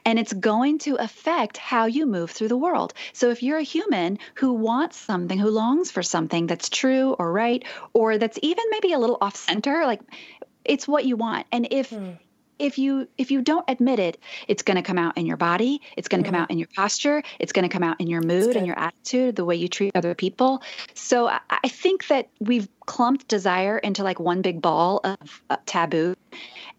And 0.04 0.20
it's 0.20 0.32
going 0.32 0.78
to 0.80 0.94
affect 0.94 1.56
how 1.56 1.86
you 1.86 2.06
move 2.06 2.30
through 2.30 2.46
the 2.46 2.56
world. 2.56 2.94
So 3.12 3.30
if 3.30 3.42
you're 3.42 3.58
a 3.58 3.62
human 3.62 4.20
who 4.34 4.52
wants 4.52 4.96
something, 4.96 5.36
who 5.36 5.50
longs 5.50 5.90
for 5.90 6.04
something 6.04 6.46
that's 6.46 6.68
true 6.68 7.14
or 7.18 7.32
right, 7.32 7.64
or 7.92 8.16
that's 8.18 8.38
even 8.40 8.64
maybe 8.70 8.92
a 8.92 9.00
little 9.00 9.18
off 9.20 9.34
center, 9.34 9.84
like 9.84 10.00
it's 10.64 10.86
what 10.86 11.04
you 11.04 11.16
want. 11.16 11.48
And 11.50 11.66
if 11.72 11.90
mm 11.90 12.16
if 12.64 12.78
you 12.78 13.06
if 13.18 13.30
you 13.30 13.42
don't 13.42 13.64
admit 13.68 13.98
it 13.98 14.18
it's 14.48 14.62
going 14.62 14.76
to 14.76 14.82
come 14.82 14.98
out 14.98 15.16
in 15.16 15.26
your 15.26 15.36
body 15.36 15.80
it's 15.96 16.08
going 16.08 16.22
to 16.22 16.28
mm-hmm. 16.28 16.34
come 16.34 16.42
out 16.42 16.50
in 16.50 16.58
your 16.58 16.68
posture 16.74 17.22
it's 17.38 17.52
going 17.52 17.62
to 17.62 17.68
come 17.68 17.82
out 17.82 18.00
in 18.00 18.08
your 18.08 18.22
mood 18.22 18.56
and 18.56 18.66
your 18.66 18.78
attitude 18.78 19.36
the 19.36 19.44
way 19.44 19.56
you 19.56 19.68
treat 19.68 19.94
other 19.94 20.14
people. 20.14 20.62
So 20.94 21.28
I, 21.28 21.40
I 21.50 21.68
think 21.68 22.08
that 22.08 22.28
we've 22.40 22.68
clumped 22.86 23.28
desire 23.28 23.78
into 23.78 24.02
like 24.02 24.20
one 24.20 24.42
big 24.42 24.60
ball 24.60 25.00
of 25.04 25.42
uh, 25.50 25.56
taboo 25.66 26.14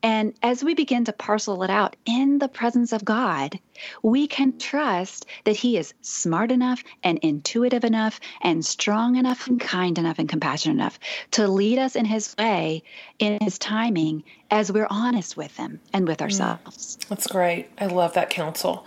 and 0.05 0.35
as 0.43 0.63
we 0.63 0.75
begin 0.75 1.05
to 1.05 1.13
parcel 1.13 1.63
it 1.63 1.71
out 1.71 1.95
in 2.05 2.37
the 2.37 2.47
presence 2.47 2.93
of 2.93 3.03
God, 3.03 3.59
we 4.03 4.27
can 4.27 4.59
trust 4.59 5.25
that 5.45 5.55
He 5.55 5.77
is 5.77 5.95
smart 6.01 6.51
enough 6.51 6.83
and 7.01 7.17
intuitive 7.23 7.83
enough 7.83 8.19
and 8.43 8.63
strong 8.63 9.15
enough 9.15 9.47
and 9.47 9.59
kind 9.59 9.97
enough 9.97 10.19
and 10.19 10.29
compassionate 10.29 10.75
enough 10.75 10.99
to 11.31 11.47
lead 11.47 11.79
us 11.79 11.95
in 11.95 12.05
His 12.05 12.35
way, 12.37 12.83
in 13.17 13.39
His 13.41 13.57
timing, 13.57 14.23
as 14.51 14.71
we're 14.71 14.85
honest 14.91 15.35
with 15.37 15.57
Him 15.57 15.79
and 15.91 16.07
with 16.07 16.19
mm. 16.19 16.25
ourselves. 16.25 16.99
That's 17.09 17.25
great. 17.25 17.69
I 17.79 17.87
love 17.87 18.13
that 18.13 18.29
counsel. 18.29 18.85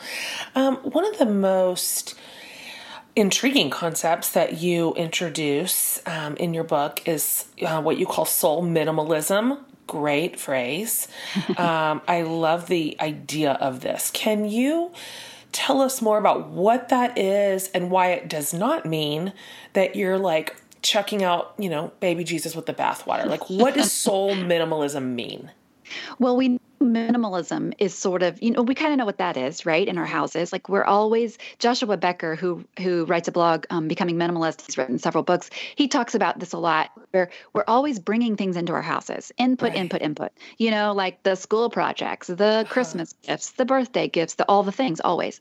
Um, 0.55 0.77
one 0.77 1.05
of 1.05 1.19
the 1.19 1.27
most 1.27 2.15
intriguing 3.17 3.71
concepts 3.71 4.31
that 4.31 4.59
you 4.59 4.95
introduce 4.95 6.01
um, 6.07 6.37
in 6.37 6.55
your 6.55 6.63
book 6.63 7.09
is 7.09 7.47
uh, 7.67 7.83
what 7.83 7.99
you 7.99 8.07
call 8.07 8.25
soul 8.25 8.63
minimalism 8.63 9.65
great 9.89 10.39
phrase. 10.39 11.09
um, 11.57 12.01
I 12.07 12.23
love 12.23 12.69
the 12.69 12.97
idea 13.01 13.53
of 13.55 13.81
this. 13.81 14.13
Can 14.13 14.45
you 14.45 14.93
tell 15.51 15.81
us 15.81 16.01
more 16.01 16.19
about 16.19 16.49
what 16.49 16.91
that 16.91 17.19
is 17.19 17.69
and 17.69 17.91
why 17.91 18.13
it 18.13 18.29
does 18.29 18.55
not 18.55 18.87
mean 18.87 19.33
that 19.73 19.97
you're 19.97 20.19
like 20.19 20.55
chucking 20.83 21.25
out, 21.25 21.55
you 21.59 21.69
know, 21.69 21.91
baby 21.99 22.23
Jesus 22.23 22.55
with 22.55 22.67
the 22.67 22.75
bathwater? 22.75 23.27
Like, 23.27 23.51
what 23.51 23.75
does 23.75 23.91
soul 23.91 24.35
minimalism 24.37 25.15
mean? 25.15 25.51
Well, 26.19 26.37
we 26.37 26.61
minimalism 26.81 27.73
is 27.79 27.95
sort 27.95 28.23
of 28.23 28.41
you 28.43 28.51
know 28.51 28.63
we 28.63 28.75
kind 28.75 28.93
of 28.93 28.99
know 28.99 29.05
what 29.05 29.19
that 29.19 29.37
is 29.37 29.67
right 29.67 29.89
in 29.89 29.99
our 29.99 30.07
houses 30.07 30.53
like 30.53 30.69
we're 30.69 30.85
always 30.85 31.39
joshua 31.59 31.97
becker 31.97 32.37
who 32.37 32.65
who 32.81 33.05
writes 33.07 33.29
a 33.29 33.33
blog 33.33 33.67
um, 33.71 33.89
becoming 33.89 34.17
minimalist 34.17 34.61
he's 34.65 34.79
written 34.79 34.99
several 34.99 35.25
books 35.25 35.51
he 35.75 35.89
talks 35.89 36.15
about 36.15 36.39
this 36.39 36.53
a 36.53 36.59
lot 36.59 36.91
where 37.11 37.31
we're 37.53 37.65
always 37.67 37.99
bringing 37.99 38.37
things 38.37 38.57
into 38.57 38.73
our 38.73 38.83
houses 38.83 39.33
input 39.39 39.71
right. 39.71 39.79
input 39.79 40.03
input 40.03 40.33
you 40.59 40.71
know 40.71 40.93
like 40.93 41.23
the 41.25 41.35
school 41.35 41.69
projects 41.69 42.29
the 42.29 42.45
uh-huh. 42.45 42.65
christmas 42.65 43.15
gifts 43.23 43.53
the 43.53 43.65
birthday 43.65 44.09
gifts 44.09 44.35
the 44.35 44.45
all 44.49 44.63
the 44.63 44.73
things 44.73 45.01
always 45.01 45.41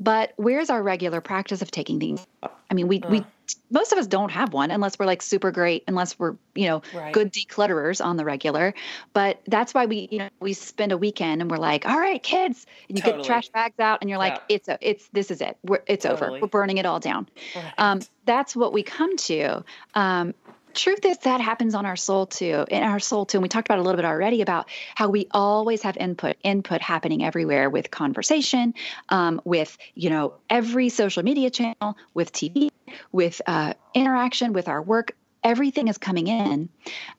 but 0.00 0.32
where's 0.36 0.70
our 0.70 0.82
regular 0.82 1.20
practice 1.20 1.62
of 1.62 1.70
taking 1.70 2.00
things 2.00 2.26
i 2.70 2.74
mean 2.74 2.88
we 2.88 3.00
uh. 3.02 3.08
we 3.08 3.24
most 3.70 3.92
of 3.92 3.98
us 3.98 4.06
don't 4.06 4.30
have 4.30 4.52
one 4.52 4.70
unless 4.70 4.98
we're 4.98 5.06
like 5.06 5.22
super 5.22 5.50
great, 5.50 5.84
unless 5.88 6.18
we're, 6.18 6.36
you 6.54 6.68
know, 6.68 6.82
right. 6.94 7.12
good 7.12 7.32
declutterers 7.32 8.04
on 8.04 8.16
the 8.16 8.24
regular. 8.24 8.74
But 9.12 9.40
that's 9.46 9.74
why 9.74 9.86
we, 9.86 10.08
you 10.10 10.18
know, 10.18 10.28
we 10.40 10.52
spend 10.52 10.92
a 10.92 10.98
weekend 10.98 11.40
and 11.40 11.50
we're 11.50 11.58
like, 11.58 11.86
all 11.86 11.98
right, 11.98 12.22
kids, 12.22 12.66
and 12.88 12.98
you 12.98 13.02
totally. 13.02 13.22
get 13.22 13.26
trash 13.26 13.48
bags 13.48 13.78
out 13.80 13.98
and 14.00 14.10
you're 14.10 14.18
like, 14.18 14.34
yeah. 14.34 14.56
it's, 14.56 14.68
a, 14.68 14.78
it's, 14.80 15.08
this 15.12 15.30
is 15.30 15.40
it. 15.40 15.56
We're, 15.62 15.82
it's 15.86 16.04
totally. 16.04 16.30
over. 16.30 16.40
We're 16.42 16.48
burning 16.48 16.78
it 16.78 16.86
all 16.86 17.00
down. 17.00 17.28
Right. 17.54 17.72
Um, 17.78 18.00
that's 18.24 18.54
what 18.54 18.72
we 18.72 18.82
come 18.82 19.16
to. 19.16 19.64
Um, 19.94 20.34
truth 20.74 21.04
is 21.04 21.18
that 21.18 21.40
happens 21.40 21.74
on 21.74 21.86
our 21.86 21.96
soul 21.96 22.26
too 22.26 22.64
in 22.70 22.82
our 22.82 22.98
soul 22.98 23.26
too 23.26 23.36
and 23.36 23.42
we 23.42 23.48
talked 23.48 23.68
about 23.68 23.78
a 23.78 23.82
little 23.82 23.96
bit 23.96 24.04
already 24.04 24.40
about 24.40 24.68
how 24.94 25.08
we 25.08 25.26
always 25.30 25.82
have 25.82 25.96
input 25.96 26.36
input 26.42 26.80
happening 26.80 27.22
everywhere 27.22 27.68
with 27.68 27.90
conversation 27.90 28.72
um, 29.10 29.40
with 29.44 29.76
you 29.94 30.10
know 30.10 30.34
every 30.48 30.88
social 30.88 31.22
media 31.22 31.50
channel 31.50 31.96
with 32.14 32.32
tv 32.32 32.70
with 33.12 33.40
uh, 33.46 33.74
interaction 33.94 34.52
with 34.52 34.68
our 34.68 34.82
work 34.82 35.12
everything 35.44 35.88
is 35.88 35.98
coming 35.98 36.28
in 36.28 36.68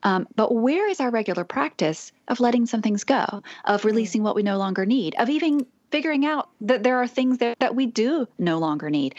um, 0.02 0.26
but 0.34 0.54
where 0.54 0.88
is 0.88 1.00
our 1.00 1.10
regular 1.10 1.44
practice 1.44 2.10
of 2.28 2.40
letting 2.40 2.64
some 2.66 2.80
things 2.80 3.04
go 3.04 3.42
of 3.64 3.82
mm. 3.82 3.84
releasing 3.84 4.22
what 4.22 4.34
we 4.34 4.42
no 4.42 4.56
longer 4.56 4.86
need 4.86 5.14
of 5.18 5.28
even 5.28 5.66
figuring 5.94 6.26
out 6.26 6.48
that 6.60 6.82
there 6.82 7.00
are 7.00 7.06
things 7.06 7.38
that, 7.38 7.56
that 7.60 7.76
we 7.76 7.86
do 7.86 8.26
no 8.36 8.58
longer 8.58 8.90
need. 8.90 9.14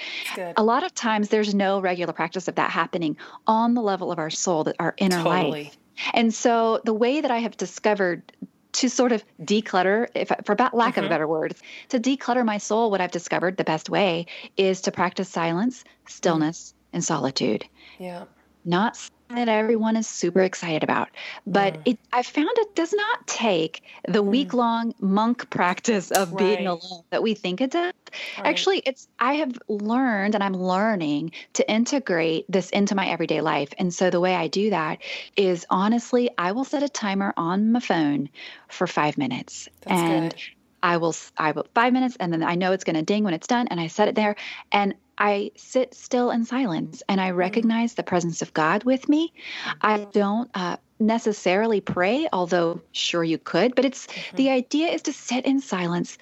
A 0.58 0.62
lot 0.62 0.84
of 0.84 0.94
times 0.94 1.30
there's 1.30 1.56
no 1.56 1.80
regular 1.80 2.12
practice 2.12 2.50
of 2.50 2.56
that 2.56 2.70
happening 2.70 3.15
on 3.48 3.76
the 3.76 3.82
level 3.82 4.12
of 4.12 4.20
our 4.20 4.30
soul, 4.30 4.65
that 4.65 4.76
our 4.78 4.94
inner 4.98 5.24
totally. 5.24 5.63
life. 5.63 5.78
And 6.13 6.34
so 6.34 6.82
the 6.84 6.94
way 6.94 7.22
that 7.22 7.32
I 7.32 7.38
have 7.38 7.56
discovered 7.56 8.30
to 8.76 8.90
sort 8.90 9.12
of 9.12 9.24
declutter, 9.42 10.08
if 10.14 10.32
for 10.46 10.56
lack 10.56 10.70
mm-hmm. 10.70 10.86
of 10.86 10.98
a 10.98 11.00
mm-hmm. 11.02 11.10
better 11.10 11.28
word, 11.28 11.56
to 11.90 12.00
declutter 12.00 12.46
my 12.46 12.58
soul, 12.58 12.92
what 12.92 13.02
I've 13.02 13.12
discovered 13.12 13.58
the 13.58 13.64
best 13.64 13.90
way 13.90 14.26
is 14.58 14.82
to 14.82 14.92
practice 14.92 15.30
silence, 15.30 15.84
stillness, 16.08 16.70
mm-hmm. 16.70 16.96
and 16.96 17.04
solitude. 17.04 17.66
Yeah. 18.00 18.26
Not 18.66 18.98
that 19.30 19.50
everyone 19.50 19.98
is 19.98 20.08
super 20.08 20.42
excited 20.42 20.84
about. 20.84 21.10
But 21.46 21.76
mm. 21.76 21.82
it, 21.86 22.00
I 22.14 22.24
found 22.24 22.50
it 22.54 22.76
does 22.76 22.94
not 22.94 23.28
take 23.28 23.84
the 24.08 24.24
mm. 24.24 24.28
week 24.28 24.54
long 24.54 24.93
monk 24.99 25.49
practice 25.49 26.12
of 26.12 26.32
right. 26.32 26.39
being 26.39 26.68
alone 26.68 27.04
that 27.10 27.24
we 27.24 27.34
think 27.34 27.62
it 27.62 27.72
does 27.72 27.93
Right. 28.38 28.47
Actually, 28.47 28.80
it's 28.80 29.08
I 29.20 29.36
have 29.36 29.58
learned 29.68 30.36
and 30.36 30.43
I'm 30.43 30.54
learning 30.54 31.32
to 31.54 31.70
integrate 31.70 32.45
this 32.49 32.70
into 32.70 32.95
my 32.95 33.08
everyday 33.08 33.41
life. 33.41 33.74
And 33.78 33.93
so 33.93 34.10
the 34.10 34.20
way 34.20 34.36
I 34.36 34.47
do 34.47 34.70
that 34.70 34.99
is 35.36 35.66
honestly, 35.70 36.30
I 36.38 36.52
will 36.52 36.66
set 36.66 36.84
a 36.84 36.89
timer 36.89 37.34
on 37.38 37.72
my 37.72 37.80
phone 37.80 38.30
for 38.68 38.88
5 38.88 39.18
minutes. 39.18 39.70
That's 39.82 39.99
and 40.02 40.32
good. 40.32 40.41
I 40.84 40.97
will 40.97 41.16
I 41.38 41.52
will 41.52 41.68
5 41.74 41.93
minutes 41.93 42.18
and 42.20 42.32
then 42.32 42.43
I 42.43 42.56
know 42.56 42.72
it's 42.72 42.84
going 42.84 42.95
to 42.95 43.02
ding 43.02 43.24
when 43.24 43.34
it's 43.34 43.47
done 43.47 43.68
and 43.70 43.80
I 43.80 43.88
set 43.88 44.08
it 44.08 44.16
there 44.16 44.36
and 44.72 44.93
I 45.18 45.51
sit 45.55 45.93
still 45.93 46.32
in 46.32 46.45
silence 46.45 47.03
and 47.07 47.22
I 47.22 47.30
mm-hmm. 47.30 47.38
recognize 47.38 47.93
the 47.93 48.03
presence 48.03 48.41
of 48.41 48.53
God 48.53 48.84
with 48.84 49.07
me. 49.07 49.34
I 49.82 49.99
mm-hmm. 49.99 50.11
don't 50.11 50.51
uh, 50.53 50.78
necessarily 50.99 51.82
pray, 51.82 52.28
although 52.32 52.82
sure 52.91 53.24
you 53.24 53.38
could, 53.38 53.76
but 53.76 53.86
it's 53.86 54.07
mm-hmm. 54.07 54.38
the 54.38 54.49
idea 54.49 54.88
is 54.89 55.03
to 55.03 55.13
sit 55.13 55.45
in 55.45 55.61
silence 55.61 56.18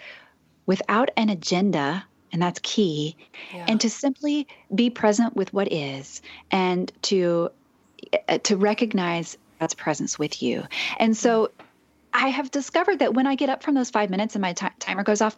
without 0.65 1.11
an 1.17 1.29
agenda, 1.29 2.05
and 2.31 2.41
that's 2.41 2.59
key, 2.63 3.15
yeah. 3.53 3.65
and 3.67 3.81
to 3.81 3.89
simply 3.89 4.47
be 4.73 4.89
present 4.89 5.35
with 5.35 5.53
what 5.53 5.71
is 5.71 6.21
and 6.51 6.91
to 7.03 7.49
uh, 8.29 8.37
to 8.39 8.57
recognize 8.57 9.37
God's 9.59 9.73
presence 9.73 10.17
with 10.17 10.41
you. 10.41 10.63
And 10.97 11.15
so 11.15 11.45
mm-hmm. 11.45 11.65
I 12.13 12.27
have 12.29 12.51
discovered 12.51 12.99
that 12.99 13.13
when 13.13 13.27
I 13.27 13.35
get 13.35 13.49
up 13.49 13.63
from 13.63 13.73
those 13.73 13.89
5 13.89 14.09
minutes 14.09 14.35
and 14.35 14.41
my 14.41 14.53
t- 14.53 14.67
timer 14.79 15.03
goes 15.03 15.21
off, 15.21 15.35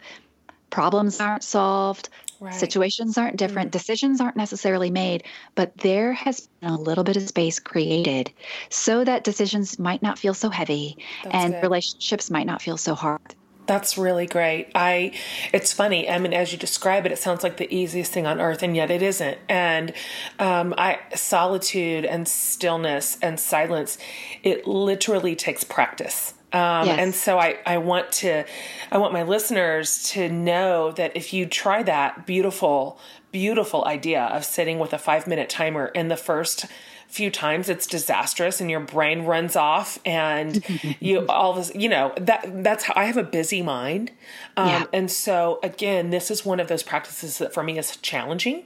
problems 0.70 1.20
aren't 1.20 1.44
solved, 1.44 2.08
Right. 2.38 2.54
Situations 2.54 3.16
aren't 3.16 3.36
different, 3.36 3.68
mm-hmm. 3.68 3.78
decisions 3.78 4.20
aren't 4.20 4.36
necessarily 4.36 4.90
made, 4.90 5.24
but 5.54 5.76
there 5.78 6.12
has 6.12 6.48
been 6.60 6.70
a 6.70 6.78
little 6.78 7.02
bit 7.02 7.16
of 7.16 7.26
space 7.26 7.58
created 7.58 8.30
so 8.68 9.04
that 9.04 9.24
decisions 9.24 9.78
might 9.78 10.02
not 10.02 10.18
feel 10.18 10.34
so 10.34 10.50
heavy 10.50 10.98
That's 11.24 11.34
and 11.34 11.54
good. 11.54 11.62
relationships 11.62 12.30
might 12.30 12.46
not 12.46 12.60
feel 12.60 12.76
so 12.76 12.94
hard. 12.94 13.34
That's 13.66 13.98
really 13.98 14.26
great. 14.26 14.70
I 14.74 15.12
it's 15.52 15.72
funny. 15.72 16.08
I 16.08 16.18
mean, 16.18 16.32
as 16.32 16.52
you 16.52 16.58
describe 16.58 17.04
it, 17.04 17.10
it 17.10 17.18
sounds 17.18 17.42
like 17.42 17.56
the 17.56 17.74
easiest 17.74 18.12
thing 18.12 18.24
on 18.24 18.40
earth, 18.40 18.62
and 18.62 18.76
yet 18.76 18.92
it 18.92 19.02
isn't. 19.02 19.38
And 19.48 19.92
um, 20.38 20.72
I 20.78 21.00
solitude 21.16 22.04
and 22.04 22.28
stillness 22.28 23.18
and 23.20 23.40
silence, 23.40 23.98
it 24.44 24.68
literally 24.68 25.34
takes 25.34 25.64
practice. 25.64 26.34
Um, 26.52 26.86
yes. 26.86 26.98
And 26.98 27.14
so 27.14 27.38
I, 27.38 27.58
I 27.66 27.78
want 27.78 28.12
to, 28.12 28.44
I 28.90 28.98
want 28.98 29.12
my 29.12 29.24
listeners 29.24 30.04
to 30.10 30.28
know 30.28 30.92
that 30.92 31.16
if 31.16 31.32
you 31.32 31.46
try 31.46 31.82
that 31.82 32.26
beautiful, 32.26 32.98
beautiful 33.32 33.84
idea 33.84 34.22
of 34.22 34.44
sitting 34.44 34.78
with 34.78 34.92
a 34.92 34.98
five 34.98 35.26
minute 35.26 35.50
timer 35.50 35.86
in 35.86 36.08
the 36.08 36.16
first 36.16 36.66
few 37.08 37.30
times 37.30 37.68
it's 37.68 37.86
disastrous 37.86 38.60
and 38.60 38.70
your 38.70 38.80
brain 38.80 39.24
runs 39.24 39.54
off 39.54 39.98
and 40.04 40.64
you 41.00 41.24
all 41.28 41.52
this 41.54 41.72
you 41.74 41.88
know 41.88 42.12
that 42.18 42.44
that's 42.64 42.84
how 42.84 42.92
i 42.96 43.04
have 43.04 43.16
a 43.16 43.22
busy 43.22 43.62
mind 43.62 44.10
um, 44.56 44.68
yeah. 44.68 44.84
and 44.92 45.10
so 45.10 45.60
again 45.62 46.10
this 46.10 46.30
is 46.30 46.44
one 46.44 46.58
of 46.58 46.68
those 46.68 46.82
practices 46.82 47.38
that 47.38 47.54
for 47.54 47.62
me 47.62 47.78
is 47.78 47.96
challenging 47.98 48.64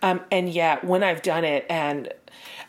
um, 0.00 0.20
and 0.30 0.48
yet 0.50 0.82
when 0.84 1.02
i've 1.02 1.22
done 1.22 1.44
it 1.44 1.66
and 1.68 2.12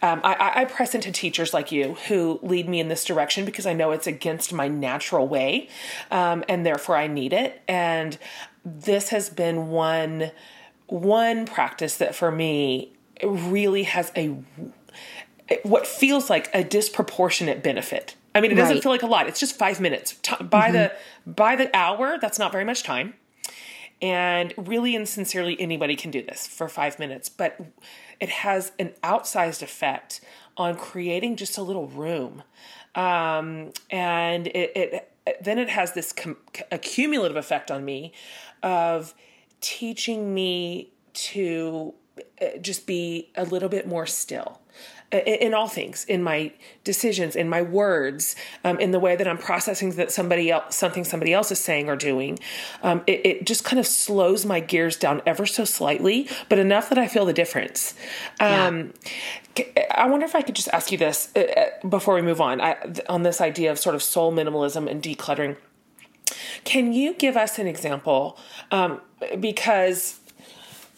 um, 0.04 0.20
I, 0.22 0.51
I, 0.56 0.66
press 0.66 0.93
into 0.93 1.14
teachers 1.14 1.54
like 1.54 1.72
you 1.72 1.93
who 2.10 2.38
lead 2.43 2.68
me 2.68 2.82
in 2.82 2.89
this 2.89 3.06
direction 3.06 3.45
because 3.45 3.66
I 3.66 3.72
know 3.72 3.91
it's 3.91 4.06
against 4.06 4.51
my 4.51 4.68
natural 4.68 5.30
way, 5.30 5.70
um, 6.12 6.43
and 6.49 6.66
therefore 6.66 6.97
I 6.97 7.08
need 7.08 7.32
it. 7.32 7.62
And 7.70 8.18
this 8.66 9.10
has 9.10 9.30
been 9.30 9.70
one 9.70 10.32
one 10.88 11.45
practice 11.45 11.95
that 11.97 12.16
for 12.16 12.32
me 12.32 12.91
really 13.24 13.84
has 13.84 14.12
a 14.18 14.36
what 15.64 15.88
feels 15.88 16.30
like 16.30 16.49
a 16.54 16.66
disproportionate 16.66 17.64
benefit. 17.64 18.16
I 18.36 18.41
mean, 18.41 18.51
it 18.51 18.56
doesn't 18.56 18.76
right. 18.76 18.84
feel 18.84 18.91
like 18.91 19.04
a 19.04 19.08
lot. 19.08 19.28
It's 19.28 19.39
just 19.39 19.58
five 19.58 19.80
minutes 19.80 20.16
by 20.41 20.70
mm-hmm. 20.70 20.74
the 20.74 20.91
by 21.26 21.56
the 21.56 21.74
hour. 21.74 22.18
That's 22.20 22.38
not 22.38 22.51
very 22.51 22.66
much 22.66 22.84
time. 22.84 23.14
And 24.01 24.54
really 24.58 24.97
and 24.97 25.08
sincerely, 25.08 25.56
anybody 25.62 25.95
can 25.95 26.12
do 26.12 26.22
this 26.22 26.45
for 26.45 26.68
five 26.68 26.99
minutes. 26.99 27.30
But 27.30 27.58
it 28.20 28.30
has 28.30 28.72
an 28.80 28.93
outsized 29.03 29.61
effect 29.61 30.22
on 30.57 30.76
creating 30.76 31.36
just 31.36 31.57
a 31.57 31.61
little 31.61 31.88
room. 31.88 32.43
Um, 32.95 33.72
and 33.89 34.47
it, 34.47 34.72
it, 34.76 35.11
then 35.41 35.57
it 35.57 35.70
has 35.70 35.93
this 35.93 36.11
com- 36.14 36.38
a 36.72 36.78
cumulative 36.78 37.38
effect 37.38 37.72
on 37.72 37.84
me 37.86 38.14
of 38.61 39.14
teaching 39.61 40.34
me 40.34 40.91
to 41.14 41.93
just 42.61 42.86
be 42.86 43.32
a 43.36 43.43
little 43.43 43.70
bit 43.70 43.88
more 43.88 44.05
still 44.05 44.59
in 45.14 45.53
all 45.53 45.68
things, 45.68 46.05
in 46.05 46.24
my 46.24 46.51
decisions, 46.84 47.36
in 47.36 47.47
my 47.47 47.61
words, 47.61 48.36
um, 48.64 48.80
in 48.80 48.91
the 48.91 48.99
way 48.99 49.16
that 49.16 49.28
I'm 49.28 49.38
processing 49.38 49.91
that 49.91 50.11
somebody 50.11 50.49
else, 50.49 50.76
something 50.76 51.03
somebody 51.03 51.34
else 51.34 51.51
is 51.51 51.59
saying 51.59 51.88
or 51.88 51.95
doing. 51.95 52.39
Um, 52.82 53.03
it, 53.05 53.26
it, 53.26 53.45
just 53.45 53.64
kind 53.64 53.80
of 53.80 53.86
slows 53.86 54.45
my 54.45 54.59
gears 54.59 54.95
down 54.95 55.22
ever 55.26 55.45
so 55.45 55.66
slightly, 55.66 56.28
but 56.49 56.57
enough 56.57 56.89
that 56.89 56.97
I 56.97 57.07
feel 57.07 57.26
the 57.26 57.34
difference. 57.34 57.93
Um, 58.39 58.93
yeah. 59.55 59.66
I 59.91 60.07
wonder 60.07 60.26
if 60.26 60.34
I 60.34 60.41
could 60.41 60.55
just 60.55 60.70
ask 60.70 60.91
you 60.91 60.97
this 60.97 61.30
uh, 61.36 61.41
uh, 61.41 61.88
before 61.88 62.16
we 62.16 62.24
move 62.24 62.41
on 62.41 62.59
I, 62.59 62.78
on 63.07 63.22
this 63.22 63.39
idea 63.39 63.72
of 63.72 63.78
sort 63.78 63.93
of 63.93 64.01
soul 64.01 64.34
minimalism 64.34 64.89
and 64.89 65.01
decluttering. 65.01 65.57
Can 66.64 66.93
you 66.93 67.14
give 67.14 67.38
us 67.38 67.59
an 67.59 67.68
example? 67.68 68.38
Um, 68.72 69.01
because 69.39 70.20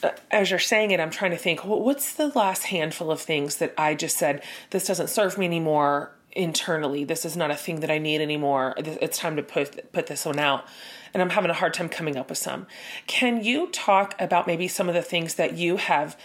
Uh, 0.05 0.11
as 0.29 0.49
you're 0.49 0.59
saying 0.59 0.91
it, 0.91 0.99
I'm 0.99 1.09
trying 1.09 1.31
to 1.31 1.37
think, 1.37 1.65
well, 1.65 1.81
what's 1.81 2.13
the 2.13 2.27
last 2.29 2.65
handful 2.65 3.09
of 3.09 3.21
things 3.21 3.57
that 3.57 3.73
I 3.77 3.95
just 3.95 4.17
said, 4.17 4.43
this 4.69 4.85
doesn't 4.85 5.09
serve 5.09 5.37
me 5.37 5.45
anymore 5.45 6.11
internally. 6.31 7.03
This 7.03 7.25
is 7.25 7.35
not 7.35 7.49
a 7.49 7.55
thing 7.55 7.79
that 7.79 7.89
I 7.89 7.97
need 7.97 8.21
anymore. 8.21 8.75
It's 8.77 9.17
time 9.17 9.35
to 9.37 9.43
put 9.43 9.91
put 9.93 10.07
this 10.07 10.25
one 10.25 10.37
out. 10.37 10.65
And 11.13 11.23
I'm 11.23 11.29
having 11.29 11.49
a 11.49 11.55
hard 11.55 11.73
time 11.73 11.89
coming 11.89 12.17
up 12.17 12.29
with 12.29 12.37
some. 12.37 12.67
Can 13.07 13.43
you 13.43 13.67
talk 13.67 14.13
about 14.19 14.45
maybe 14.45 14.67
some 14.67 14.89
of 14.89 14.95
the 14.95 15.01
things 15.01 15.35
that 15.35 15.57
you 15.57 15.77
have 15.77 16.17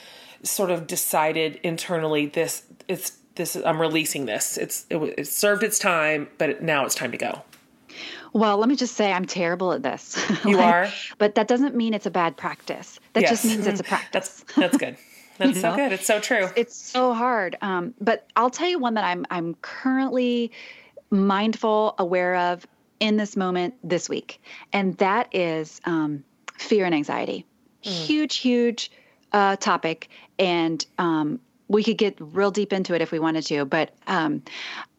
sort 0.43 0.71
of 0.71 0.87
decided 0.87 1.57
internally 1.63 2.27
this 2.27 2.65
it's 2.89 3.19
this 3.37 3.57
I'm 3.57 3.81
releasing 3.81 4.27
this. 4.27 4.59
It's 4.59 4.85
it, 4.91 4.97
it 5.17 5.27
served 5.29 5.63
its 5.63 5.79
time, 5.79 6.29
but 6.39 6.63
now 6.63 6.85
it's 6.85 6.95
time 6.95 7.13
to 7.13 7.19
go. 7.19 7.43
Well, 8.33 8.59
let 8.59 8.69
me 8.69 8.77
just 8.77 8.95
say 8.95 9.13
I'm 9.13 9.25
terrible 9.25 9.73
at 9.73 9.83
this. 9.83 10.17
You 10.45 10.57
like, 10.57 10.67
are, 10.67 10.89
but 11.19 11.35
that 11.35 11.49
doesn't 11.49 11.75
mean 11.75 11.95
it's 11.95 12.07
a 12.07 12.11
bad 12.11 12.37
practice. 12.37 13.00
That 13.13 13.23
yes. 13.23 13.31
just 13.31 13.45
means 13.45 13.67
it's 13.67 13.81
a 13.81 13.85
practice. 13.85 14.45
that's 14.45 14.55
that's 14.57 14.77
good. 14.77 14.97
That's 15.39 15.61
so 15.61 15.71
know? 15.71 15.77
good. 15.77 15.93
It's 15.93 16.07
so 16.07 16.21
true. 16.21 16.49
It's 16.55 16.77
so 16.77 17.15
hard. 17.15 17.57
Um, 17.63 17.95
but 18.01 18.27
I'll 18.37 18.51
tell 18.51 18.69
you 18.69 18.79
one 18.79 18.95
that 18.95 19.05
I'm 19.05 19.27
I'm 19.31 19.55
currently 19.63 20.53
mindful, 21.11 21.95
aware 21.99 22.37
of 22.37 22.67
in 23.01 23.17
this 23.17 23.37
moment 23.37 23.75
this 23.83 24.09
week, 24.09 24.41
and 24.73 24.97
that 24.99 25.35
is 25.35 25.81
um, 25.85 26.25
fear 26.59 26.85
and 26.85 26.95
anxiety. 26.95 27.47
Mm. 27.85 27.91
Huge, 27.91 28.37
huge 28.37 28.91
uh, 29.33 29.57
topic, 29.57 30.11
and 30.39 30.85
um, 30.99 31.41
we 31.69 31.83
could 31.83 31.97
get 31.97 32.17
real 32.19 32.51
deep 32.51 32.73
into 32.73 32.95
it 32.95 33.01
if 33.01 33.11
we 33.11 33.19
wanted 33.19 33.47
to. 33.47 33.65
But 33.65 33.95
um, 34.07 34.43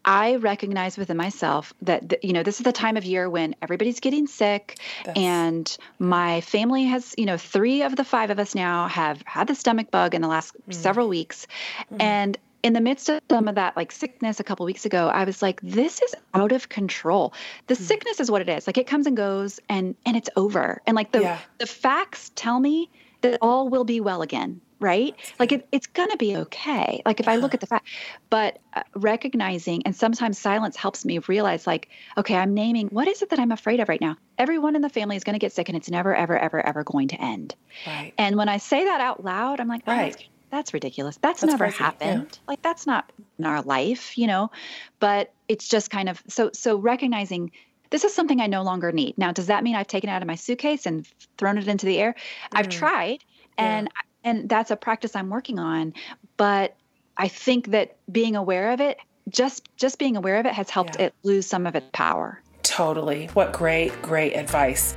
I 0.03 0.35
recognize 0.35 0.97
within 0.97 1.17
myself 1.17 1.73
that 1.83 2.23
you 2.23 2.33
know 2.33 2.43
this 2.43 2.59
is 2.59 2.63
the 2.63 2.71
time 2.71 2.97
of 2.97 3.05
year 3.05 3.29
when 3.29 3.55
everybody's 3.61 3.99
getting 3.99 4.27
sick, 4.27 4.77
That's... 5.05 5.17
and 5.17 5.77
my 5.99 6.41
family 6.41 6.85
has 6.85 7.13
you 7.17 7.25
know 7.25 7.37
three 7.37 7.83
of 7.83 7.95
the 7.95 8.03
five 8.03 8.29
of 8.29 8.39
us 8.39 8.55
now 8.55 8.87
have 8.87 9.21
had 9.25 9.47
the 9.47 9.55
stomach 9.55 9.91
bug 9.91 10.15
in 10.15 10.21
the 10.21 10.27
last 10.27 10.55
mm. 10.67 10.73
several 10.73 11.07
weeks, 11.07 11.47
mm. 11.91 12.01
and 12.01 12.37
in 12.63 12.73
the 12.73 12.81
midst 12.81 13.09
of 13.09 13.21
some 13.29 13.47
of 13.47 13.55
that 13.55 13.75
like 13.75 13.91
sickness 13.91 14.39
a 14.39 14.43
couple 14.43 14.65
weeks 14.67 14.85
ago 14.85 15.07
i 15.07 15.23
was 15.23 15.41
like 15.41 15.59
this 15.61 15.99
is 15.99 16.13
out 16.35 16.51
of 16.51 16.69
control 16.69 17.33
the 17.65 17.73
mm. 17.73 17.77
sickness 17.79 18.19
is 18.19 18.29
what 18.29 18.39
it 18.39 18.49
is 18.49 18.67
like 18.67 18.77
it 18.77 18.85
comes 18.85 19.07
and 19.07 19.17
goes 19.17 19.59
and 19.67 19.95
and 20.05 20.15
it's 20.15 20.29
over 20.35 20.79
and 20.85 20.95
like 20.95 21.11
the 21.11 21.21
yeah. 21.21 21.39
the 21.57 21.65
facts 21.65 22.31
tell 22.35 22.59
me 22.59 22.87
that 23.21 23.39
all 23.41 23.67
will 23.67 23.83
be 23.83 23.99
well 23.99 24.21
again 24.21 24.61
right? 24.81 25.15
Like 25.39 25.51
it, 25.51 25.67
it's 25.71 25.87
going 25.87 26.09
to 26.09 26.17
be 26.17 26.35
okay. 26.35 27.01
Like 27.05 27.19
if 27.19 27.27
I 27.27 27.37
look 27.37 27.53
at 27.53 27.61
the 27.61 27.67
fact, 27.67 27.87
but 28.29 28.59
uh, 28.73 28.81
recognizing 28.95 29.83
and 29.85 29.95
sometimes 29.95 30.37
silence 30.37 30.75
helps 30.75 31.05
me 31.05 31.19
realize, 31.19 31.65
like, 31.67 31.87
okay, 32.17 32.35
I'm 32.35 32.53
naming 32.53 32.87
what 32.87 33.07
is 33.07 33.21
it 33.21 33.29
that 33.29 33.39
I'm 33.39 33.51
afraid 33.51 33.79
of 33.79 33.87
right 33.87 34.01
now? 34.01 34.17
Everyone 34.37 34.75
in 34.75 34.81
the 34.81 34.89
family 34.89 35.15
is 35.15 35.23
going 35.23 35.35
to 35.35 35.39
get 35.39 35.53
sick 35.53 35.69
and 35.69 35.77
it's 35.77 35.89
never, 35.89 36.13
ever, 36.15 36.37
ever, 36.37 36.65
ever 36.65 36.83
going 36.83 37.09
to 37.09 37.21
end. 37.21 37.55
Right. 37.85 38.13
And 38.17 38.35
when 38.35 38.49
I 38.49 38.57
say 38.57 38.83
that 38.85 38.99
out 38.99 39.23
loud, 39.23 39.59
I'm 39.59 39.67
like, 39.67 39.83
oh, 39.87 39.91
right. 39.91 40.11
That's, 40.11 40.23
that's, 40.49 40.73
ridiculous. 40.73 41.17
That's, 41.21 41.41
that's 41.41 41.51
never 41.51 41.65
crazy. 41.65 41.77
happened. 41.77 42.27
Yeah. 42.31 42.39
Like 42.47 42.61
that's 42.61 42.85
not 42.87 43.11
in 43.37 43.45
our 43.45 43.61
life, 43.61 44.17
you 44.17 44.27
know, 44.27 44.51
but 44.99 45.31
it's 45.47 45.67
just 45.69 45.91
kind 45.91 46.09
of 46.09 46.21
so, 46.27 46.49
so 46.53 46.75
recognizing 46.77 47.51
this 47.91 48.03
is 48.03 48.13
something 48.13 48.41
I 48.41 48.47
no 48.47 48.63
longer 48.63 48.91
need. 48.91 49.17
Now, 49.17 49.31
does 49.31 49.47
that 49.47 49.63
mean 49.63 49.75
I've 49.75 49.87
taken 49.87 50.09
it 50.09 50.13
out 50.13 50.21
of 50.21 50.27
my 50.27 50.35
suitcase 50.35 50.85
and 50.85 51.05
thrown 51.37 51.57
it 51.57 51.67
into 51.67 51.85
the 51.85 51.99
air? 51.99 52.13
Mm. 52.13 52.59
I've 52.59 52.69
tried 52.69 53.23
and 53.57 53.89
yeah 53.93 54.07
and 54.23 54.49
that's 54.49 54.71
a 54.71 54.75
practice 54.75 55.15
I'm 55.15 55.29
working 55.29 55.59
on. 55.59 55.93
But 56.37 56.75
I 57.17 57.27
think 57.27 57.71
that 57.71 57.97
being 58.11 58.35
aware 58.35 58.71
of 58.71 58.81
it, 58.81 58.97
just 59.29 59.69
just 59.77 59.99
being 59.99 60.17
aware 60.17 60.37
of 60.37 60.45
it, 60.45 60.53
has 60.53 60.69
helped 60.69 60.97
yeah. 60.97 61.07
it 61.07 61.13
lose 61.23 61.45
some 61.45 61.67
of 61.67 61.75
its 61.75 61.87
power. 61.93 62.41
Totally. 62.63 63.27
What 63.33 63.53
great, 63.53 63.99
great 64.01 64.33
advice. 64.33 64.95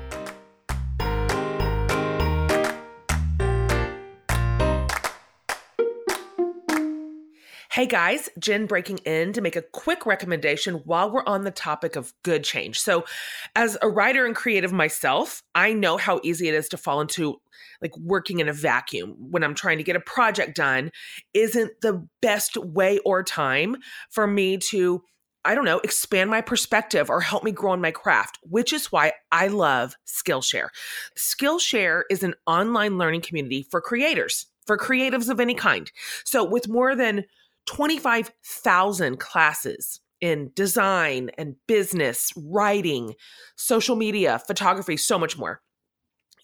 Hey 7.74 7.86
guys, 7.86 8.28
Jen 8.38 8.66
breaking 8.66 8.98
in 8.98 9.32
to 9.32 9.40
make 9.40 9.56
a 9.56 9.62
quick 9.62 10.06
recommendation 10.06 10.74
while 10.84 11.10
we're 11.10 11.24
on 11.26 11.42
the 11.42 11.50
topic 11.50 11.96
of 11.96 12.12
good 12.22 12.44
change. 12.44 12.78
So, 12.78 13.04
as 13.56 13.76
a 13.82 13.88
writer 13.88 14.26
and 14.26 14.36
creative 14.36 14.72
myself, 14.72 15.42
I 15.56 15.72
know 15.72 15.96
how 15.96 16.20
easy 16.22 16.46
it 16.46 16.54
is 16.54 16.68
to 16.68 16.76
fall 16.76 17.00
into 17.00 17.40
like 17.82 17.90
working 17.96 18.38
in 18.38 18.48
a 18.48 18.52
vacuum 18.52 19.16
when 19.18 19.42
I'm 19.42 19.56
trying 19.56 19.78
to 19.78 19.82
get 19.82 19.96
a 19.96 20.00
project 20.00 20.54
done 20.54 20.92
isn't 21.34 21.80
the 21.80 22.06
best 22.22 22.56
way 22.56 22.98
or 22.98 23.24
time 23.24 23.78
for 24.08 24.24
me 24.24 24.56
to 24.68 25.02
I 25.44 25.56
don't 25.56 25.64
know, 25.64 25.80
expand 25.80 26.30
my 26.30 26.42
perspective 26.42 27.10
or 27.10 27.20
help 27.20 27.42
me 27.42 27.50
grow 27.50 27.72
in 27.72 27.80
my 27.80 27.90
craft, 27.90 28.38
which 28.42 28.72
is 28.72 28.92
why 28.92 29.14
I 29.32 29.48
love 29.48 29.96
Skillshare. 30.06 30.68
Skillshare 31.18 32.02
is 32.08 32.22
an 32.22 32.34
online 32.46 32.98
learning 32.98 33.22
community 33.22 33.66
for 33.68 33.80
creators, 33.80 34.46
for 34.64 34.78
creatives 34.78 35.28
of 35.28 35.40
any 35.40 35.54
kind. 35.54 35.90
So, 36.24 36.44
with 36.44 36.68
more 36.68 36.94
than 36.94 37.24
25,000 37.66 39.18
classes 39.18 40.00
in 40.20 40.50
design 40.54 41.30
and 41.36 41.56
business, 41.66 42.32
writing, 42.36 43.14
social 43.56 43.96
media, 43.96 44.40
photography, 44.46 44.96
so 44.96 45.18
much 45.18 45.36
more 45.36 45.60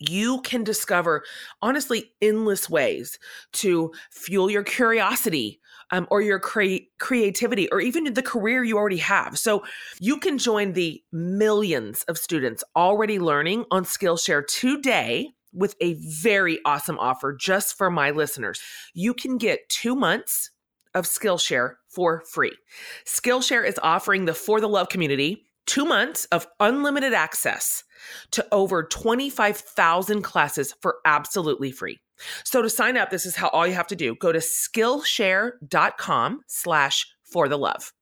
you 0.00 0.40
can 0.40 0.64
discover 0.64 1.22
honestly 1.62 2.12
endless 2.20 2.68
ways 2.68 3.18
to 3.52 3.92
fuel 4.10 4.50
your 4.50 4.64
curiosity 4.64 5.60
um, 5.92 6.06
or 6.10 6.22
your 6.22 6.38
cre- 6.40 6.86
creativity 6.98 7.70
or 7.70 7.80
even 7.80 8.12
the 8.12 8.22
career 8.22 8.64
you 8.64 8.76
already 8.76 8.96
have. 8.96 9.38
So 9.38 9.62
you 10.00 10.18
can 10.18 10.38
join 10.38 10.72
the 10.72 11.02
millions 11.12 12.02
of 12.04 12.16
students 12.16 12.64
already 12.74 13.18
learning 13.18 13.66
on 13.70 13.84
Skillshare 13.84 14.46
today 14.46 15.30
with 15.52 15.74
a 15.80 15.94
very 15.94 16.60
awesome 16.64 16.98
offer 16.98 17.32
just 17.34 17.76
for 17.76 17.90
my 17.90 18.10
listeners. 18.10 18.60
You 18.94 19.12
can 19.12 19.36
get 19.36 19.68
two 19.68 19.94
months 19.94 20.50
of 20.94 21.06
Skillshare 21.06 21.74
for 21.88 22.22
free. 22.30 22.56
Skillshare 23.06 23.66
is 23.66 23.78
offering 23.82 24.24
the 24.24 24.34
For 24.34 24.60
the 24.60 24.68
Love 24.68 24.88
community 24.88 25.44
two 25.66 25.84
months 25.84 26.24
of 26.26 26.46
unlimited 26.58 27.12
access 27.12 27.84
to 28.32 28.46
over 28.50 28.82
25,000 28.82 30.22
classes 30.22 30.74
for 30.80 30.96
absolutely 31.04 31.70
free. 31.70 32.00
So 32.44 32.62
to 32.62 32.68
sign 32.68 32.96
up, 32.96 33.10
this 33.10 33.24
is 33.24 33.36
how 33.36 33.46
all 33.48 33.64
you 33.66 33.74
have 33.74 33.86
to 33.88 33.96
do. 33.96 34.14
Go 34.16 34.32
to 34.32 34.40
Skillshare.com 34.40 36.40
slash 36.46 37.06
for 37.22 37.48
the 37.48 37.58
love. 37.58 37.92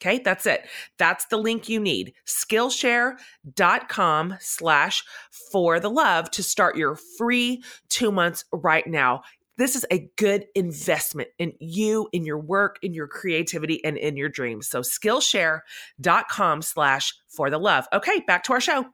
Okay, 0.00 0.18
that's 0.18 0.46
it. 0.46 0.66
That's 0.98 1.26
the 1.26 1.36
link 1.36 1.68
you 1.68 1.78
need. 1.78 2.14
Skillshare.com 2.26 4.36
slash 4.40 5.04
for 5.52 5.78
the 5.78 5.90
love 5.90 6.28
to 6.32 6.42
start 6.42 6.76
your 6.76 6.96
free 6.96 7.62
two 7.88 8.10
months 8.10 8.44
right 8.52 8.88
now. 8.88 9.22
This 9.62 9.76
is 9.76 9.86
a 9.92 10.10
good 10.16 10.46
investment 10.56 11.28
in 11.38 11.52
you, 11.60 12.08
in 12.12 12.24
your 12.24 12.38
work, 12.40 12.80
in 12.82 12.94
your 12.94 13.06
creativity, 13.06 13.84
and 13.84 13.96
in 13.96 14.16
your 14.16 14.28
dreams. 14.28 14.66
So 14.66 14.80
Skillshare.com 14.80 16.62
slash 16.62 17.14
for 17.28 17.48
the 17.48 17.58
love. 17.58 17.86
Okay, 17.92 18.24
back 18.26 18.42
to 18.42 18.54
our 18.54 18.60
show. 18.60 18.86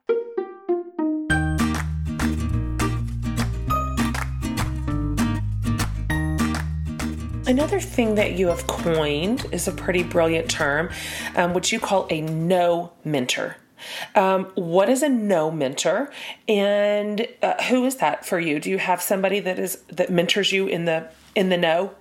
Another 7.47 7.81
thing 7.81 8.17
that 8.17 8.35
you 8.35 8.49
have 8.49 8.67
coined 8.67 9.47
is 9.51 9.69
a 9.69 9.73
pretty 9.73 10.03
brilliant 10.03 10.51
term, 10.51 10.91
um, 11.35 11.55
which 11.55 11.73
you 11.73 11.81
call 11.81 12.07
a 12.11 12.21
no 12.21 12.93
mentor. 13.07 13.57
Um, 14.15 14.47
what 14.55 14.89
is 14.89 15.03
a 15.03 15.09
no 15.09 15.51
mentor, 15.51 16.11
and 16.47 17.27
uh, 17.43 17.63
who 17.65 17.85
is 17.85 17.97
that 17.97 18.25
for 18.25 18.39
you? 18.39 18.61
Do 18.61 18.71
you 18.71 18.79
have 18.79 19.01
somebody 19.03 19.41
that 19.41 19.59
is 19.59 19.77
that 19.89 20.11
mentors 20.11 20.53
you 20.53 20.67
in 20.67 20.85
the 20.85 21.09
in 21.35 21.49
the 21.49 21.57
know? 21.57 21.95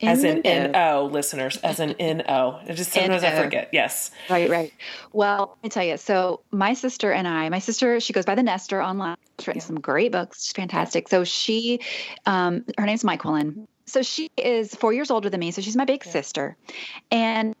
In 0.00 0.08
as 0.08 0.24
in 0.24 0.42
N 0.44 0.74
O, 0.74 1.06
listeners, 1.06 1.56
as 1.58 1.78
in 1.78 1.92
N 2.00 2.24
O. 2.28 2.60
Just 2.66 2.90
sometimes 2.92 3.22
N-O. 3.22 3.38
I 3.38 3.42
forget. 3.42 3.68
Yes. 3.72 4.10
Right, 4.28 4.50
right. 4.50 4.72
Well, 5.12 5.56
let 5.56 5.62
me 5.62 5.70
tell 5.70 5.84
you. 5.84 5.96
So, 5.96 6.40
my 6.50 6.74
sister 6.74 7.12
and 7.12 7.28
I, 7.28 7.48
my 7.48 7.60
sister, 7.60 8.00
she 8.00 8.12
goes 8.12 8.24
by 8.24 8.34
the 8.34 8.42
Nester 8.42 8.82
online. 8.82 9.16
She's 9.38 9.46
written 9.46 9.60
yeah. 9.60 9.66
some 9.66 9.80
great 9.80 10.10
books. 10.10 10.46
She's 10.46 10.52
fantastic. 10.52 11.08
So, 11.08 11.22
she, 11.22 11.78
um, 12.26 12.64
her 12.76 12.86
name's 12.86 13.04
Myquillyn. 13.04 13.68
So, 13.86 14.02
she 14.02 14.30
is 14.36 14.74
four 14.74 14.92
years 14.92 15.12
older 15.12 15.30
than 15.30 15.38
me. 15.38 15.52
So, 15.52 15.62
she's 15.62 15.76
my 15.76 15.84
big 15.84 16.04
yeah. 16.04 16.10
sister. 16.12 16.56
And 17.12 17.54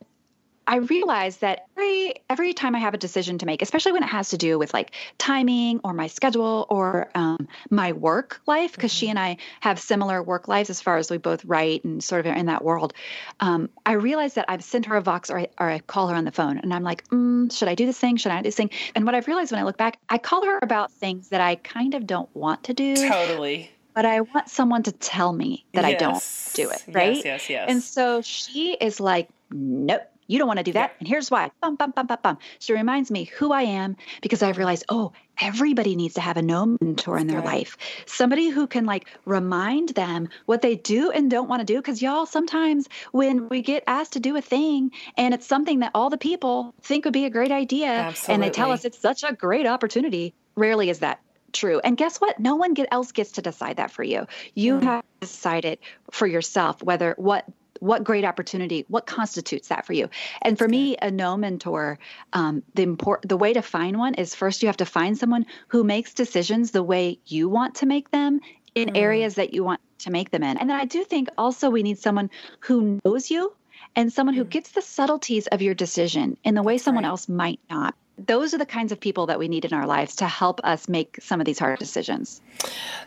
I 0.66 0.76
realize 0.76 1.38
that 1.38 1.66
every 1.76 2.14
every 2.30 2.54
time 2.54 2.74
I 2.74 2.78
have 2.78 2.94
a 2.94 2.98
decision 2.98 3.38
to 3.38 3.46
make, 3.46 3.62
especially 3.62 3.92
when 3.92 4.02
it 4.02 4.08
has 4.08 4.30
to 4.30 4.38
do 4.38 4.58
with 4.58 4.72
like 4.72 4.92
timing 5.18 5.80
or 5.84 5.92
my 5.92 6.06
schedule 6.06 6.66
or 6.68 7.10
um, 7.14 7.48
my 7.70 7.92
work 7.92 8.40
life, 8.46 8.72
because 8.72 8.92
mm-hmm. 8.92 8.98
she 8.98 9.10
and 9.10 9.18
I 9.18 9.36
have 9.60 9.78
similar 9.78 10.22
work 10.22 10.48
lives 10.48 10.70
as 10.70 10.80
far 10.80 10.96
as 10.96 11.10
we 11.10 11.18
both 11.18 11.44
write 11.44 11.84
and 11.84 12.02
sort 12.02 12.20
of 12.20 12.32
are 12.32 12.36
in 12.36 12.46
that 12.46 12.64
world. 12.64 12.94
Um, 13.40 13.68
I 13.84 13.92
realize 13.92 14.34
that 14.34 14.46
I've 14.48 14.64
sent 14.64 14.86
her 14.86 14.96
a 14.96 15.02
vox 15.02 15.30
or 15.30 15.40
I, 15.40 15.48
or 15.58 15.68
I 15.68 15.78
call 15.80 16.08
her 16.08 16.14
on 16.14 16.24
the 16.24 16.32
phone 16.32 16.58
and 16.58 16.72
I'm 16.72 16.82
like, 16.82 17.06
mm, 17.08 17.52
should 17.52 17.68
I 17.68 17.74
do 17.74 17.86
this 17.86 17.98
thing? 17.98 18.16
Should 18.16 18.32
I 18.32 18.38
do 18.38 18.44
this 18.44 18.56
thing? 18.56 18.70
And 18.94 19.04
what 19.04 19.14
I've 19.14 19.26
realized 19.26 19.52
when 19.52 19.60
I 19.60 19.64
look 19.64 19.76
back, 19.76 19.98
I 20.08 20.18
call 20.18 20.44
her 20.44 20.58
about 20.62 20.92
things 20.92 21.28
that 21.28 21.40
I 21.40 21.56
kind 21.56 21.94
of 21.94 22.06
don't 22.06 22.34
want 22.34 22.64
to 22.64 22.74
do. 22.74 22.96
Totally 22.96 23.70
but 23.94 24.04
I 24.04 24.22
want 24.22 24.48
someone 24.48 24.82
to 24.82 24.92
tell 24.92 25.32
me 25.32 25.64
that 25.72 25.84
yes. 25.84 25.94
I 25.94 25.96
don't 25.96 26.22
do 26.54 26.70
it, 26.74 26.84
right? 26.92 27.14
Yes, 27.14 27.24
yes, 27.24 27.50
yes. 27.50 27.66
And 27.70 27.80
so 27.80 28.22
she 28.22 28.72
is 28.72 28.98
like, 28.98 29.28
nope, 29.52 30.02
you 30.26 30.38
don't 30.38 30.48
want 30.48 30.58
to 30.58 30.64
do 30.64 30.72
that. 30.72 30.90
Yeah. 30.90 30.96
And 31.00 31.08
here's 31.08 31.30
why. 31.30 31.50
Bum, 31.60 31.76
bum, 31.76 31.90
bum, 31.90 32.06
bum, 32.06 32.18
bum. 32.22 32.38
She 32.58 32.72
reminds 32.72 33.10
me 33.10 33.24
who 33.24 33.52
I 33.52 33.62
am 33.62 33.96
because 34.22 34.42
I've 34.42 34.58
realized, 34.58 34.84
oh, 34.88 35.12
everybody 35.40 35.96
needs 35.96 36.14
to 36.14 36.20
have 36.20 36.36
a 36.36 36.42
no 36.42 36.76
mentor 36.80 37.18
in 37.18 37.26
their 37.26 37.42
life. 37.42 37.76
Somebody 38.06 38.48
who 38.48 38.66
can 38.66 38.84
like 38.84 39.08
remind 39.24 39.90
them 39.90 40.28
what 40.46 40.62
they 40.62 40.76
do 40.76 41.10
and 41.10 41.30
don't 41.30 41.48
want 41.48 41.60
to 41.60 41.66
do. 41.66 41.76
Because 41.76 42.00
y'all, 42.00 42.26
sometimes 42.26 42.88
when 43.12 43.48
we 43.48 43.62
get 43.62 43.84
asked 43.86 44.12
to 44.14 44.20
do 44.20 44.36
a 44.36 44.42
thing 44.42 44.90
and 45.16 45.34
it's 45.34 45.46
something 45.46 45.80
that 45.80 45.90
all 45.94 46.10
the 46.10 46.18
people 46.18 46.74
think 46.82 47.04
would 47.04 47.14
be 47.14 47.24
a 47.24 47.30
great 47.30 47.52
idea 47.52 47.88
Absolutely. 47.88 48.34
and 48.34 48.42
they 48.42 48.50
tell 48.50 48.72
us 48.72 48.84
it's 48.84 48.98
such 48.98 49.24
a 49.24 49.32
great 49.32 49.66
opportunity, 49.66 50.34
rarely 50.56 50.90
is 50.90 51.00
that 51.00 51.20
true. 51.52 51.80
And 51.82 51.96
guess 51.96 52.18
what? 52.18 52.38
No 52.38 52.56
one 52.56 52.74
else 52.90 53.12
gets 53.12 53.32
to 53.32 53.42
decide 53.42 53.76
that 53.76 53.90
for 53.90 54.02
you. 54.02 54.26
You 54.54 54.80
mm. 54.80 54.82
have 54.82 55.04
decided 55.20 55.78
for 56.10 56.26
yourself 56.26 56.82
whether 56.82 57.14
what 57.16 57.44
what 57.80 58.04
great 58.04 58.24
opportunity 58.24 58.84
what 58.88 59.06
constitutes 59.06 59.68
that 59.68 59.84
for 59.86 59.92
you 59.92 60.08
and 60.42 60.58
for 60.58 60.68
me 60.68 60.96
a 61.00 61.10
no 61.10 61.36
mentor 61.36 61.98
um, 62.32 62.62
the 62.74 62.82
import 62.82 63.20
the 63.22 63.36
way 63.36 63.52
to 63.52 63.62
find 63.62 63.98
one 63.98 64.14
is 64.14 64.34
first 64.34 64.62
you 64.62 64.68
have 64.68 64.76
to 64.76 64.86
find 64.86 65.18
someone 65.18 65.46
who 65.68 65.84
makes 65.84 66.14
decisions 66.14 66.70
the 66.70 66.82
way 66.82 67.18
you 67.26 67.48
want 67.48 67.74
to 67.76 67.86
make 67.86 68.10
them 68.10 68.40
in 68.74 68.88
mm. 68.90 68.96
areas 68.96 69.36
that 69.36 69.54
you 69.54 69.64
want 69.64 69.80
to 69.98 70.10
make 70.10 70.30
them 70.30 70.42
in 70.42 70.56
and 70.56 70.70
then 70.70 70.78
i 70.78 70.84
do 70.84 71.04
think 71.04 71.28
also 71.36 71.70
we 71.70 71.82
need 71.82 71.98
someone 71.98 72.30
who 72.60 73.00
knows 73.04 73.30
you 73.30 73.52
and 73.96 74.12
someone 74.12 74.34
who 74.34 74.44
mm. 74.44 74.50
gets 74.50 74.72
the 74.72 74.82
subtleties 74.82 75.46
of 75.48 75.62
your 75.62 75.74
decision 75.74 76.36
in 76.44 76.54
the 76.54 76.62
way 76.62 76.74
That's 76.74 76.84
someone 76.84 77.04
right. 77.04 77.10
else 77.10 77.28
might 77.28 77.60
not 77.70 77.94
those 78.16 78.54
are 78.54 78.58
the 78.58 78.66
kinds 78.66 78.92
of 78.92 79.00
people 79.00 79.26
that 79.26 79.38
we 79.38 79.48
need 79.48 79.64
in 79.64 79.72
our 79.72 79.86
lives 79.86 80.16
to 80.16 80.26
help 80.26 80.60
us 80.62 80.88
make 80.88 81.18
some 81.20 81.40
of 81.40 81.46
these 81.46 81.58
hard 81.58 81.78
decisions. 81.78 82.40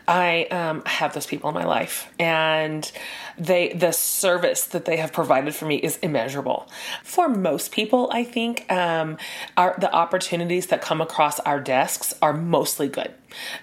I 0.06 0.44
um, 0.44 0.82
have 0.84 1.14
those 1.14 1.26
people 1.26 1.48
in 1.48 1.54
my 1.54 1.64
life, 1.64 2.12
and 2.18 2.90
they 3.38 3.72
the 3.72 3.92
service 3.92 4.64
that 4.66 4.84
they 4.84 4.98
have 4.98 5.12
provided 5.12 5.54
for 5.54 5.64
me 5.66 5.76
is 5.76 5.98
immeasurable. 5.98 6.68
For 7.02 7.28
most 7.28 7.72
people, 7.72 8.10
I 8.12 8.24
think 8.24 8.70
um, 8.70 9.16
our, 9.56 9.76
the 9.78 9.92
opportunities 9.92 10.66
that 10.66 10.82
come 10.82 11.00
across 11.00 11.40
our 11.40 11.60
desks 11.60 12.14
are 12.20 12.32
mostly 12.32 12.88
good. 12.88 13.14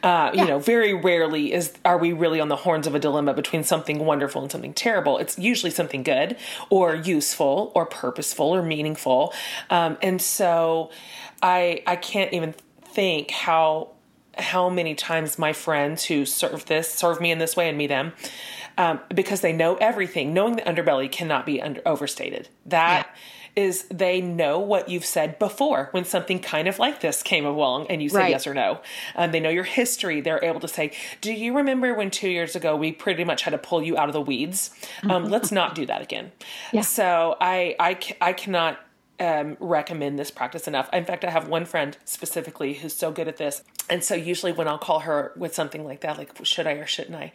Uh, 0.03 0.31
yeah. 0.33 0.41
You 0.41 0.47
know, 0.47 0.59
very 0.59 0.93
rarely 0.93 1.53
is 1.53 1.73
are 1.83 1.97
we 1.97 2.13
really 2.13 2.39
on 2.39 2.49
the 2.49 2.55
horns 2.55 2.87
of 2.87 2.95
a 2.95 2.99
dilemma 2.99 3.33
between 3.33 3.63
something 3.63 3.99
wonderful 3.99 4.41
and 4.41 4.51
something 4.51 4.73
terrible. 4.73 5.17
It's 5.17 5.37
usually 5.37 5.71
something 5.71 6.03
good 6.03 6.37
or 6.69 6.95
useful 6.95 7.71
or 7.75 7.85
purposeful 7.85 8.47
or 8.47 8.61
meaningful, 8.63 9.33
um, 9.69 9.97
and 10.01 10.21
so 10.21 10.91
I 11.41 11.83
I 11.87 11.95
can't 11.95 12.33
even 12.33 12.53
think 12.83 13.31
how 13.31 13.89
how 14.37 14.69
many 14.69 14.95
times 14.95 15.39
my 15.39 15.53
friends 15.53 16.05
who 16.05 16.25
serve 16.25 16.65
this 16.65 16.91
serve 16.91 17.21
me 17.21 17.31
in 17.31 17.39
this 17.39 17.55
way 17.55 17.69
and 17.69 17.77
me 17.77 17.87
them 17.87 18.13
um, 18.77 18.99
because 19.13 19.41
they 19.41 19.53
know 19.53 19.75
everything. 19.75 20.33
Knowing 20.33 20.57
the 20.57 20.61
underbelly 20.63 21.11
cannot 21.11 21.45
be 21.45 21.61
under, 21.61 21.81
overstated. 21.85 22.49
That 22.65 23.07
yeah. 23.07 23.21
Is, 23.55 23.83
they 23.83 24.21
know 24.21 24.59
what 24.59 24.89
you've 24.89 25.05
said 25.05 25.39
before 25.39 25.89
when 25.91 26.05
something 26.05 26.39
kind 26.39 26.67
of 26.67 26.79
like 26.79 27.01
this 27.01 27.23
came 27.23 27.45
along 27.45 27.87
and 27.87 28.01
you 28.01 28.09
said 28.09 28.17
right. 28.17 28.29
yes 28.29 28.47
or 28.47 28.53
no. 28.53 28.81
Um, 29.15 29.31
they 29.31 29.39
know 29.39 29.49
your 29.49 29.63
history. 29.63 30.21
They're 30.21 30.43
able 30.43 30.59
to 30.59 30.67
say, 30.67 30.91
"Do 31.21 31.33
you 31.33 31.55
remember 31.55 31.93
when 31.93 32.11
two 32.11 32.29
years 32.29 32.55
ago 32.55 32.75
we 32.75 32.91
pretty 32.91 33.23
much 33.23 33.43
had 33.43 33.51
to 33.51 33.57
pull 33.57 33.83
you 33.83 33.97
out 33.97 34.09
of 34.09 34.13
the 34.13 34.21
weeds? 34.21 34.71
Um, 35.03 35.09
mm-hmm. 35.09 35.31
let's 35.31 35.51
not 35.51 35.75
do 35.75 35.85
that 35.85 36.01
again." 36.01 36.31
Yeah. 36.71 36.81
So 36.81 37.37
I, 37.39 37.75
I, 37.79 37.97
I 38.21 38.33
cannot 38.33 38.79
um, 39.19 39.55
recommend 39.59 40.19
this 40.19 40.31
practice 40.31 40.67
enough. 40.67 40.89
In 40.91 41.05
fact, 41.05 41.23
I 41.23 41.29
have 41.29 41.47
one 41.47 41.65
friend 41.65 41.97
specifically 42.05 42.73
who's 42.73 42.93
so 42.93 43.11
good 43.11 43.27
at 43.27 43.37
this. 43.37 43.63
And 43.89 44.03
so 44.03 44.15
usually 44.15 44.51
when 44.51 44.67
I'll 44.67 44.77
call 44.77 45.01
her 45.01 45.31
with 45.37 45.53
something 45.53 45.85
like 45.85 46.01
that, 46.01 46.17
like, 46.17 46.31
should 46.43 46.67
I 46.67 46.73
or 46.73 46.87
shouldn't 46.87 47.15
I? 47.15 47.31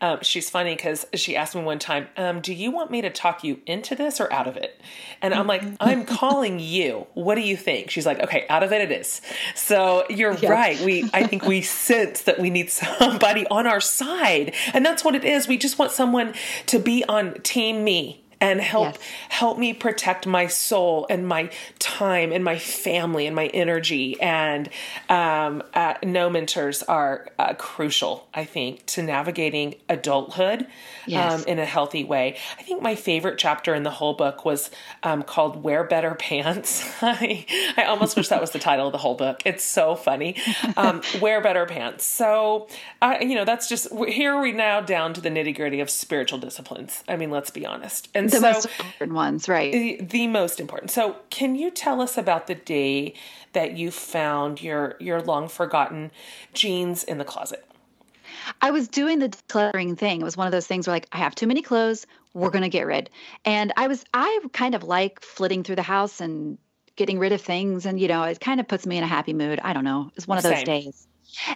Um, 0.00 0.18
she's 0.22 0.48
funny 0.48 0.74
because 0.74 1.06
she 1.14 1.36
asked 1.36 1.54
me 1.54 1.62
one 1.62 1.78
time, 1.78 2.08
um, 2.16 2.40
do 2.40 2.52
you 2.52 2.70
want 2.70 2.90
me 2.90 3.02
to 3.02 3.10
talk 3.10 3.44
you 3.44 3.60
into 3.66 3.94
this 3.94 4.20
or 4.20 4.32
out 4.32 4.48
of 4.48 4.56
it? 4.56 4.80
And 5.20 5.34
I'm 5.34 5.46
like, 5.46 5.62
I'm 5.80 6.04
calling 6.06 6.58
you. 6.58 7.06
What 7.14 7.34
do 7.34 7.42
you 7.42 7.56
think? 7.56 7.90
She's 7.90 8.06
like, 8.06 8.20
okay, 8.20 8.46
out 8.48 8.62
of 8.62 8.72
it 8.72 8.80
it 8.80 8.90
is. 8.90 9.20
So 9.54 10.04
you're 10.08 10.34
yep. 10.34 10.50
right. 10.50 10.80
We, 10.80 11.08
I 11.12 11.26
think 11.26 11.44
we 11.44 11.60
sense 11.62 12.22
that 12.22 12.38
we 12.38 12.50
need 12.50 12.70
somebody 12.70 13.46
on 13.46 13.66
our 13.66 13.80
side. 13.80 14.54
And 14.72 14.84
that's 14.84 15.04
what 15.04 15.14
it 15.14 15.24
is. 15.24 15.46
We 15.46 15.58
just 15.58 15.78
want 15.78 15.92
someone 15.92 16.34
to 16.66 16.78
be 16.78 17.04
on 17.04 17.34
team 17.42 17.84
me 17.84 18.21
and 18.42 18.60
help 18.60 18.82
Yes. 18.94 18.98
help 19.30 19.58
me 19.58 19.72
protect 19.72 20.26
my 20.26 20.48
soul 20.48 21.06
and 21.08 21.26
my 21.26 21.48
time 21.78 22.32
and 22.32 22.42
my 22.44 22.58
family 22.58 23.26
and 23.26 23.34
my 23.36 23.46
energy. 23.46 24.20
And 24.20 24.68
um, 25.08 25.62
uh, 25.72 25.94
no 26.04 26.28
mentors 26.28 26.82
are 26.82 27.28
uh, 27.38 27.54
crucial, 27.54 28.28
I 28.34 28.44
think, 28.44 28.84
to 28.86 29.02
navigating 29.02 29.76
adulthood 29.88 30.66
Yes. 31.06 31.42
um, 31.42 31.48
in 31.48 31.58
a 31.58 31.64
healthy 31.64 32.04
way. 32.04 32.36
I 32.58 32.62
think 32.62 32.82
my 32.82 32.94
favorite 32.94 33.38
chapter 33.38 33.74
in 33.74 33.82
the 33.84 33.90
whole 33.90 34.14
book 34.14 34.44
was 34.44 34.70
um, 35.02 35.22
called 35.22 35.62
"Wear 35.62 35.84
Better 35.84 36.14
Pants." 36.14 36.84
I, 37.02 37.46
I 37.76 37.84
almost 37.84 38.16
wish 38.16 38.28
that 38.28 38.40
was 38.40 38.50
the 38.50 38.58
title 38.58 38.86
of 38.86 38.92
the 38.92 38.98
whole 38.98 39.14
book. 39.14 39.42
It's 39.44 39.64
so 39.64 39.94
funny. 39.94 40.36
Um, 40.76 41.00
Wear 41.20 41.40
better 41.40 41.66
pants. 41.66 42.04
So, 42.04 42.68
I, 43.00 43.20
you 43.20 43.34
know, 43.34 43.44
that's 43.44 43.68
just 43.68 43.88
here 44.08 44.40
we 44.40 44.52
now 44.52 44.80
down 44.80 45.14
to 45.14 45.20
the 45.20 45.28
nitty 45.28 45.54
gritty 45.54 45.80
of 45.80 45.90
spiritual 45.90 46.38
disciplines. 46.38 47.04
I 47.08 47.16
mean, 47.16 47.30
let's 47.30 47.50
be 47.50 47.64
honest. 47.66 48.08
And 48.14 48.31
The 48.32 48.40
so, 48.40 48.52
most 48.52 48.64
important 48.66 49.12
ones, 49.12 49.48
right? 49.48 49.72
the, 49.72 50.00
the 50.02 50.26
most 50.26 50.58
important. 50.60 50.90
So, 50.90 51.16
can 51.30 51.54
you 51.54 51.70
tell 51.70 52.00
us 52.00 52.16
about 52.18 52.46
the 52.46 52.54
day 52.54 53.14
that 53.52 53.76
you 53.76 53.90
found 53.90 54.62
your 54.62 54.96
your 54.98 55.20
long 55.20 55.48
forgotten 55.48 56.10
jeans 56.54 57.04
in 57.04 57.18
the 57.18 57.24
closet? 57.24 57.64
I 58.60 58.70
was 58.70 58.88
doing 58.88 59.18
the 59.18 59.28
decluttering 59.28 59.96
thing. 59.96 60.20
It 60.20 60.24
was 60.24 60.36
one 60.36 60.46
of 60.46 60.52
those 60.52 60.66
things 60.66 60.86
where 60.86 60.94
like 60.94 61.06
I 61.12 61.18
have 61.18 61.34
too 61.34 61.46
many 61.46 61.62
clothes, 61.62 62.06
we're 62.34 62.50
going 62.50 62.62
to 62.62 62.68
get 62.68 62.86
rid. 62.86 63.10
And 63.44 63.72
I 63.76 63.86
was 63.86 64.04
I 64.14 64.40
kind 64.52 64.74
of 64.74 64.82
like 64.82 65.20
flitting 65.20 65.62
through 65.62 65.76
the 65.76 65.82
house 65.82 66.20
and 66.20 66.58
getting 66.96 67.18
rid 67.18 67.32
of 67.32 67.40
things 67.40 67.86
and 67.86 67.98
you 67.98 68.08
know, 68.08 68.22
it 68.24 68.40
kind 68.40 68.60
of 68.60 68.68
puts 68.68 68.86
me 68.86 68.98
in 68.98 69.04
a 69.04 69.06
happy 69.06 69.32
mood. 69.32 69.60
I 69.62 69.72
don't 69.72 69.84
know. 69.84 70.10
It's 70.16 70.28
one 70.28 70.38
of 70.38 70.44
those 70.44 70.56
Same. 70.56 70.64
days. 70.64 71.06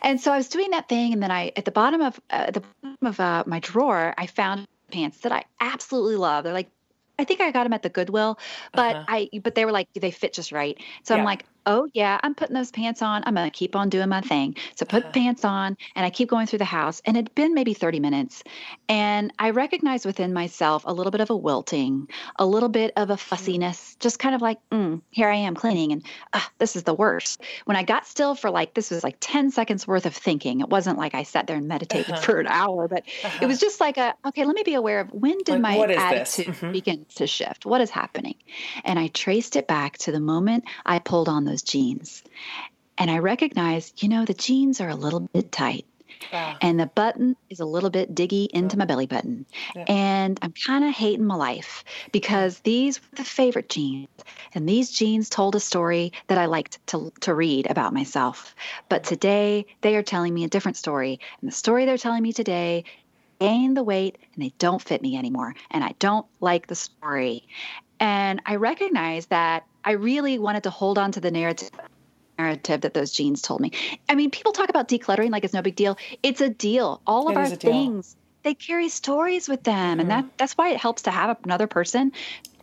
And 0.03 0.21
so 0.21 0.33
I 0.33 0.37
was 0.37 0.49
doing 0.49 0.71
that 0.71 0.89
thing 0.89 1.13
and 1.13 1.23
then 1.23 1.31
I 1.31 1.53
at 1.57 1.65
the 1.65 1.71
bottom 1.71 2.01
of 2.01 2.21
uh, 2.31 2.51
the 2.51 2.63
bottom 2.83 3.07
of 3.07 3.21
uh, 3.21 3.45
my 3.47 3.61
drawer, 3.61 4.15
I 4.17 4.27
found 4.27 4.67
pants 4.91 5.21
that 5.21 5.33
I 5.33 5.45
absolutely 5.61 6.17
love. 6.17 6.45
They're 6.45 6.53
like 6.53 6.71
I 7.19 7.25
think 7.25 7.41
I 7.41 7.51
got 7.51 7.65
them 7.65 7.73
at 7.73 7.83
the 7.83 7.89
Goodwill, 7.89 8.39
but 8.75 8.97
Uh-huh. 8.97 9.05
I 9.09 9.31
but 9.43 9.55
they 9.55 9.65
were 9.65 9.73
like 9.73 9.89
they 9.95 10.11
fit 10.11 10.33
just 10.35 10.53
right. 10.53 10.79
So 11.05 11.15
Yeah. 11.15 11.21
I'm 11.21 11.25
like, 11.25 11.47
oh 11.67 11.89
yeah, 11.95 12.19
I'm 12.23 12.35
putting 12.35 12.55
those 12.55 12.71
pants 12.71 13.03
on. 13.03 13.23
I'm 13.27 13.35
gonna 13.35 13.51
keep 13.51 13.77
on 13.77 13.89
doing 13.89 14.09
my 14.09 14.21
thing. 14.21 14.57
So 14.77 14.87
put 14.87 15.05
Uh-huh. 15.05 15.13
pants 15.13 15.45
on, 15.45 15.77
and 15.95 16.07
I 16.07 16.11
keep 16.11 16.29
going 16.29 16.47
through 16.47 16.61
the 16.61 16.65
house. 16.65 17.01
And 17.05 17.17
it'd 17.17 17.35
been 17.35 17.55
maybe 17.55 17.75
30 17.75 18.01
minutes, 18.01 18.43
and 18.89 19.33
I 19.39 19.51
recognized 19.51 20.07
within 20.07 20.33
myself 20.33 20.85
a 20.87 20.93
little 20.93 21.11
bit 21.11 21.21
of 21.21 21.31
a 21.31 21.37
wilting, 21.37 22.09
a 22.39 22.47
little 22.47 22.69
bit 22.69 22.93
of 22.97 23.11
a 23.11 23.17
fussiness, 23.17 23.97
just 24.01 24.19
kind 24.19 24.35
of 24.35 24.43
like, 24.43 24.59
mm, 24.73 25.03
here 25.11 25.29
I 25.29 25.37
am 25.37 25.55
cleaning, 25.55 25.93
and 25.93 26.07
ah, 26.33 26.51
this 26.59 26.77
is 26.77 26.85
the 26.85 26.95
worst. 26.95 27.43
When 27.65 27.77
I 27.77 27.83
got 27.83 28.07
still 28.07 28.35
for 28.35 28.51
like 28.51 28.75
this 28.75 28.91
was 28.91 29.05
like 29.05 29.17
10 29.21 29.51
seconds 29.51 29.87
worth 29.87 30.07
of 30.07 30.15
thinking. 30.15 30.61
It 30.61 30.69
wasn't 30.69 30.99
like 30.99 31.15
I 31.15 31.23
sat 31.25 31.47
there 31.47 31.57
and 31.57 31.69
meditated 31.69 32.19
Uh-huh. 32.19 32.19
for 32.19 32.41
an 32.41 32.47
hour, 32.47 32.89
but 32.89 33.05
Uh-huh. 33.23 33.39
it 33.41 33.47
was 33.47 33.59
just 33.61 33.81
like 33.81 33.97
a 33.99 34.15
okay. 34.27 34.45
Let 34.45 34.55
me 34.57 34.63
be 34.65 34.75
aware 34.75 35.01
of 35.01 35.11
when 35.13 35.39
did 35.45 35.59
Like, 35.59 35.61
my 35.61 35.77
what 35.77 35.91
is 35.91 36.07
this? 36.07 36.43
attitude 36.43 36.47
Mhm. 36.47 36.73
begin 36.73 37.07
to 37.17 37.27
shift? 37.27 37.67
What 37.67 37.81
is 37.81 37.91
happening? 37.91 38.35
And 38.85 38.99
I 38.99 39.09
traced 39.09 39.57
it 39.57 39.67
back 39.67 39.99
to 39.99 40.13
the 40.13 40.21
moment 40.21 40.65
I 40.85 40.99
pulled 40.99 41.29
on 41.29 41.45
those 41.45 41.56
jeans. 41.63 42.23
And 42.99 43.11
I 43.11 43.19
recognized, 43.19 44.03
you 44.03 44.09
know, 44.09 44.25
the 44.25 44.35
jeans 44.35 44.81
are 44.81 44.89
a 44.89 44.95
little 44.95 45.21
bit 45.21 45.53
tight 45.53 45.87
and 46.61 46.79
the 46.79 46.87
button 46.87 47.37
is 47.51 47.61
a 47.61 47.65
little 47.65 47.91
bit 47.91 48.15
diggy 48.15 48.49
into 48.49 48.79
my 48.79 48.85
belly 48.85 49.07
button. 49.07 49.47
Yeah. 49.75 49.85
And 49.89 50.39
I'm 50.43 50.53
kind 50.53 50.85
of 50.85 50.95
hating 50.95 51.27
my 51.27 51.35
life 51.35 51.85
because 52.13 52.61
these 52.61 53.01
were 53.01 53.17
the 53.17 53.25
favorite 53.25 53.69
jeans. 53.69 54.09
And 54.55 54.69
these 54.69 54.91
jeans 54.91 55.29
told 55.29 55.55
a 55.55 55.61
story 55.61 56.13
that 56.29 56.39
I 56.39 56.47
liked 56.47 56.85
to, 56.89 57.13
to 57.21 57.35
read 57.35 57.71
about 57.71 57.93
myself. 57.93 58.55
But 58.89 59.05
today 59.05 59.67
they 59.83 59.97
are 59.97 60.03
telling 60.03 60.35
me 60.35 60.45
a 60.45 60.49
different 60.49 60.77
story. 60.77 61.21
And 61.41 61.51
the 61.51 61.55
story 61.55 61.85
they're 61.85 61.99
telling 61.99 62.23
me 62.23 62.33
today 62.33 62.85
gain 63.39 63.75
the 63.75 63.83
weight 63.83 64.19
and 64.35 64.43
they 64.43 64.53
don't 64.59 64.83
fit 64.83 65.03
me 65.03 65.17
anymore. 65.17 65.55
And 65.71 65.85
I 65.85 65.95
don't 65.99 66.27
like 66.41 66.67
the 66.67 66.75
story. 66.75 67.47
And 68.01 68.43
I 68.47 68.57
recognize 68.57 69.27
that 69.27 69.67
I 69.87 69.93
really 69.93 70.39
wanted 70.39 70.65
to 70.65 70.71
hold 70.71 70.99
on 70.99 71.13
to 71.13 71.21
the 71.21 71.31
narrative 71.31 71.71
narrative 72.39 72.83
that 72.83 72.93
those 72.93 73.13
jeans 73.13 73.41
told 73.41 73.63
me. 73.63 73.71
I 74.11 74.15
mean, 74.15 74.31
people 74.31 74.53
talk 74.53 74.69
about 74.69 74.89
decluttering 74.89 75.31
like 75.31 75.45
it's 75.45 75.55
no 75.55 75.63
big 75.63 75.77
deal. 75.77 75.97
It's 76.23 76.43
a 76.43 76.51
deal. 76.51 77.01
All 77.07 77.29
of 77.29 77.33
It 77.33 77.39
our 77.39 77.45
is 77.45 77.53
a 77.53 77.57
deal. 77.57 77.71
things 77.73 78.17
they 78.43 78.55
carry 78.55 78.89
stories 78.89 79.49
with 79.49 79.65
them, 79.65 79.99
and 79.99 80.09
mm-hmm. 80.09 80.09
that 80.09 80.39
that's 80.39 80.53
why 80.53 80.69
it 80.69 80.77
helps 80.77 81.03
to 81.03 81.11
have 81.11 81.37
another 81.45 81.67
person 81.67 82.13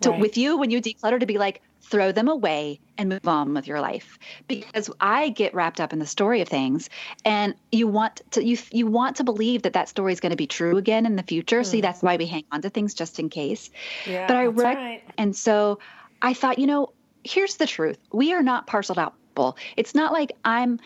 to 0.02 0.12
Right. 0.12 0.20
with 0.20 0.38
you 0.38 0.58
when 0.58 0.70
you 0.70 0.82
declutter 0.82 1.20
to 1.20 1.26
be 1.26 1.38
like 1.38 1.62
throw 1.82 2.12
them 2.12 2.28
away 2.30 2.80
and 2.98 3.10
move 3.10 3.28
on 3.28 3.54
with 3.54 3.68
your 3.68 3.82
life 3.82 4.18
because 4.48 4.90
i 5.02 5.30
get 5.30 5.54
wrapped 5.54 5.82
up 5.82 5.92
in 5.92 6.00
the 6.00 6.06
story 6.06 6.40
of 6.40 6.48
things 6.48 6.90
and 7.26 7.54
you 7.74 7.88
want 7.88 8.22
to 8.32 8.44
you 8.44 8.58
you 8.72 8.88
want 8.88 9.18
to 9.18 9.24
believe 9.24 9.64
that 9.64 9.74
that 9.74 9.90
story 9.90 10.14
is 10.14 10.22
going 10.22 10.30
to 10.30 10.38
be 10.38 10.48
true 10.48 10.78
again 10.78 11.06
in 11.06 11.18
the 11.18 11.24
future 11.24 11.64
so 11.64 11.78
mm. 11.78 11.82
that's 11.82 12.02
why 12.02 12.16
we 12.16 12.26
hang 12.26 12.46
on 12.54 12.62
to 12.62 12.70
things 12.70 12.94
just 12.94 13.20
in 13.20 13.30
case 13.30 13.70
yeah, 14.08 14.26
but 14.28 14.38
I 14.38 14.46
rec- 14.46 14.78
right. 14.78 15.04
and 15.18 15.36
so 15.36 15.80
I 16.24 16.34
thought, 16.34 16.58
you 16.58 16.68
know, 16.68 16.94
here's 17.24 17.58
the 17.58 17.68
truth. 17.68 17.98
We 18.12 18.34
are 18.34 18.44
not 18.44 18.68
parceled 18.68 19.00
out 19.00 19.16
people. 19.36 19.58
It's 19.78 19.96
not 19.96 20.12
like 20.14 20.32
I'm 20.44 20.80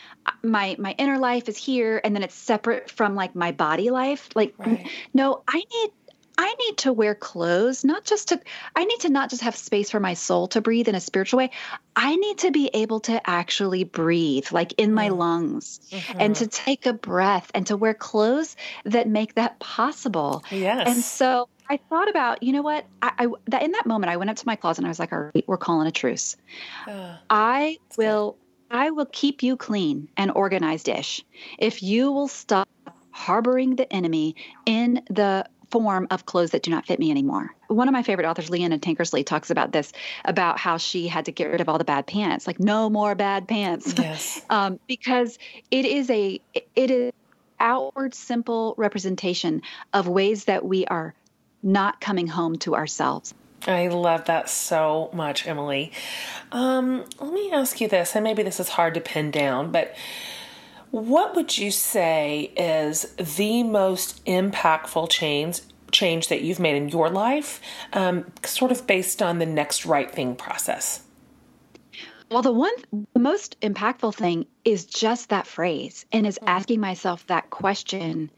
my 0.44 0.76
my 0.80 0.96
inner 0.98 1.18
life 1.18 1.50
is 1.50 1.58
here 1.58 2.00
and 2.04 2.16
then 2.16 2.24
it's 2.24 2.36
separate 2.36 2.90
from 2.90 3.16
like 3.16 3.36
my 3.36 3.52
body 3.52 3.90
life. 3.90 4.30
Like 4.36 4.56
Right. 4.58 4.88
no, 5.14 5.44
I 5.48 5.58
need 5.58 5.90
I 6.40 6.54
need 6.54 6.78
to 6.80 6.94
wear 6.94 7.16
clothes, 7.16 7.84
not 7.84 8.06
just 8.06 8.30
to 8.30 8.40
I 8.76 8.86
need 8.86 9.00
to 9.02 9.10
not 9.10 9.30
just 9.30 9.42
have 9.42 9.56
space 9.56 9.90
for 9.90 10.00
my 10.00 10.14
soul 10.14 10.48
to 10.50 10.62
breathe 10.62 10.88
in 10.88 10.96
a 10.96 11.00
spiritual 11.00 11.40
way. 11.40 11.52
I 11.96 12.16
need 12.16 12.38
to 12.40 12.52
be 12.52 12.70
able 12.74 13.00
to 13.02 13.28
actually 13.30 13.84
breathe 13.84 14.48
like 14.52 14.74
in 14.78 14.94
my 14.94 15.10
lungs 15.10 15.80
and 16.20 16.36
Mhm. 16.36 16.38
to 16.38 16.48
take 16.48 16.86
a 16.86 16.94
breath 16.94 17.50
and 17.56 17.66
to 17.68 17.78
wear 17.78 17.94
clothes 17.96 18.56
that 18.86 19.08
make 19.10 19.34
that 19.36 19.60
possible. 19.60 20.44
yes. 20.50 20.86
And 20.86 21.04
so 21.04 21.50
I 21.70 21.78
thought 21.90 22.10
about, 22.10 22.44
you 22.44 22.54
know 22.54 22.62
what? 22.62 22.86
I, 23.02 23.12
I 23.20 23.28
that 23.48 23.64
in 23.64 23.72
that 23.72 23.86
moment, 23.86 24.12
I 24.12 24.18
went 24.18 24.30
up 24.30 24.38
to 24.38 24.48
my 24.48 24.56
closet 24.56 24.80
and 24.80 24.88
I 24.88 24.90
was 24.90 25.00
like, 25.00 25.12
"All 25.12 25.32
right, 25.34 25.44
we're 25.48 25.58
calling 25.58 25.88
a 25.88 25.92
truce. 25.92 26.38
Ah, 26.88 27.22
I 27.30 27.78
good. 27.90 27.98
will, 27.98 28.38
I 28.72 28.92
will 28.92 29.08
keep 29.12 29.44
you 29.44 29.58
clean 29.58 30.10
and 30.18 30.32
organized-ish 30.32 31.24
if 31.58 31.84
you 31.84 32.12
will 32.12 32.28
stop 32.28 32.70
harboring 33.12 33.76
the 33.76 33.92
enemy 33.92 34.36
in 34.66 35.02
the 35.10 35.46
form 35.70 36.08
of 36.12 36.26
clothes 36.26 36.52
that 36.52 36.64
do 36.64 36.72
not 36.72 36.86
fit 36.86 37.00
me 37.00 37.12
anymore. 37.12 37.54
One 37.68 37.88
of 37.88 37.92
my 37.92 38.04
favorite 38.04 38.26
authors, 38.26 38.50
Leeana 38.50 38.80
Tankersley, 38.80 39.26
talks 39.26 39.50
about 39.50 39.74
this 39.74 39.92
about 40.24 40.60
how 40.60 40.78
she 40.78 41.08
had 41.08 41.26
to 41.26 41.32
get 41.32 41.46
rid 41.46 41.60
of 41.60 41.68
all 41.68 41.78
the 41.78 41.84
bad 41.84 42.08
pants, 42.08 42.48
like 42.48 42.60
no 42.60 42.90
more 42.90 43.16
bad 43.16 43.48
pants 43.48 43.94
yes. 43.98 44.42
um, 44.50 44.80
because 44.88 45.38
it 45.72 45.86
is 45.86 46.10
a 46.10 46.40
it 46.54 46.92
is 46.92 47.12
outward 47.60 48.14
simple 48.14 48.76
representation 48.78 49.62
of 49.94 50.08
ways 50.08 50.46
that 50.46 50.64
we 50.64 50.86
are 50.86 51.14
not 51.64 52.00
coming 52.00 52.28
home 52.28 52.58
to 52.58 52.76
ourselves 52.76 53.34
I 53.66 53.88
love 53.88 54.26
that 54.26 54.50
so 54.50 55.10
much, 55.14 55.48
Emily. 55.48 55.92
Um, 56.52 57.04
let 57.20 57.34
me 57.34 57.52
ask 57.52 57.82
you 57.82 57.88
this, 57.88 58.16
and 58.16 58.24
maybe 58.24 58.44
this 58.44 58.60
is 58.60 58.70
hard 58.70 58.94
to 58.94 59.02
pin 59.02 59.32
down, 59.32 59.72
but 59.72 59.96
what 60.92 61.36
would 61.36 61.58
you 61.58 61.72
say 61.72 62.52
is 62.56 63.14
the 63.16 63.64
most 63.64 64.24
impactful 64.26 65.10
change 65.10 65.62
change 65.92 66.28
that 66.28 66.42
you've 66.42 66.60
made 66.60 66.76
in 66.76 66.90
your 66.90 67.10
life, 67.10 67.62
um, 67.94 68.30
sort 68.44 68.72
of 68.72 68.86
based 68.86 69.22
on 69.22 69.40
the 69.40 69.46
next 69.46 69.86
right 69.86 70.12
thing 70.12 70.36
process? 70.36 71.04
well 72.30 72.42
the 72.42 72.52
one 72.52 72.74
the 73.14 73.20
most 73.20 73.60
impactful 73.62 74.14
thing 74.14 74.46
is 74.66 74.86
just 74.86 75.30
that 75.30 75.48
phrase 75.48 76.06
and 76.12 76.28
is 76.28 76.38
asking 76.46 76.80
myself 76.80 77.26
that 77.28 77.50
question 77.50 78.30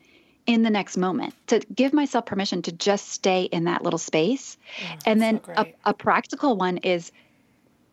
in 0.49 0.63
the 0.63 0.69
next 0.69 0.97
moment 0.97 1.33
to 1.47 1.59
give 1.75 1.93
myself 1.93 2.25
permission 2.25 2.61
to 2.63 2.71
just 2.71 3.09
stay 3.09 3.43
in 3.43 3.65
that 3.65 3.83
little 3.83 3.99
space 3.99 4.57
and 5.05 5.21
then 5.21 5.39
so 5.45 5.53
a, 5.57 5.65
a 5.85 5.93
practical 5.93 6.57
one 6.57 6.77
is 6.77 7.11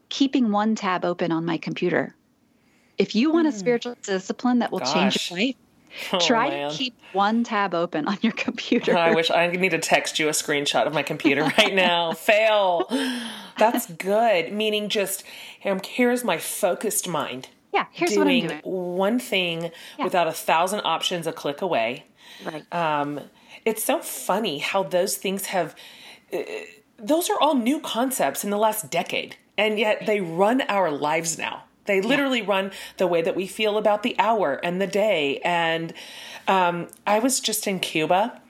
keeping 0.08 0.50
one 0.50 0.74
tab 0.74 1.04
open 1.04 1.30
on 1.30 1.44
my 1.44 1.58
computer 1.58 2.14
if 2.96 3.14
you 3.14 3.30
want 3.30 3.46
a 3.46 3.52
spiritual 3.52 3.94
discipline 4.02 4.60
that 4.60 4.72
will 4.72 4.80
change 4.80 5.30
your 5.30 5.38
life 5.38 5.54
Oh, 6.12 6.18
Try 6.18 6.50
man. 6.50 6.70
to 6.70 6.76
keep 6.76 6.94
one 7.12 7.42
tab 7.42 7.72
open 7.74 8.06
on 8.06 8.18
your 8.20 8.32
computer. 8.32 8.94
I 8.98 9.14
wish 9.14 9.30
I 9.30 9.46
need 9.46 9.70
to 9.70 9.78
text 9.78 10.18
you 10.18 10.28
a 10.28 10.32
screenshot 10.32 10.86
of 10.86 10.92
my 10.92 11.02
computer 11.02 11.42
right 11.58 11.74
now. 11.74 12.12
Fail. 12.12 12.86
That's 13.56 13.86
good. 13.92 14.52
Meaning, 14.52 14.90
just 14.90 15.24
um, 15.64 15.80
here's 15.82 16.22
my 16.22 16.36
focused 16.36 17.08
mind 17.08 17.48
yeah, 17.76 17.86
here's 17.92 18.16
what 18.16 18.26
I'm 18.26 18.40
doing 18.40 18.48
doing. 18.48 18.60
one 18.62 19.18
thing 19.18 19.70
Yeah. 19.98 20.04
without 20.04 20.26
a 20.26 20.32
thousand 20.32 20.80
options 20.84 21.26
a 21.26 21.32
click 21.32 21.60
away. 21.60 22.04
Right. 22.44 22.72
Um, 22.72 23.20
it's 23.64 23.84
so 23.84 24.00
funny 24.00 24.58
how 24.58 24.82
those 24.82 25.16
things 25.16 25.46
have, 25.46 25.74
uh, 26.32 26.38
those 26.98 27.30
are 27.30 27.40
all 27.40 27.54
new 27.54 27.80
concepts 27.80 28.44
in 28.44 28.50
the 28.50 28.58
last 28.58 28.90
decade, 28.90 29.36
and 29.56 29.78
yet 29.78 30.06
they 30.06 30.20
run 30.20 30.62
our 30.62 30.90
lives 30.90 31.38
now. 31.38 31.64
They 31.86 32.00
literally 32.00 32.42
run 32.42 32.72
the 32.96 33.06
way 33.06 33.22
that 33.22 33.36
we 33.36 33.46
feel 33.46 33.78
about 33.78 34.02
the 34.02 34.16
hour 34.18 34.54
and 34.54 34.80
the 34.80 34.86
day. 34.86 35.38
And 35.44 35.92
um, 36.48 36.88
I 37.06 37.20
was 37.20 37.38
just 37.38 37.66
in 37.66 37.78
Cuba 37.78 38.40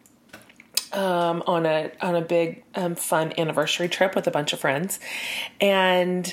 um, 0.93 1.43
on 1.47 1.67
a 1.67 1.93
on 2.01 2.15
a 2.15 2.23
big 2.23 2.65
um, 2.75 2.95
fun 2.95 3.35
anniversary 3.39 3.89
trip 3.89 4.15
with 4.15 4.27
a 4.27 4.31
bunch 4.31 4.53
of 4.53 4.61
friends, 4.61 4.99
and 5.61 6.33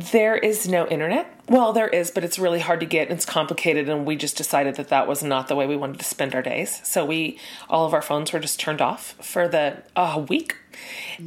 There 0.00 0.34
is 0.34 0.66
no 0.66 0.86
internet. 0.86 1.30
Well, 1.46 1.74
there 1.74 1.88
is, 1.88 2.10
but 2.10 2.24
it's 2.24 2.38
really 2.38 2.60
hard 2.60 2.80
to 2.80 2.86
get. 2.86 3.10
It's 3.10 3.26
complicated, 3.26 3.88
and 3.88 4.06
we 4.06 4.16
just 4.16 4.36
decided 4.36 4.76
that 4.76 4.88
that 4.88 5.06
was 5.06 5.22
not 5.22 5.48
the 5.48 5.54
way 5.54 5.66
we 5.66 5.76
wanted 5.76 5.98
to 5.98 6.04
spend 6.04 6.34
our 6.34 6.40
days. 6.40 6.80
So 6.84 7.04
we, 7.04 7.38
all 7.68 7.84
of 7.84 7.92
our 7.92 8.00
phones 8.00 8.32
were 8.32 8.38
just 8.38 8.58
turned 8.58 8.80
off 8.80 9.14
for 9.20 9.46
the 9.46 9.82
uh, 9.94 10.24
week, 10.28 10.56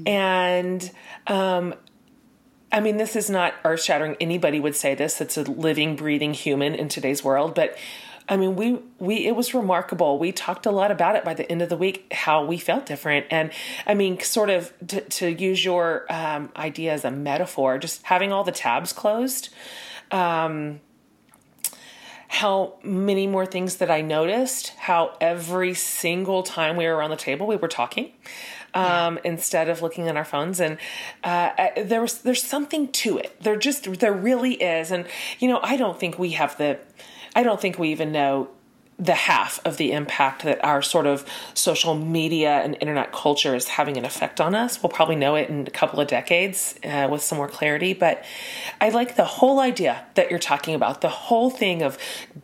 and 0.07 0.89
um, 1.27 1.75
I 2.71 2.79
mean, 2.79 2.97
this 2.97 3.15
is 3.15 3.29
not 3.29 3.53
earth 3.63 3.83
shattering. 3.83 4.15
Anybody 4.19 4.59
would 4.59 4.75
say 4.75 4.95
this. 4.95 5.21
It's 5.21 5.37
a 5.37 5.43
living, 5.43 5.95
breathing 5.95 6.33
human 6.33 6.73
in 6.73 6.89
today's 6.89 7.23
world, 7.23 7.53
but. 7.53 7.77
I 8.27 8.37
mean, 8.37 8.55
we 8.55 8.79
we 8.99 9.27
it 9.27 9.35
was 9.35 9.53
remarkable. 9.53 10.17
We 10.17 10.31
talked 10.31 10.65
a 10.65 10.71
lot 10.71 10.91
about 10.91 11.15
it 11.15 11.23
by 11.23 11.33
the 11.33 11.49
end 11.51 11.61
of 11.61 11.69
the 11.69 11.77
week, 11.77 12.11
how 12.11 12.45
we 12.45 12.57
felt 12.57 12.85
different, 12.85 13.25
and 13.29 13.51
I 13.85 13.93
mean, 13.93 14.19
sort 14.19 14.49
of 14.49 14.73
to, 14.87 15.01
to 15.01 15.29
use 15.29 15.63
your 15.63 16.05
um, 16.09 16.51
idea 16.55 16.93
as 16.93 17.03
a 17.05 17.11
metaphor, 17.11 17.77
just 17.77 18.03
having 18.03 18.31
all 18.31 18.43
the 18.43 18.51
tabs 18.51 18.93
closed. 18.93 19.49
Um, 20.11 20.79
how 22.27 22.73
many 22.81 23.27
more 23.27 23.45
things 23.45 23.75
that 23.75 23.91
I 23.91 24.01
noticed, 24.01 24.69
how 24.69 25.15
every 25.21 25.75
single 25.75 26.41
time 26.41 26.77
we 26.77 26.85
were 26.87 26.95
around 26.95 27.11
the 27.11 27.15
table, 27.15 27.45
we 27.45 27.57
were 27.57 27.67
talking 27.67 28.11
um, 28.73 29.15
yeah. 29.23 29.31
instead 29.31 29.69
of 29.69 29.81
looking 29.81 30.07
at 30.07 30.17
our 30.17 30.25
phones. 30.25 30.59
And 30.59 30.77
uh, 31.23 31.51
there 31.77 32.01
was 32.01 32.19
there's 32.19 32.43
something 32.43 32.91
to 32.91 33.17
it. 33.17 33.39
There 33.41 33.55
just 33.55 33.99
there 33.99 34.13
really 34.13 34.55
is. 34.55 34.91
And 34.91 35.05
you 35.39 35.47
know, 35.47 35.59
I 35.61 35.77
don't 35.77 35.99
think 35.99 36.17
we 36.17 36.31
have 36.31 36.57
the. 36.57 36.79
I 37.35 37.43
don't 37.43 37.59
think 37.59 37.79
we 37.79 37.89
even 37.89 38.11
know 38.11 38.49
the 38.99 39.15
half 39.15 39.59
of 39.65 39.77
the 39.77 39.91
impact 39.91 40.43
that 40.43 40.63
our 40.63 40.81
sort 40.81 41.07
of 41.07 41.25
social 41.53 41.95
media 41.95 42.61
and 42.61 42.77
internet 42.79 43.11
culture 43.11 43.55
is 43.55 43.67
having 43.67 43.97
an 43.97 44.05
effect 44.05 44.39
on 44.39 44.53
us. 44.53 44.81
We'll 44.81 44.91
probably 44.91 45.15
know 45.15 45.35
it 45.35 45.49
in 45.49 45.65
a 45.67 45.71
couple 45.71 45.99
of 45.99 46.07
decades 46.07 46.75
uh, 46.83 47.07
with 47.09 47.21
some 47.21 47.37
more 47.37 47.47
clarity. 47.47 47.93
But 47.93 48.23
I 48.79 48.89
like 48.89 49.15
the 49.15 49.25
whole 49.25 49.59
idea 49.59 50.05
that 50.13 50.29
you're 50.29 50.39
talking 50.39 50.75
about 50.75 51.01
the 51.01 51.09
whole 51.09 51.49
thing 51.49 51.81
of 51.81 51.97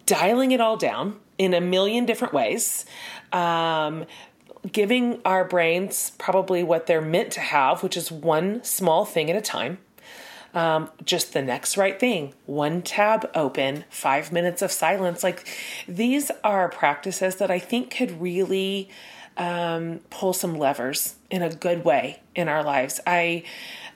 dialing 0.06 0.52
it 0.52 0.60
all 0.60 0.76
down 0.76 1.20
in 1.38 1.54
a 1.54 1.62
million 1.62 2.06
different 2.06 2.34
ways. 2.34 2.86
Um, 3.32 4.06
giving 4.70 5.22
our 5.24 5.46
brains 5.46 6.12
probably 6.18 6.64
what 6.64 6.88
they're 6.88 7.02
meant 7.02 7.32
to 7.32 7.40
have, 7.40 7.84
which 7.84 7.96
is 7.96 8.12
one 8.12 8.64
small 8.64 9.06
thing 9.06 9.30
at 9.30 9.38
a 9.38 9.42
time 9.42 9.78
um, 10.54 10.90
just 11.04 11.34
the 11.34 11.42
next 11.42 11.78
right 11.78 12.00
thing, 12.00 12.34
one 12.46 12.82
tab 12.82 13.30
open, 13.36 13.86
five 13.90 14.32
minutes 14.32 14.62
of 14.62 14.72
silence. 14.72 15.24
Like 15.24 15.48
these 15.88 16.32
are 16.44 16.70
practices 16.70 17.36
that 17.38 17.52
I 17.52 17.60
think 17.60 17.92
could 17.92 18.22
really 18.22 18.90
um, 19.38 20.02
pull 20.10 20.34
some 20.34 20.58
levers 20.58 21.16
in 21.30 21.42
a 21.42 21.50
good 21.50 21.86
way 21.86 22.22
in 22.36 22.50
our 22.50 22.64
lives. 22.64 23.00
I, 23.08 23.44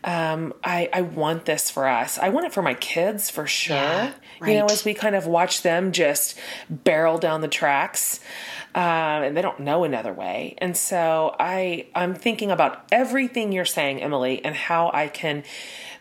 um, 0.03 0.53
I, 0.63 0.89
I 0.93 1.01
want 1.01 1.45
this 1.45 1.69
for 1.69 1.87
us. 1.87 2.17
I 2.17 2.29
want 2.29 2.45
it 2.45 2.53
for 2.53 2.61
my 2.61 2.73
kids 2.75 3.29
for 3.29 3.47
sure. 3.47 3.75
Yeah, 3.75 4.13
right. 4.39 4.51
You 4.51 4.59
know, 4.59 4.65
as 4.65 4.85
we 4.85 4.93
kind 4.93 5.15
of 5.15 5.27
watch 5.27 5.61
them 5.61 5.91
just 5.91 6.37
barrel 6.69 7.17
down 7.17 7.41
the 7.41 7.47
tracks, 7.47 8.19
um, 8.75 8.81
and 8.81 9.37
they 9.37 9.41
don't 9.41 9.59
know 9.59 9.83
another 9.83 10.13
way. 10.13 10.55
And 10.57 10.75
so 10.75 11.35
I, 11.39 11.87
I'm 11.93 12.15
thinking 12.15 12.49
about 12.49 12.85
everything 12.91 13.51
you're 13.51 13.65
saying, 13.65 14.01
Emily, 14.01 14.43
and 14.43 14.55
how 14.55 14.89
I 14.93 15.09
can 15.09 15.43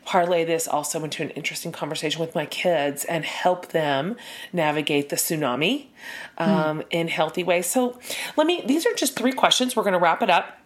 parlay 0.05 0.45
this 0.45 0.67
also 0.67 1.03
into 1.05 1.23
an 1.23 1.31
interesting 1.31 1.73
conversation 1.73 2.21
with 2.21 2.35
my 2.35 2.47
kids 2.47 3.05
and 3.05 3.25
help 3.25 3.69
them 3.69 4.17
navigate 4.53 5.09
the 5.09 5.17
tsunami 5.17 5.87
um, 6.39 6.81
mm. 6.81 6.87
in 6.91 7.09
healthy 7.09 7.45
ways. 7.45 7.67
So, 7.67 7.99
let 8.37 8.47
me, 8.47 8.63
these 8.67 8.87
are 8.87 8.95
just 8.95 9.17
three 9.17 9.33
questions. 9.33 9.77
We're 9.77 9.85
going 9.85 9.95
to 9.95 9.99
wrap 9.99 10.23
it 10.23 10.31
up. 10.31 10.59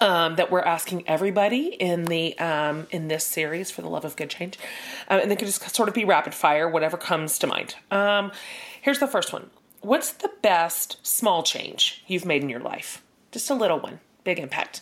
Um, 0.00 0.36
that 0.36 0.50
we're 0.50 0.62
asking 0.62 1.06
everybody 1.06 1.66
in 1.66 2.04
the 2.04 2.36
um, 2.38 2.86
in 2.92 3.08
this 3.08 3.24
series 3.24 3.70
for 3.70 3.82
the 3.82 3.88
love 3.88 4.06
of 4.06 4.16
good 4.16 4.30
change, 4.30 4.58
um, 5.08 5.20
and 5.20 5.30
they 5.30 5.36
can 5.36 5.46
just 5.46 5.76
sort 5.76 5.86
of 5.86 5.94
be 5.94 6.06
rapid 6.06 6.32
fire, 6.32 6.66
whatever 6.66 6.96
comes 6.96 7.38
to 7.40 7.46
mind. 7.46 7.74
Um, 7.90 8.32
here's 8.80 9.00
the 9.00 9.06
first 9.06 9.34
one: 9.34 9.50
What's 9.82 10.10
the 10.12 10.30
best 10.40 10.96
small 11.06 11.42
change 11.42 12.02
you've 12.06 12.24
made 12.24 12.42
in 12.42 12.48
your 12.48 12.60
life? 12.60 13.02
Just 13.32 13.50
a 13.50 13.54
little 13.54 13.80
one, 13.80 14.00
big 14.24 14.38
impact. 14.38 14.80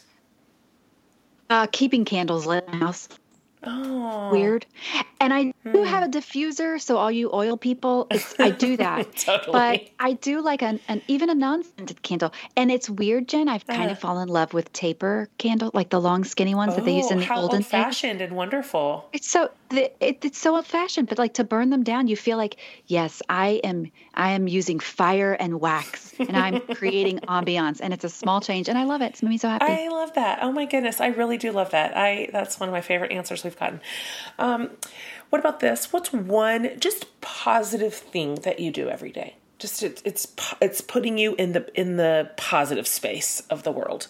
Uh, 1.50 1.66
keeping 1.72 2.04
candles 2.04 2.46
lit 2.46 2.64
in 2.66 2.78
the 2.78 2.86
house. 2.86 3.08
Oh. 3.62 4.30
Weird. 4.32 4.66
And 5.20 5.34
I 5.34 5.44
do 5.44 5.52
hmm. 5.64 5.84
have 5.84 6.04
a 6.04 6.08
diffuser, 6.08 6.80
so 6.80 6.96
all 6.96 7.10
you 7.10 7.30
oil 7.32 7.56
people, 7.56 8.06
I 8.38 8.50
do 8.50 8.76
that. 8.78 9.14
totally. 9.16 9.52
But 9.52 9.90
I 9.98 10.14
do 10.14 10.40
like 10.40 10.62
an, 10.62 10.80
an 10.88 11.02
even 11.08 11.28
a 11.28 11.34
non-scented 11.34 12.02
candle. 12.02 12.32
And 12.56 12.70
it's 12.70 12.88
weird, 12.88 13.28
Jen. 13.28 13.48
I've 13.48 13.64
uh, 13.68 13.74
kind 13.74 13.90
of 13.90 13.98
uh-huh. 13.98 14.00
fallen 14.00 14.28
in 14.28 14.34
love 14.34 14.54
with 14.54 14.72
taper 14.72 15.28
candle, 15.38 15.70
like 15.74 15.90
the 15.90 16.00
long 16.00 16.24
skinny 16.24 16.54
ones 16.54 16.72
oh, 16.72 16.76
that 16.76 16.84
they 16.84 16.96
use 16.96 17.10
in 17.10 17.18
the 17.18 17.24
how 17.24 17.40
olden 17.40 17.58
old 17.58 17.66
fashioned 17.66 18.22
and 18.22 18.34
wonderful. 18.34 19.08
It's 19.12 19.28
so 19.28 19.50
it, 19.78 19.96
it's 20.00 20.38
so 20.38 20.56
old 20.56 20.66
fashioned, 20.66 21.08
but 21.08 21.18
like 21.18 21.34
to 21.34 21.44
burn 21.44 21.70
them 21.70 21.82
down, 21.82 22.08
you 22.08 22.16
feel 22.16 22.36
like, 22.36 22.56
yes, 22.86 23.22
I 23.28 23.60
am 23.64 23.90
I 24.14 24.32
am 24.32 24.48
using 24.48 24.80
fire 24.80 25.32
and 25.32 25.60
wax 25.60 26.14
and 26.18 26.36
I'm 26.36 26.60
creating 26.74 27.20
ambiance 27.20 27.80
and 27.80 27.92
it's 27.94 28.04
a 28.04 28.08
small 28.08 28.40
change 28.40 28.68
and 28.68 28.76
I 28.76 28.84
love 28.84 29.02
it. 29.02 29.12
It's 29.12 29.22
made 29.22 29.30
me 29.30 29.38
so 29.38 29.48
happy. 29.48 29.66
I 29.66 29.88
love 29.88 30.14
that. 30.14 30.40
Oh 30.42 30.52
my 30.52 30.64
goodness. 30.64 31.00
I 31.00 31.08
really 31.08 31.38
do 31.38 31.52
love 31.52 31.70
that. 31.70 31.96
I 31.96 32.28
that's 32.32 32.58
one 32.58 32.68
of 32.68 32.72
my 32.72 32.80
favorite 32.80 33.12
answers 33.12 33.44
we've 33.44 33.58
gotten. 33.58 33.80
Um, 34.38 34.70
what 35.30 35.38
about 35.38 35.60
this? 35.60 35.92
What's 35.92 36.12
one 36.12 36.78
just 36.78 37.20
positive 37.20 37.94
thing 37.94 38.36
that 38.36 38.60
you 38.60 38.72
do 38.72 38.88
every 38.88 39.12
day? 39.12 39.36
Just 39.58 39.82
it, 39.82 40.02
it's 40.04 40.26
it's 40.60 40.80
putting 40.80 41.18
you 41.18 41.34
in 41.36 41.52
the 41.52 41.70
in 41.78 41.96
the 41.96 42.30
positive 42.36 42.88
space 42.88 43.40
of 43.50 43.62
the 43.62 43.70
world. 43.70 44.08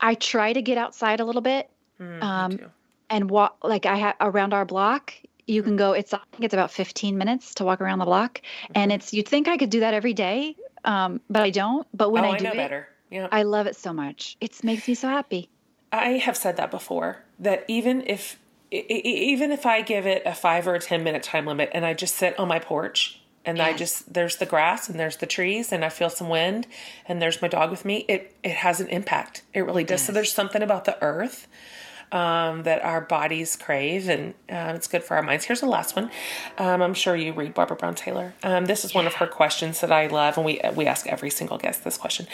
I 0.00 0.14
try 0.14 0.52
to 0.52 0.60
get 0.60 0.76
outside 0.76 1.20
a 1.20 1.24
little 1.24 1.40
bit. 1.40 1.70
Mm, 2.00 2.22
um, 2.22 2.58
and 3.10 3.30
walk 3.30 3.58
like 3.62 3.86
I 3.86 3.96
have 3.96 4.16
around 4.20 4.54
our 4.54 4.64
block. 4.64 5.14
You 5.46 5.62
can 5.62 5.72
mm-hmm. 5.72 5.78
go. 5.78 5.92
It's 5.92 6.12
I 6.12 6.20
think 6.32 6.44
it's 6.44 6.54
about 6.54 6.70
15 6.70 7.16
minutes 7.16 7.54
to 7.56 7.64
walk 7.64 7.80
around 7.80 7.98
the 7.98 8.04
block, 8.04 8.40
and 8.74 8.90
mm-hmm. 8.90 8.96
it's 8.96 9.12
you'd 9.12 9.28
think 9.28 9.48
I 9.48 9.56
could 9.56 9.70
do 9.70 9.80
that 9.80 9.94
every 9.94 10.14
day, 10.14 10.56
um, 10.84 11.20
but 11.30 11.42
I 11.42 11.50
don't. 11.50 11.86
But 11.94 12.10
when 12.10 12.24
oh, 12.24 12.30
I 12.30 12.38
do 12.38 12.46
I 12.46 12.50
it, 12.50 12.56
better. 12.56 12.88
Yeah. 13.10 13.28
I 13.30 13.44
love 13.44 13.66
it 13.66 13.76
so 13.76 13.92
much. 13.92 14.36
It 14.40 14.62
makes 14.64 14.88
me 14.88 14.94
so 14.94 15.08
happy. 15.08 15.48
I 15.92 16.12
have 16.12 16.36
said 16.36 16.56
that 16.56 16.70
before. 16.70 17.22
That 17.38 17.64
even 17.68 18.02
if 18.06 18.38
even 18.70 19.52
if 19.52 19.64
I 19.64 19.82
give 19.82 20.06
it 20.06 20.22
a 20.26 20.34
five 20.34 20.66
or 20.66 20.74
a 20.74 20.80
10 20.80 21.04
minute 21.04 21.22
time 21.22 21.46
limit 21.46 21.70
and 21.72 21.86
I 21.86 21.94
just 21.94 22.16
sit 22.16 22.38
on 22.38 22.48
my 22.48 22.58
porch 22.58 23.20
and 23.44 23.58
yes. 23.58 23.66
I 23.66 23.76
just, 23.76 24.12
there's 24.12 24.36
the 24.36 24.46
grass 24.46 24.88
and 24.88 24.98
there's 24.98 25.18
the 25.18 25.26
trees 25.26 25.72
and 25.72 25.84
I 25.84 25.88
feel 25.88 26.10
some 26.10 26.28
wind 26.28 26.66
and 27.06 27.22
there's 27.22 27.40
my 27.40 27.46
dog 27.46 27.70
with 27.70 27.84
me, 27.84 28.04
it, 28.08 28.34
it 28.42 28.56
has 28.56 28.80
an 28.80 28.88
impact. 28.88 29.42
It 29.54 29.60
really 29.60 29.84
does. 29.84 30.00
Yes. 30.00 30.06
So 30.06 30.12
there's 30.12 30.32
something 30.32 30.62
about 30.62 30.84
the 30.84 31.00
earth 31.00 31.46
um, 32.12 32.62
that 32.62 32.82
our 32.82 33.00
bodies 33.00 33.56
crave, 33.56 34.08
and 34.08 34.34
uh, 34.50 34.72
it's 34.74 34.86
good 34.86 35.02
for 35.02 35.16
our 35.16 35.22
minds. 35.22 35.44
Here's 35.44 35.60
the 35.60 35.66
last 35.66 35.96
one. 35.96 36.10
Um, 36.58 36.82
I'm 36.82 36.94
sure 36.94 37.16
you 37.16 37.32
read 37.32 37.54
Barbara 37.54 37.76
Brown 37.76 37.94
Taylor. 37.94 38.34
Um, 38.42 38.66
this 38.66 38.84
is 38.84 38.94
one 38.94 39.06
of 39.06 39.14
her 39.14 39.26
questions 39.26 39.80
that 39.80 39.92
I 39.92 40.06
love, 40.06 40.36
and 40.36 40.46
we 40.46 40.60
we 40.74 40.86
ask 40.86 41.06
every 41.06 41.30
single 41.30 41.58
guest 41.58 41.84
this 41.84 41.96
question. 41.96 42.26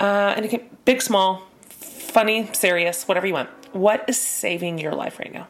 Uh, 0.00 0.34
and 0.36 0.48
can 0.48 0.60
big, 0.84 1.02
small, 1.02 1.42
funny, 1.68 2.48
serious, 2.52 3.08
whatever 3.08 3.26
you 3.26 3.34
want. 3.34 3.50
What 3.72 4.04
is 4.08 4.20
saving 4.20 4.78
your 4.78 4.94
life 4.94 5.18
right 5.18 5.32
now? 5.32 5.48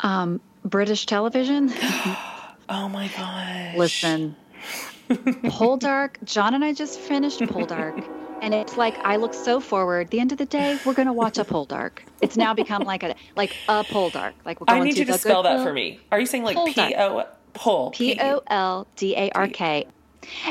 Um, 0.00 0.40
British 0.64 1.06
television. 1.06 1.70
oh 2.68 2.88
my 2.88 3.08
gosh! 3.16 3.76
Listen, 3.76 4.36
Poldark. 5.08 6.16
John 6.24 6.54
and 6.54 6.64
I 6.64 6.72
just 6.72 7.00
finished 7.00 7.40
Poldark. 7.40 8.06
And 8.40 8.54
it's 8.54 8.76
like 8.76 8.98
I 8.98 9.16
look 9.16 9.34
so 9.34 9.60
forward. 9.60 10.10
The 10.10 10.20
end 10.20 10.32
of 10.32 10.38
the 10.38 10.46
day, 10.46 10.78
we're 10.84 10.94
going 10.94 11.06
to 11.06 11.12
watch 11.12 11.38
a 11.38 11.44
Poldark. 11.44 12.00
It's 12.20 12.36
now 12.36 12.54
become 12.54 12.82
like 12.82 13.02
a 13.02 13.14
like 13.36 13.54
a 13.68 13.84
Poldark. 13.84 14.32
Like 14.44 14.60
we're 14.60 14.66
going 14.66 14.82
I 14.82 14.84
need 14.84 14.92
to 14.92 15.00
you 15.00 15.04
to 15.06 15.18
spell 15.18 15.42
that 15.42 15.62
for 15.62 15.72
me. 15.72 16.00
Are 16.12 16.20
you 16.20 16.26
saying 16.26 16.44
like 16.44 16.56
P 16.74 16.94
O 16.96 17.26
Pol 17.54 17.90
P 17.90 18.18
O 18.20 18.42
L 18.46 18.86
D 18.96 19.16
A 19.16 19.30
R 19.30 19.48
K? 19.48 19.86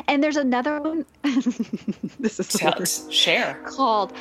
And 0.08 0.24
there's 0.24 0.38
another 0.38 0.80
one. 0.82 1.06
this 2.20 2.40
is 2.40 2.48
Tell, 2.48 2.84
share 2.86 3.56
called 3.66 4.14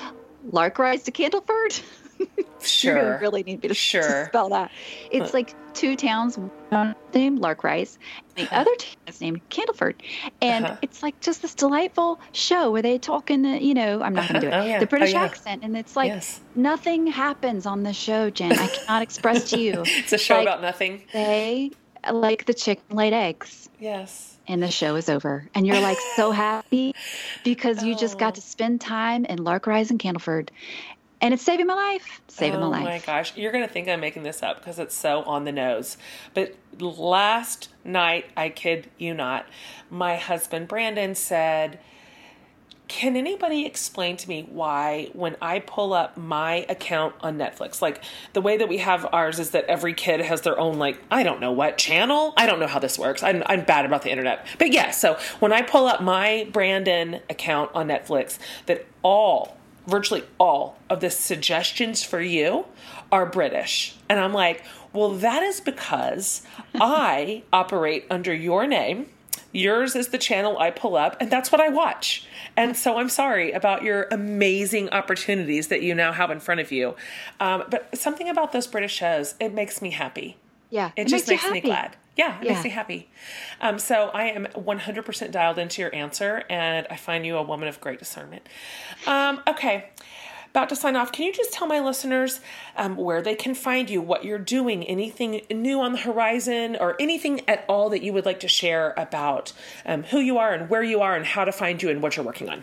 Lark 0.50 0.78
Rise 0.78 1.04
to 1.04 1.12
Candleford. 1.12 1.82
Sure. 2.66 2.96
You're 2.96 3.18
really 3.18 3.42
need 3.42 3.62
me 3.62 3.68
to, 3.68 3.74
sure. 3.74 4.02
to 4.02 4.24
spell 4.26 4.48
that. 4.50 4.70
It's 5.10 5.32
like 5.32 5.54
two 5.74 5.96
towns, 5.96 6.38
one 6.68 6.94
named 7.14 7.40
Larkrise, 7.40 7.98
and 8.36 8.48
the 8.48 8.54
other 8.54 8.74
town 8.76 8.96
is 9.06 9.20
named 9.20 9.48
Candleford. 9.50 9.94
And 10.42 10.64
uh-huh. 10.64 10.76
it's 10.82 11.02
like 11.02 11.20
just 11.20 11.42
this 11.42 11.54
delightful 11.54 12.20
show 12.32 12.70
where 12.70 12.82
they 12.82 12.98
talk 12.98 13.30
in 13.30 13.42
the, 13.42 13.62
you 13.62 13.74
know, 13.74 14.02
I'm 14.02 14.14
not 14.14 14.28
going 14.28 14.40
to 14.40 14.46
do 14.48 14.52
it, 14.52 14.58
oh, 14.58 14.64
yeah. 14.64 14.80
the 14.80 14.86
British 14.86 15.14
oh, 15.14 15.18
yeah. 15.18 15.24
accent. 15.24 15.62
And 15.64 15.76
it's 15.76 15.96
like 15.96 16.08
yes. 16.08 16.40
nothing 16.54 17.06
happens 17.06 17.66
on 17.66 17.82
the 17.82 17.92
show, 17.92 18.30
Jen. 18.30 18.52
I 18.52 18.68
cannot 18.68 19.02
express 19.02 19.50
to 19.50 19.60
you. 19.60 19.82
it's 19.86 20.12
a 20.12 20.18
show 20.18 20.36
like, 20.36 20.42
about 20.42 20.62
nothing. 20.62 21.02
They, 21.12 21.70
like 22.10 22.46
the 22.46 22.54
chicken 22.54 22.96
laid 22.96 23.12
eggs. 23.12 23.68
Yes. 23.78 24.32
And 24.48 24.62
the 24.62 24.70
show 24.70 24.94
is 24.94 25.08
over. 25.08 25.48
And 25.54 25.66
you're 25.66 25.80
like 25.80 25.98
so 26.14 26.30
happy 26.30 26.94
because 27.42 27.82
you 27.82 27.96
just 27.96 28.16
got 28.16 28.34
oh. 28.34 28.34
to 28.36 28.40
spend 28.40 28.80
time 28.80 29.24
in 29.24 29.42
Lark 29.42 29.66
Rise 29.66 29.90
and 29.90 29.98
Candleford 29.98 30.50
and 31.20 31.32
it's 31.32 31.42
saving 31.42 31.66
my 31.66 31.74
life. 31.74 32.20
Saving 32.28 32.60
oh 32.60 32.70
my 32.70 32.78
life. 32.78 32.82
Oh 32.82 32.84
my 32.84 32.98
gosh. 32.98 33.36
You're 33.36 33.52
going 33.52 33.66
to 33.66 33.72
think 33.72 33.88
I'm 33.88 34.00
making 34.00 34.22
this 34.22 34.42
up 34.42 34.58
because 34.58 34.78
it's 34.78 34.94
so 34.94 35.22
on 35.22 35.44
the 35.44 35.52
nose. 35.52 35.96
But 36.34 36.54
last 36.78 37.70
night, 37.84 38.26
I 38.36 38.50
kid 38.50 38.90
you 38.98 39.14
not, 39.14 39.46
my 39.90 40.16
husband 40.16 40.68
Brandon 40.68 41.14
said, 41.14 41.78
can 42.88 43.16
anybody 43.16 43.66
explain 43.66 44.16
to 44.16 44.28
me 44.28 44.46
why, 44.48 45.10
when 45.12 45.36
I 45.42 45.58
pull 45.58 45.92
up 45.92 46.16
my 46.16 46.66
account 46.68 47.16
on 47.20 47.36
Netflix, 47.36 47.82
like 47.82 48.04
the 48.32 48.40
way 48.40 48.56
that 48.58 48.68
we 48.68 48.78
have 48.78 49.04
ours 49.12 49.40
is 49.40 49.50
that 49.50 49.64
every 49.64 49.92
kid 49.92 50.20
has 50.20 50.42
their 50.42 50.56
own, 50.56 50.78
like, 50.78 51.02
I 51.10 51.24
don't 51.24 51.40
know 51.40 51.50
what 51.50 51.78
channel? 51.78 52.32
I 52.36 52.46
don't 52.46 52.60
know 52.60 52.68
how 52.68 52.78
this 52.78 52.96
works. 52.96 53.24
I'm, 53.24 53.42
I'm 53.46 53.64
bad 53.64 53.86
about 53.86 54.02
the 54.02 54.10
internet. 54.10 54.46
But 54.58 54.72
yeah, 54.72 54.92
so 54.92 55.18
when 55.40 55.52
I 55.52 55.62
pull 55.62 55.86
up 55.86 56.00
my 56.00 56.48
Brandon 56.52 57.22
account 57.28 57.72
on 57.74 57.88
Netflix, 57.88 58.38
that 58.66 58.86
all, 59.02 59.56
virtually 59.86 60.24
all 60.38 60.78
of 60.90 61.00
the 61.00 61.10
suggestions 61.10 62.02
for 62.02 62.20
you 62.20 62.66
are 63.12 63.26
British. 63.26 63.96
And 64.08 64.18
I'm 64.18 64.32
like, 64.32 64.64
well, 64.92 65.10
that 65.10 65.42
is 65.42 65.60
because 65.60 66.42
I 66.74 67.42
operate 67.52 68.06
under 68.10 68.34
your 68.34 68.66
name 68.66 69.06
Yours 69.56 69.96
is 69.96 70.08
the 70.08 70.18
channel 70.18 70.58
I 70.58 70.70
pull 70.70 70.96
up, 70.96 71.16
and 71.18 71.30
that's 71.30 71.50
what 71.50 71.62
I 71.62 71.70
watch. 71.70 72.26
And 72.58 72.76
so 72.76 72.98
I'm 72.98 73.08
sorry 73.08 73.52
about 73.52 73.82
your 73.82 74.06
amazing 74.10 74.90
opportunities 74.90 75.68
that 75.68 75.80
you 75.80 75.94
now 75.94 76.12
have 76.12 76.30
in 76.30 76.40
front 76.40 76.60
of 76.60 76.70
you. 76.70 76.94
Um, 77.40 77.64
but 77.70 77.96
something 77.96 78.28
about 78.28 78.52
those 78.52 78.66
British 78.66 78.92
shows, 78.92 79.34
it 79.40 79.54
makes 79.54 79.80
me 79.80 79.92
happy. 79.92 80.36
Yeah. 80.70 80.92
It, 80.96 81.02
it 81.02 81.08
just 81.08 81.28
makes, 81.28 81.42
makes 81.42 81.52
me 81.52 81.60
glad. 81.60 81.96
Yeah, 82.16 82.38
it 82.40 82.44
yeah. 82.44 82.52
makes 82.52 82.64
me 82.64 82.70
happy. 82.70 83.10
Um, 83.60 83.78
so 83.78 84.10
I 84.14 84.24
am 84.24 84.46
100% 84.46 85.30
dialed 85.30 85.58
into 85.58 85.82
your 85.82 85.94
answer, 85.94 86.44
and 86.48 86.86
I 86.90 86.96
find 86.96 87.26
you 87.26 87.36
a 87.36 87.42
woman 87.42 87.68
of 87.68 87.80
great 87.80 87.98
discernment. 87.98 88.48
Um, 89.06 89.42
okay 89.46 89.90
about 90.56 90.70
to 90.70 90.76
sign 90.76 90.96
off, 90.96 91.12
can 91.12 91.26
you 91.26 91.34
just 91.34 91.52
tell 91.52 91.66
my 91.66 91.80
listeners 91.80 92.40
um, 92.76 92.96
where 92.96 93.20
they 93.20 93.34
can 93.34 93.54
find 93.54 93.90
you, 93.90 94.00
what 94.00 94.24
you're 94.24 94.38
doing, 94.38 94.84
anything 94.84 95.42
new 95.50 95.82
on 95.82 95.92
the 95.92 95.98
horizon, 95.98 96.78
or 96.80 96.96
anything 96.98 97.42
at 97.46 97.62
all 97.68 97.90
that 97.90 98.02
you 98.02 98.10
would 98.14 98.24
like 98.24 98.40
to 98.40 98.48
share 98.48 98.94
about 98.96 99.52
um, 99.84 100.04
who 100.04 100.18
you 100.18 100.38
are 100.38 100.54
and 100.54 100.70
where 100.70 100.82
you 100.82 101.02
are 101.02 101.14
and 101.14 101.26
how 101.26 101.44
to 101.44 101.52
find 101.52 101.82
you 101.82 101.90
and 101.90 102.00
what 102.00 102.16
you're 102.16 102.24
working 102.24 102.48
on? 102.48 102.62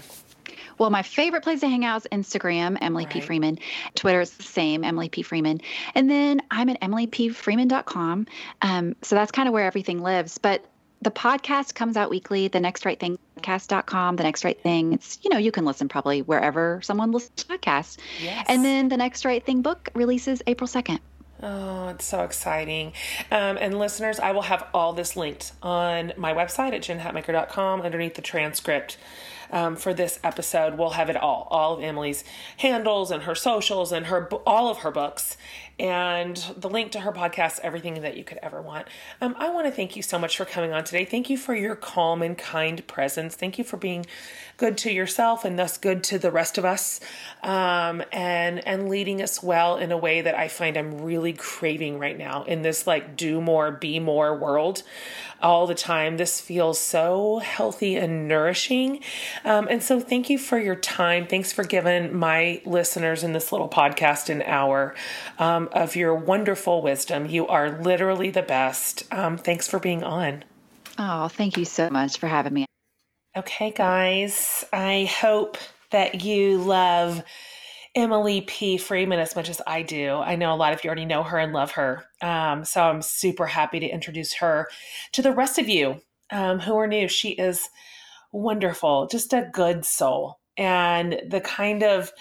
Well, 0.78 0.90
my 0.90 1.02
favorite 1.02 1.44
place 1.44 1.60
to 1.62 1.68
hang 1.68 1.86
out 1.86 1.98
is 1.98 2.08
Instagram, 2.12 2.78
Emily 2.82 3.06
right. 3.06 3.14
P. 3.14 3.22
Freeman. 3.22 3.60
Twitter 3.96 4.22
is 4.22 4.32
the 4.32 4.44
same, 4.44 4.84
Emily 4.84 5.10
P. 5.10 5.22
Freeman. 5.22 5.62
And 5.96 6.10
then 6.10 6.42
I'm 6.52 6.70
at 6.70 6.80
emilypfreeman.com. 6.82 8.28
Um, 8.62 8.96
so 9.02 9.16
that's 9.16 9.32
kind 9.32 9.48
of 9.48 9.54
where 9.54 9.66
everything 9.66 10.02
lives. 10.02 10.38
But 10.38 10.66
the 11.02 11.12
podcast 11.12 11.76
comes 11.76 11.98
out 11.98 12.10
weekly, 12.10 12.48
the 12.48 12.60
next 12.60 12.86
right 12.86 13.00
thing 13.00 13.20
podcast.com, 13.38 14.16
the 14.16 14.24
next 14.24 14.44
right 14.46 14.62
thing. 14.62 14.94
It's, 14.94 15.20
you 15.22 15.30
know, 15.30 15.38
you 15.38 15.52
can 15.52 15.66
listen 15.66 15.90
probably 15.90 16.22
wherever 16.22 16.80
someone 16.82 17.12
listens 17.12 17.44
to 17.44 17.58
podcasts. 17.58 17.98
Yes. 18.22 18.46
And 18.48 18.64
then 18.64 18.88
the 18.88 18.98
next 18.98 19.26
right 19.26 19.46
thing 19.46 19.62
book 19.62 19.90
releases 19.94 20.42
April 20.48 20.68
2nd. 20.68 21.00
Oh, 21.42 21.90
it's 21.90 22.06
so 22.06 22.24
exciting. 22.24 22.94
Um, 23.30 23.58
and 23.60 23.78
listeners, 23.78 24.18
I 24.18 24.32
will 24.32 24.44
have 24.44 24.66
all 24.74 24.94
this 24.94 25.18
linked 25.18 25.52
on 25.62 26.14
my 26.16 26.34
website 26.34 26.74
at 26.74 26.82
jenhatmaker.com 26.82 27.82
underneath 27.82 28.16
the 28.16 28.22
transcript 28.22 28.98
um, 29.54 29.76
for 29.76 29.94
this 29.94 30.20
episode. 30.24 30.78
We'll 30.78 30.90
have 30.90 31.10
it 31.10 31.16
all, 31.16 31.48
all 31.52 31.76
of 31.76 31.84
Emily's 31.84 32.26
handles 32.58 33.12
and 33.12 33.24
her 33.24 33.36
socials 33.36 33.94
and 33.94 34.08
her 34.08 34.28
all 34.48 34.70
of 34.70 34.80
her 34.80 34.92
books 34.92 35.38
and 35.80 36.38
the 36.58 36.70
link 36.70 36.92
to 36.92 37.00
her 37.00 37.12
podcast, 37.12 37.60
everything 37.62 38.02
that 38.02 38.18
you 38.18 38.24
could 38.24 38.40
ever 38.44 38.62
want. 38.62 38.88
Um, 39.22 39.36
I 39.38 39.50
want 39.50 39.68
to 39.68 39.72
thank 39.72 39.96
you 39.96 40.02
so 40.02 40.20
much 40.20 40.38
for 40.38 40.46
coming 40.46 40.74
on 40.74 40.84
today. 40.84 41.06
Thank 41.06 41.30
you 41.30 41.38
for 41.38 41.56
your 41.56 41.76
calm 41.76 42.22
and 42.22 42.38
kind 42.38 42.86
presence. 42.88 43.36
Thank 43.36 43.58
you 43.58 43.64
for 43.64 43.78
being 43.78 44.06
good 44.58 44.78
to 44.80 44.92
yourself 44.92 45.46
and 45.46 45.58
thus 45.58 45.78
good 45.78 46.04
to 46.06 46.20
the 46.20 46.32
rest 46.32 46.58
of 46.58 46.66
us, 46.66 47.00
um, 47.42 48.04
and 48.12 48.66
and 48.68 48.90
leading 48.90 49.22
us 49.22 49.42
well 49.42 49.78
in 49.78 49.92
a 49.92 49.98
way 49.98 50.22
that 50.22 50.36
I 50.36 50.48
find 50.48 50.78
I'm 50.78 51.02
really 51.02 51.34
craving 51.34 52.00
right 52.00 52.18
now 52.18 52.44
in 52.44 52.62
this 52.62 52.88
like 52.88 53.16
do 53.16 53.42
more, 53.42 53.72
be 53.72 54.00
more 54.00 54.36
world 54.38 54.84
all 55.42 55.68
the 55.68 55.76
time. 55.76 56.18
This 56.18 56.40
feels 56.40 56.80
so 56.80 57.40
healthy 57.40 57.96
and 57.96 58.28
nourishing. 58.28 59.02
Um, 59.44 59.68
and 59.70 59.84
so, 59.84 60.00
thank 60.00 60.30
you 60.30 60.38
for 60.38 60.58
your 60.58 60.76
time. 60.76 61.28
Thanks 61.28 61.52
for 61.52 61.64
giving 61.64 62.16
my 62.16 62.62
listeners 62.66 63.24
in 63.24 63.34
this 63.34 63.52
little 63.52 63.70
podcast 63.70 64.30
an 64.30 64.42
hour 64.44 64.96
um, 65.38 65.70
of 65.74 65.96
your 65.96 66.16
wonderful 66.16 66.82
wisdom. 66.82 67.26
You 67.26 67.48
are 67.48 67.82
literally 67.82 68.30
the 68.30 68.42
best. 68.42 69.04
Um, 69.12 69.38
thanks 69.38 69.68
for 69.68 69.80
being 69.80 70.04
on. 70.04 70.44
Oh, 70.98 71.28
thank 71.28 71.58
you 71.58 71.66
so 71.66 71.90
much 71.90 72.18
for 72.18 72.28
having 72.28 72.54
me. 72.54 72.66
Okay, 73.36 73.72
guys, 73.72 74.64
I 74.72 75.10
hope 75.20 75.58
that 75.90 76.22
you 76.24 76.60
love 76.60 77.24
Emily 77.96 78.42
P. 78.42 78.78
Freeman 78.78 79.18
as 79.18 79.36
much 79.36 79.50
as 79.50 79.60
I 79.66 79.82
do. 79.82 80.18
I 80.18 80.36
know 80.36 80.54
a 80.54 80.56
lot 80.56 80.72
of 80.72 80.84
you 80.84 80.88
already 80.88 81.06
know 81.06 81.24
her 81.24 81.40
and 81.40 81.52
love 81.52 81.72
her. 81.72 82.06
Um, 82.22 82.64
so 82.64 82.84
I'm 82.84 83.02
super 83.02 83.48
happy 83.48 83.80
to 83.80 83.88
introduce 83.88 84.36
her 84.36 84.68
to 85.14 85.24
the 85.24 85.32
rest 85.32 85.58
of 85.58 85.68
you 85.68 86.00
um, 86.32 86.60
who 86.60 86.78
are 86.78 86.86
new. 86.86 87.08
She 87.08 87.30
is 87.30 87.70
wonderful, 88.32 89.08
just 89.08 89.34
a 89.34 89.50
good 89.52 89.84
soul. 89.84 90.40
And 90.56 91.20
the 91.28 91.42
kind 91.42 91.82
of 91.82 92.12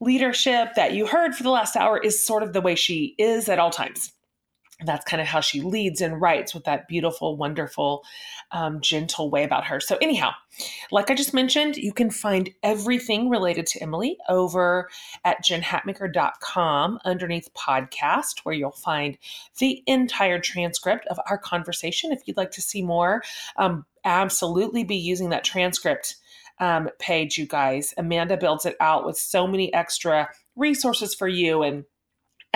leadership 0.00 0.70
that 0.76 0.94
you 0.94 1.06
heard 1.06 1.34
for 1.34 1.42
the 1.42 1.50
last 1.50 1.76
hour 1.76 1.98
is 1.98 2.24
sort 2.24 2.42
of 2.42 2.54
the 2.54 2.62
way 2.62 2.74
she 2.74 3.14
is 3.18 3.50
at 3.50 3.58
all 3.58 3.70
times 3.70 4.12
that's 4.84 5.04
kind 5.06 5.22
of 5.22 5.26
how 5.26 5.40
she 5.40 5.62
leads 5.62 6.02
and 6.02 6.20
writes 6.20 6.52
with 6.52 6.64
that 6.64 6.86
beautiful, 6.86 7.36
wonderful, 7.36 8.04
um, 8.52 8.80
gentle 8.82 9.30
way 9.30 9.42
about 9.42 9.64
her. 9.64 9.80
So, 9.80 9.96
anyhow, 10.02 10.32
like 10.90 11.10
I 11.10 11.14
just 11.14 11.32
mentioned, 11.32 11.76
you 11.78 11.92
can 11.92 12.10
find 12.10 12.50
everything 12.62 13.30
related 13.30 13.66
to 13.68 13.82
Emily 13.82 14.18
over 14.28 14.90
at 15.24 15.42
jenhatmaker.com 15.42 16.98
underneath 17.04 17.48
podcast, 17.54 18.40
where 18.42 18.54
you'll 18.54 18.70
find 18.72 19.16
the 19.58 19.82
entire 19.86 20.38
transcript 20.38 21.06
of 21.06 21.18
our 21.30 21.38
conversation. 21.38 22.12
If 22.12 22.20
you'd 22.26 22.36
like 22.36 22.50
to 22.52 22.62
see 22.62 22.82
more, 22.82 23.22
um, 23.56 23.86
absolutely 24.04 24.84
be 24.84 24.96
using 24.96 25.30
that 25.30 25.44
transcript 25.44 26.16
um, 26.58 26.90
page, 26.98 27.38
you 27.38 27.46
guys. 27.46 27.94
Amanda 27.96 28.36
builds 28.36 28.66
it 28.66 28.76
out 28.80 29.06
with 29.06 29.16
so 29.16 29.46
many 29.46 29.72
extra 29.72 30.28
resources 30.54 31.14
for 31.14 31.28
you 31.28 31.62
and 31.62 31.84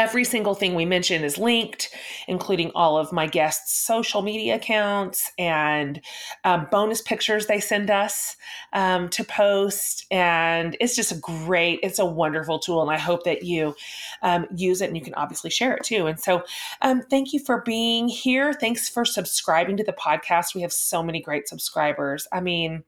Every 0.01 0.24
single 0.24 0.55
thing 0.55 0.74
we 0.74 0.86
mention 0.86 1.22
is 1.22 1.36
linked, 1.36 1.94
including 2.26 2.70
all 2.74 2.96
of 2.96 3.12
my 3.12 3.26
guests' 3.26 3.78
social 3.78 4.22
media 4.22 4.55
accounts 4.55 5.30
and 5.36 6.01
um, 6.42 6.68
bonus 6.70 7.03
pictures 7.03 7.44
they 7.44 7.61
send 7.61 7.90
us 7.90 8.34
um, 8.72 9.11
to 9.11 9.22
post. 9.22 10.07
And 10.11 10.74
it's 10.80 10.96
just 10.96 11.12
a 11.12 11.16
great, 11.16 11.80
it's 11.82 11.98
a 11.98 12.07
wonderful 12.07 12.59
tool. 12.59 12.80
And 12.80 12.90
I 12.90 12.96
hope 12.96 13.24
that 13.24 13.42
you 13.42 13.74
um, 14.22 14.46
use 14.57 14.80
it 14.80 14.86
and 14.86 14.96
you 14.96 15.05
can 15.05 15.12
obviously 15.16 15.51
share 15.51 15.74
it 15.74 15.84
too. 15.84 16.07
And 16.07 16.18
so 16.18 16.44
um, 16.80 17.03
thank 17.11 17.34
you 17.34 17.38
for 17.38 17.61
being 17.61 18.09
here. 18.09 18.55
Thanks 18.55 18.88
for 18.88 19.05
subscribing 19.05 19.76
to 19.76 19.84
the 19.84 19.92
podcast. 19.92 20.55
We 20.55 20.62
have 20.62 20.72
so 20.72 21.03
many 21.03 21.20
great 21.20 21.46
subscribers. 21.46 22.26
I 22.32 22.40
mean, 22.40 22.84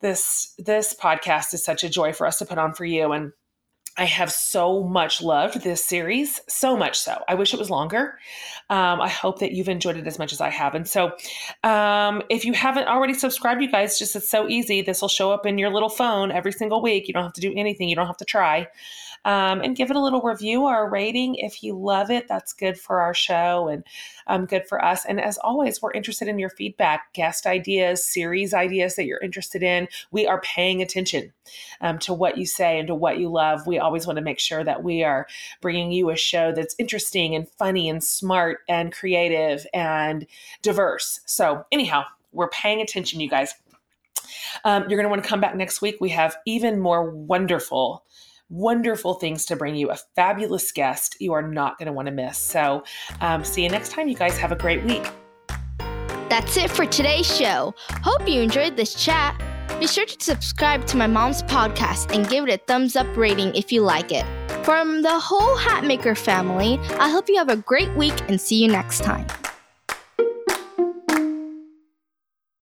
this 0.00 0.54
this 0.58 0.94
podcast 0.94 1.52
is 1.52 1.62
such 1.62 1.84
a 1.84 1.88
joy 1.90 2.14
for 2.14 2.26
us 2.26 2.38
to 2.38 2.46
put 2.46 2.56
on 2.56 2.72
for 2.72 2.86
you 2.86 3.12
and 3.12 3.32
I 3.98 4.04
have 4.04 4.30
so 4.30 4.84
much 4.84 5.20
loved 5.20 5.62
this 5.62 5.84
series, 5.84 6.40
so 6.48 6.76
much 6.76 6.98
so. 6.98 7.20
I 7.26 7.34
wish 7.34 7.52
it 7.52 7.58
was 7.58 7.68
longer. 7.68 8.18
Um, 8.70 9.00
I 9.00 9.08
hope 9.08 9.40
that 9.40 9.52
you've 9.52 9.68
enjoyed 9.68 9.96
it 9.96 10.06
as 10.06 10.20
much 10.20 10.32
as 10.32 10.40
I 10.40 10.50
have. 10.50 10.76
And 10.76 10.86
so, 10.86 11.12
um, 11.64 12.22
if 12.30 12.44
you 12.44 12.52
haven't 12.52 12.86
already 12.86 13.14
subscribed, 13.14 13.60
you 13.60 13.70
guys, 13.70 13.98
just 13.98 14.14
it's 14.14 14.30
so 14.30 14.48
easy. 14.48 14.82
This 14.82 15.02
will 15.02 15.08
show 15.08 15.32
up 15.32 15.44
in 15.46 15.58
your 15.58 15.70
little 15.70 15.88
phone 15.88 16.30
every 16.30 16.52
single 16.52 16.80
week. 16.80 17.08
You 17.08 17.14
don't 17.14 17.24
have 17.24 17.32
to 17.32 17.40
do 17.40 17.52
anything, 17.56 17.88
you 17.88 17.96
don't 17.96 18.06
have 18.06 18.16
to 18.18 18.24
try 18.24 18.68
um, 19.28 19.60
and 19.60 19.76
give 19.76 19.90
it 19.90 19.96
a 19.96 20.00
little 20.00 20.22
review 20.22 20.62
or 20.62 20.86
a 20.86 20.88
rating 20.88 21.34
if 21.34 21.62
you 21.62 21.78
love 21.78 22.10
it. 22.10 22.28
That's 22.28 22.54
good 22.54 22.80
for 22.80 23.02
our 23.02 23.12
show 23.12 23.68
and 23.68 23.84
um, 24.26 24.46
good 24.46 24.66
for 24.66 24.82
us. 24.82 25.04
And 25.04 25.20
as 25.20 25.36
always, 25.36 25.82
we're 25.82 25.92
interested 25.92 26.28
in 26.28 26.38
your 26.38 26.48
feedback, 26.48 27.12
guest 27.12 27.44
ideas, 27.44 28.02
series 28.02 28.54
ideas 28.54 28.96
that 28.96 29.04
you're 29.04 29.20
interested 29.20 29.62
in. 29.62 29.86
We 30.10 30.26
are 30.26 30.40
paying 30.40 30.80
attention 30.80 31.34
um, 31.82 31.98
to 32.00 32.14
what 32.14 32.38
you 32.38 32.46
say 32.46 32.78
and 32.78 32.88
to 32.88 32.94
what 32.94 33.18
you 33.18 33.28
love. 33.28 33.66
We 33.66 33.78
always 33.78 34.06
want 34.06 34.16
to 34.16 34.24
make 34.24 34.38
sure 34.38 34.64
that 34.64 34.82
we 34.82 35.04
are 35.04 35.26
bringing 35.60 35.92
you 35.92 36.08
a 36.08 36.16
show 36.16 36.50
that's 36.50 36.74
interesting 36.78 37.34
and 37.34 37.46
funny 37.46 37.90
and 37.90 38.02
smart 38.02 38.60
and 38.66 38.94
creative 38.94 39.66
and 39.74 40.26
diverse. 40.62 41.20
So, 41.26 41.66
anyhow, 41.70 42.04
we're 42.32 42.48
paying 42.48 42.80
attention, 42.80 43.20
you 43.20 43.28
guys. 43.28 43.52
Um, 44.64 44.84
you're 44.88 44.98
going 44.98 45.04
to 45.04 45.10
want 45.10 45.22
to 45.22 45.28
come 45.28 45.40
back 45.42 45.54
next 45.54 45.82
week. 45.82 45.96
We 46.00 46.08
have 46.10 46.36
even 46.46 46.80
more 46.80 47.10
wonderful 47.10 48.04
wonderful 48.50 49.14
things 49.14 49.44
to 49.46 49.56
bring 49.56 49.74
you, 49.74 49.90
a 49.90 49.96
fabulous 50.14 50.72
guest 50.72 51.16
you 51.20 51.32
are 51.32 51.42
not 51.42 51.78
going 51.78 51.86
to 51.86 51.92
want 51.92 52.06
to 52.06 52.12
miss. 52.12 52.38
So, 52.38 52.84
um, 53.20 53.44
see 53.44 53.62
you 53.62 53.68
next 53.68 53.90
time. 53.90 54.08
You 54.08 54.16
guys 54.16 54.38
have 54.38 54.52
a 54.52 54.56
great 54.56 54.84
week. 54.84 55.06
That's 56.28 56.56
it 56.56 56.70
for 56.70 56.84
today's 56.84 57.26
show. 57.26 57.74
Hope 58.02 58.28
you 58.28 58.42
enjoyed 58.42 58.76
this 58.76 58.94
chat. 58.94 59.40
Be 59.80 59.86
sure 59.86 60.06
to 60.06 60.16
subscribe 60.20 60.86
to 60.86 60.96
my 60.96 61.06
mom's 61.06 61.42
podcast 61.44 62.14
and 62.14 62.28
give 62.28 62.46
it 62.46 62.52
a 62.52 62.58
thumbs 62.66 62.96
up 62.96 63.06
rating 63.16 63.54
if 63.54 63.72
you 63.72 63.82
like 63.82 64.12
it. 64.12 64.26
From 64.64 65.02
the 65.02 65.18
whole 65.18 65.56
Hatmaker 65.56 66.16
family, 66.16 66.78
I 66.98 67.08
hope 67.08 67.28
you 67.28 67.36
have 67.36 67.48
a 67.48 67.56
great 67.56 67.94
week 67.96 68.14
and 68.28 68.40
see 68.40 68.56
you 68.62 68.68
next 68.68 69.02
time. 69.02 69.26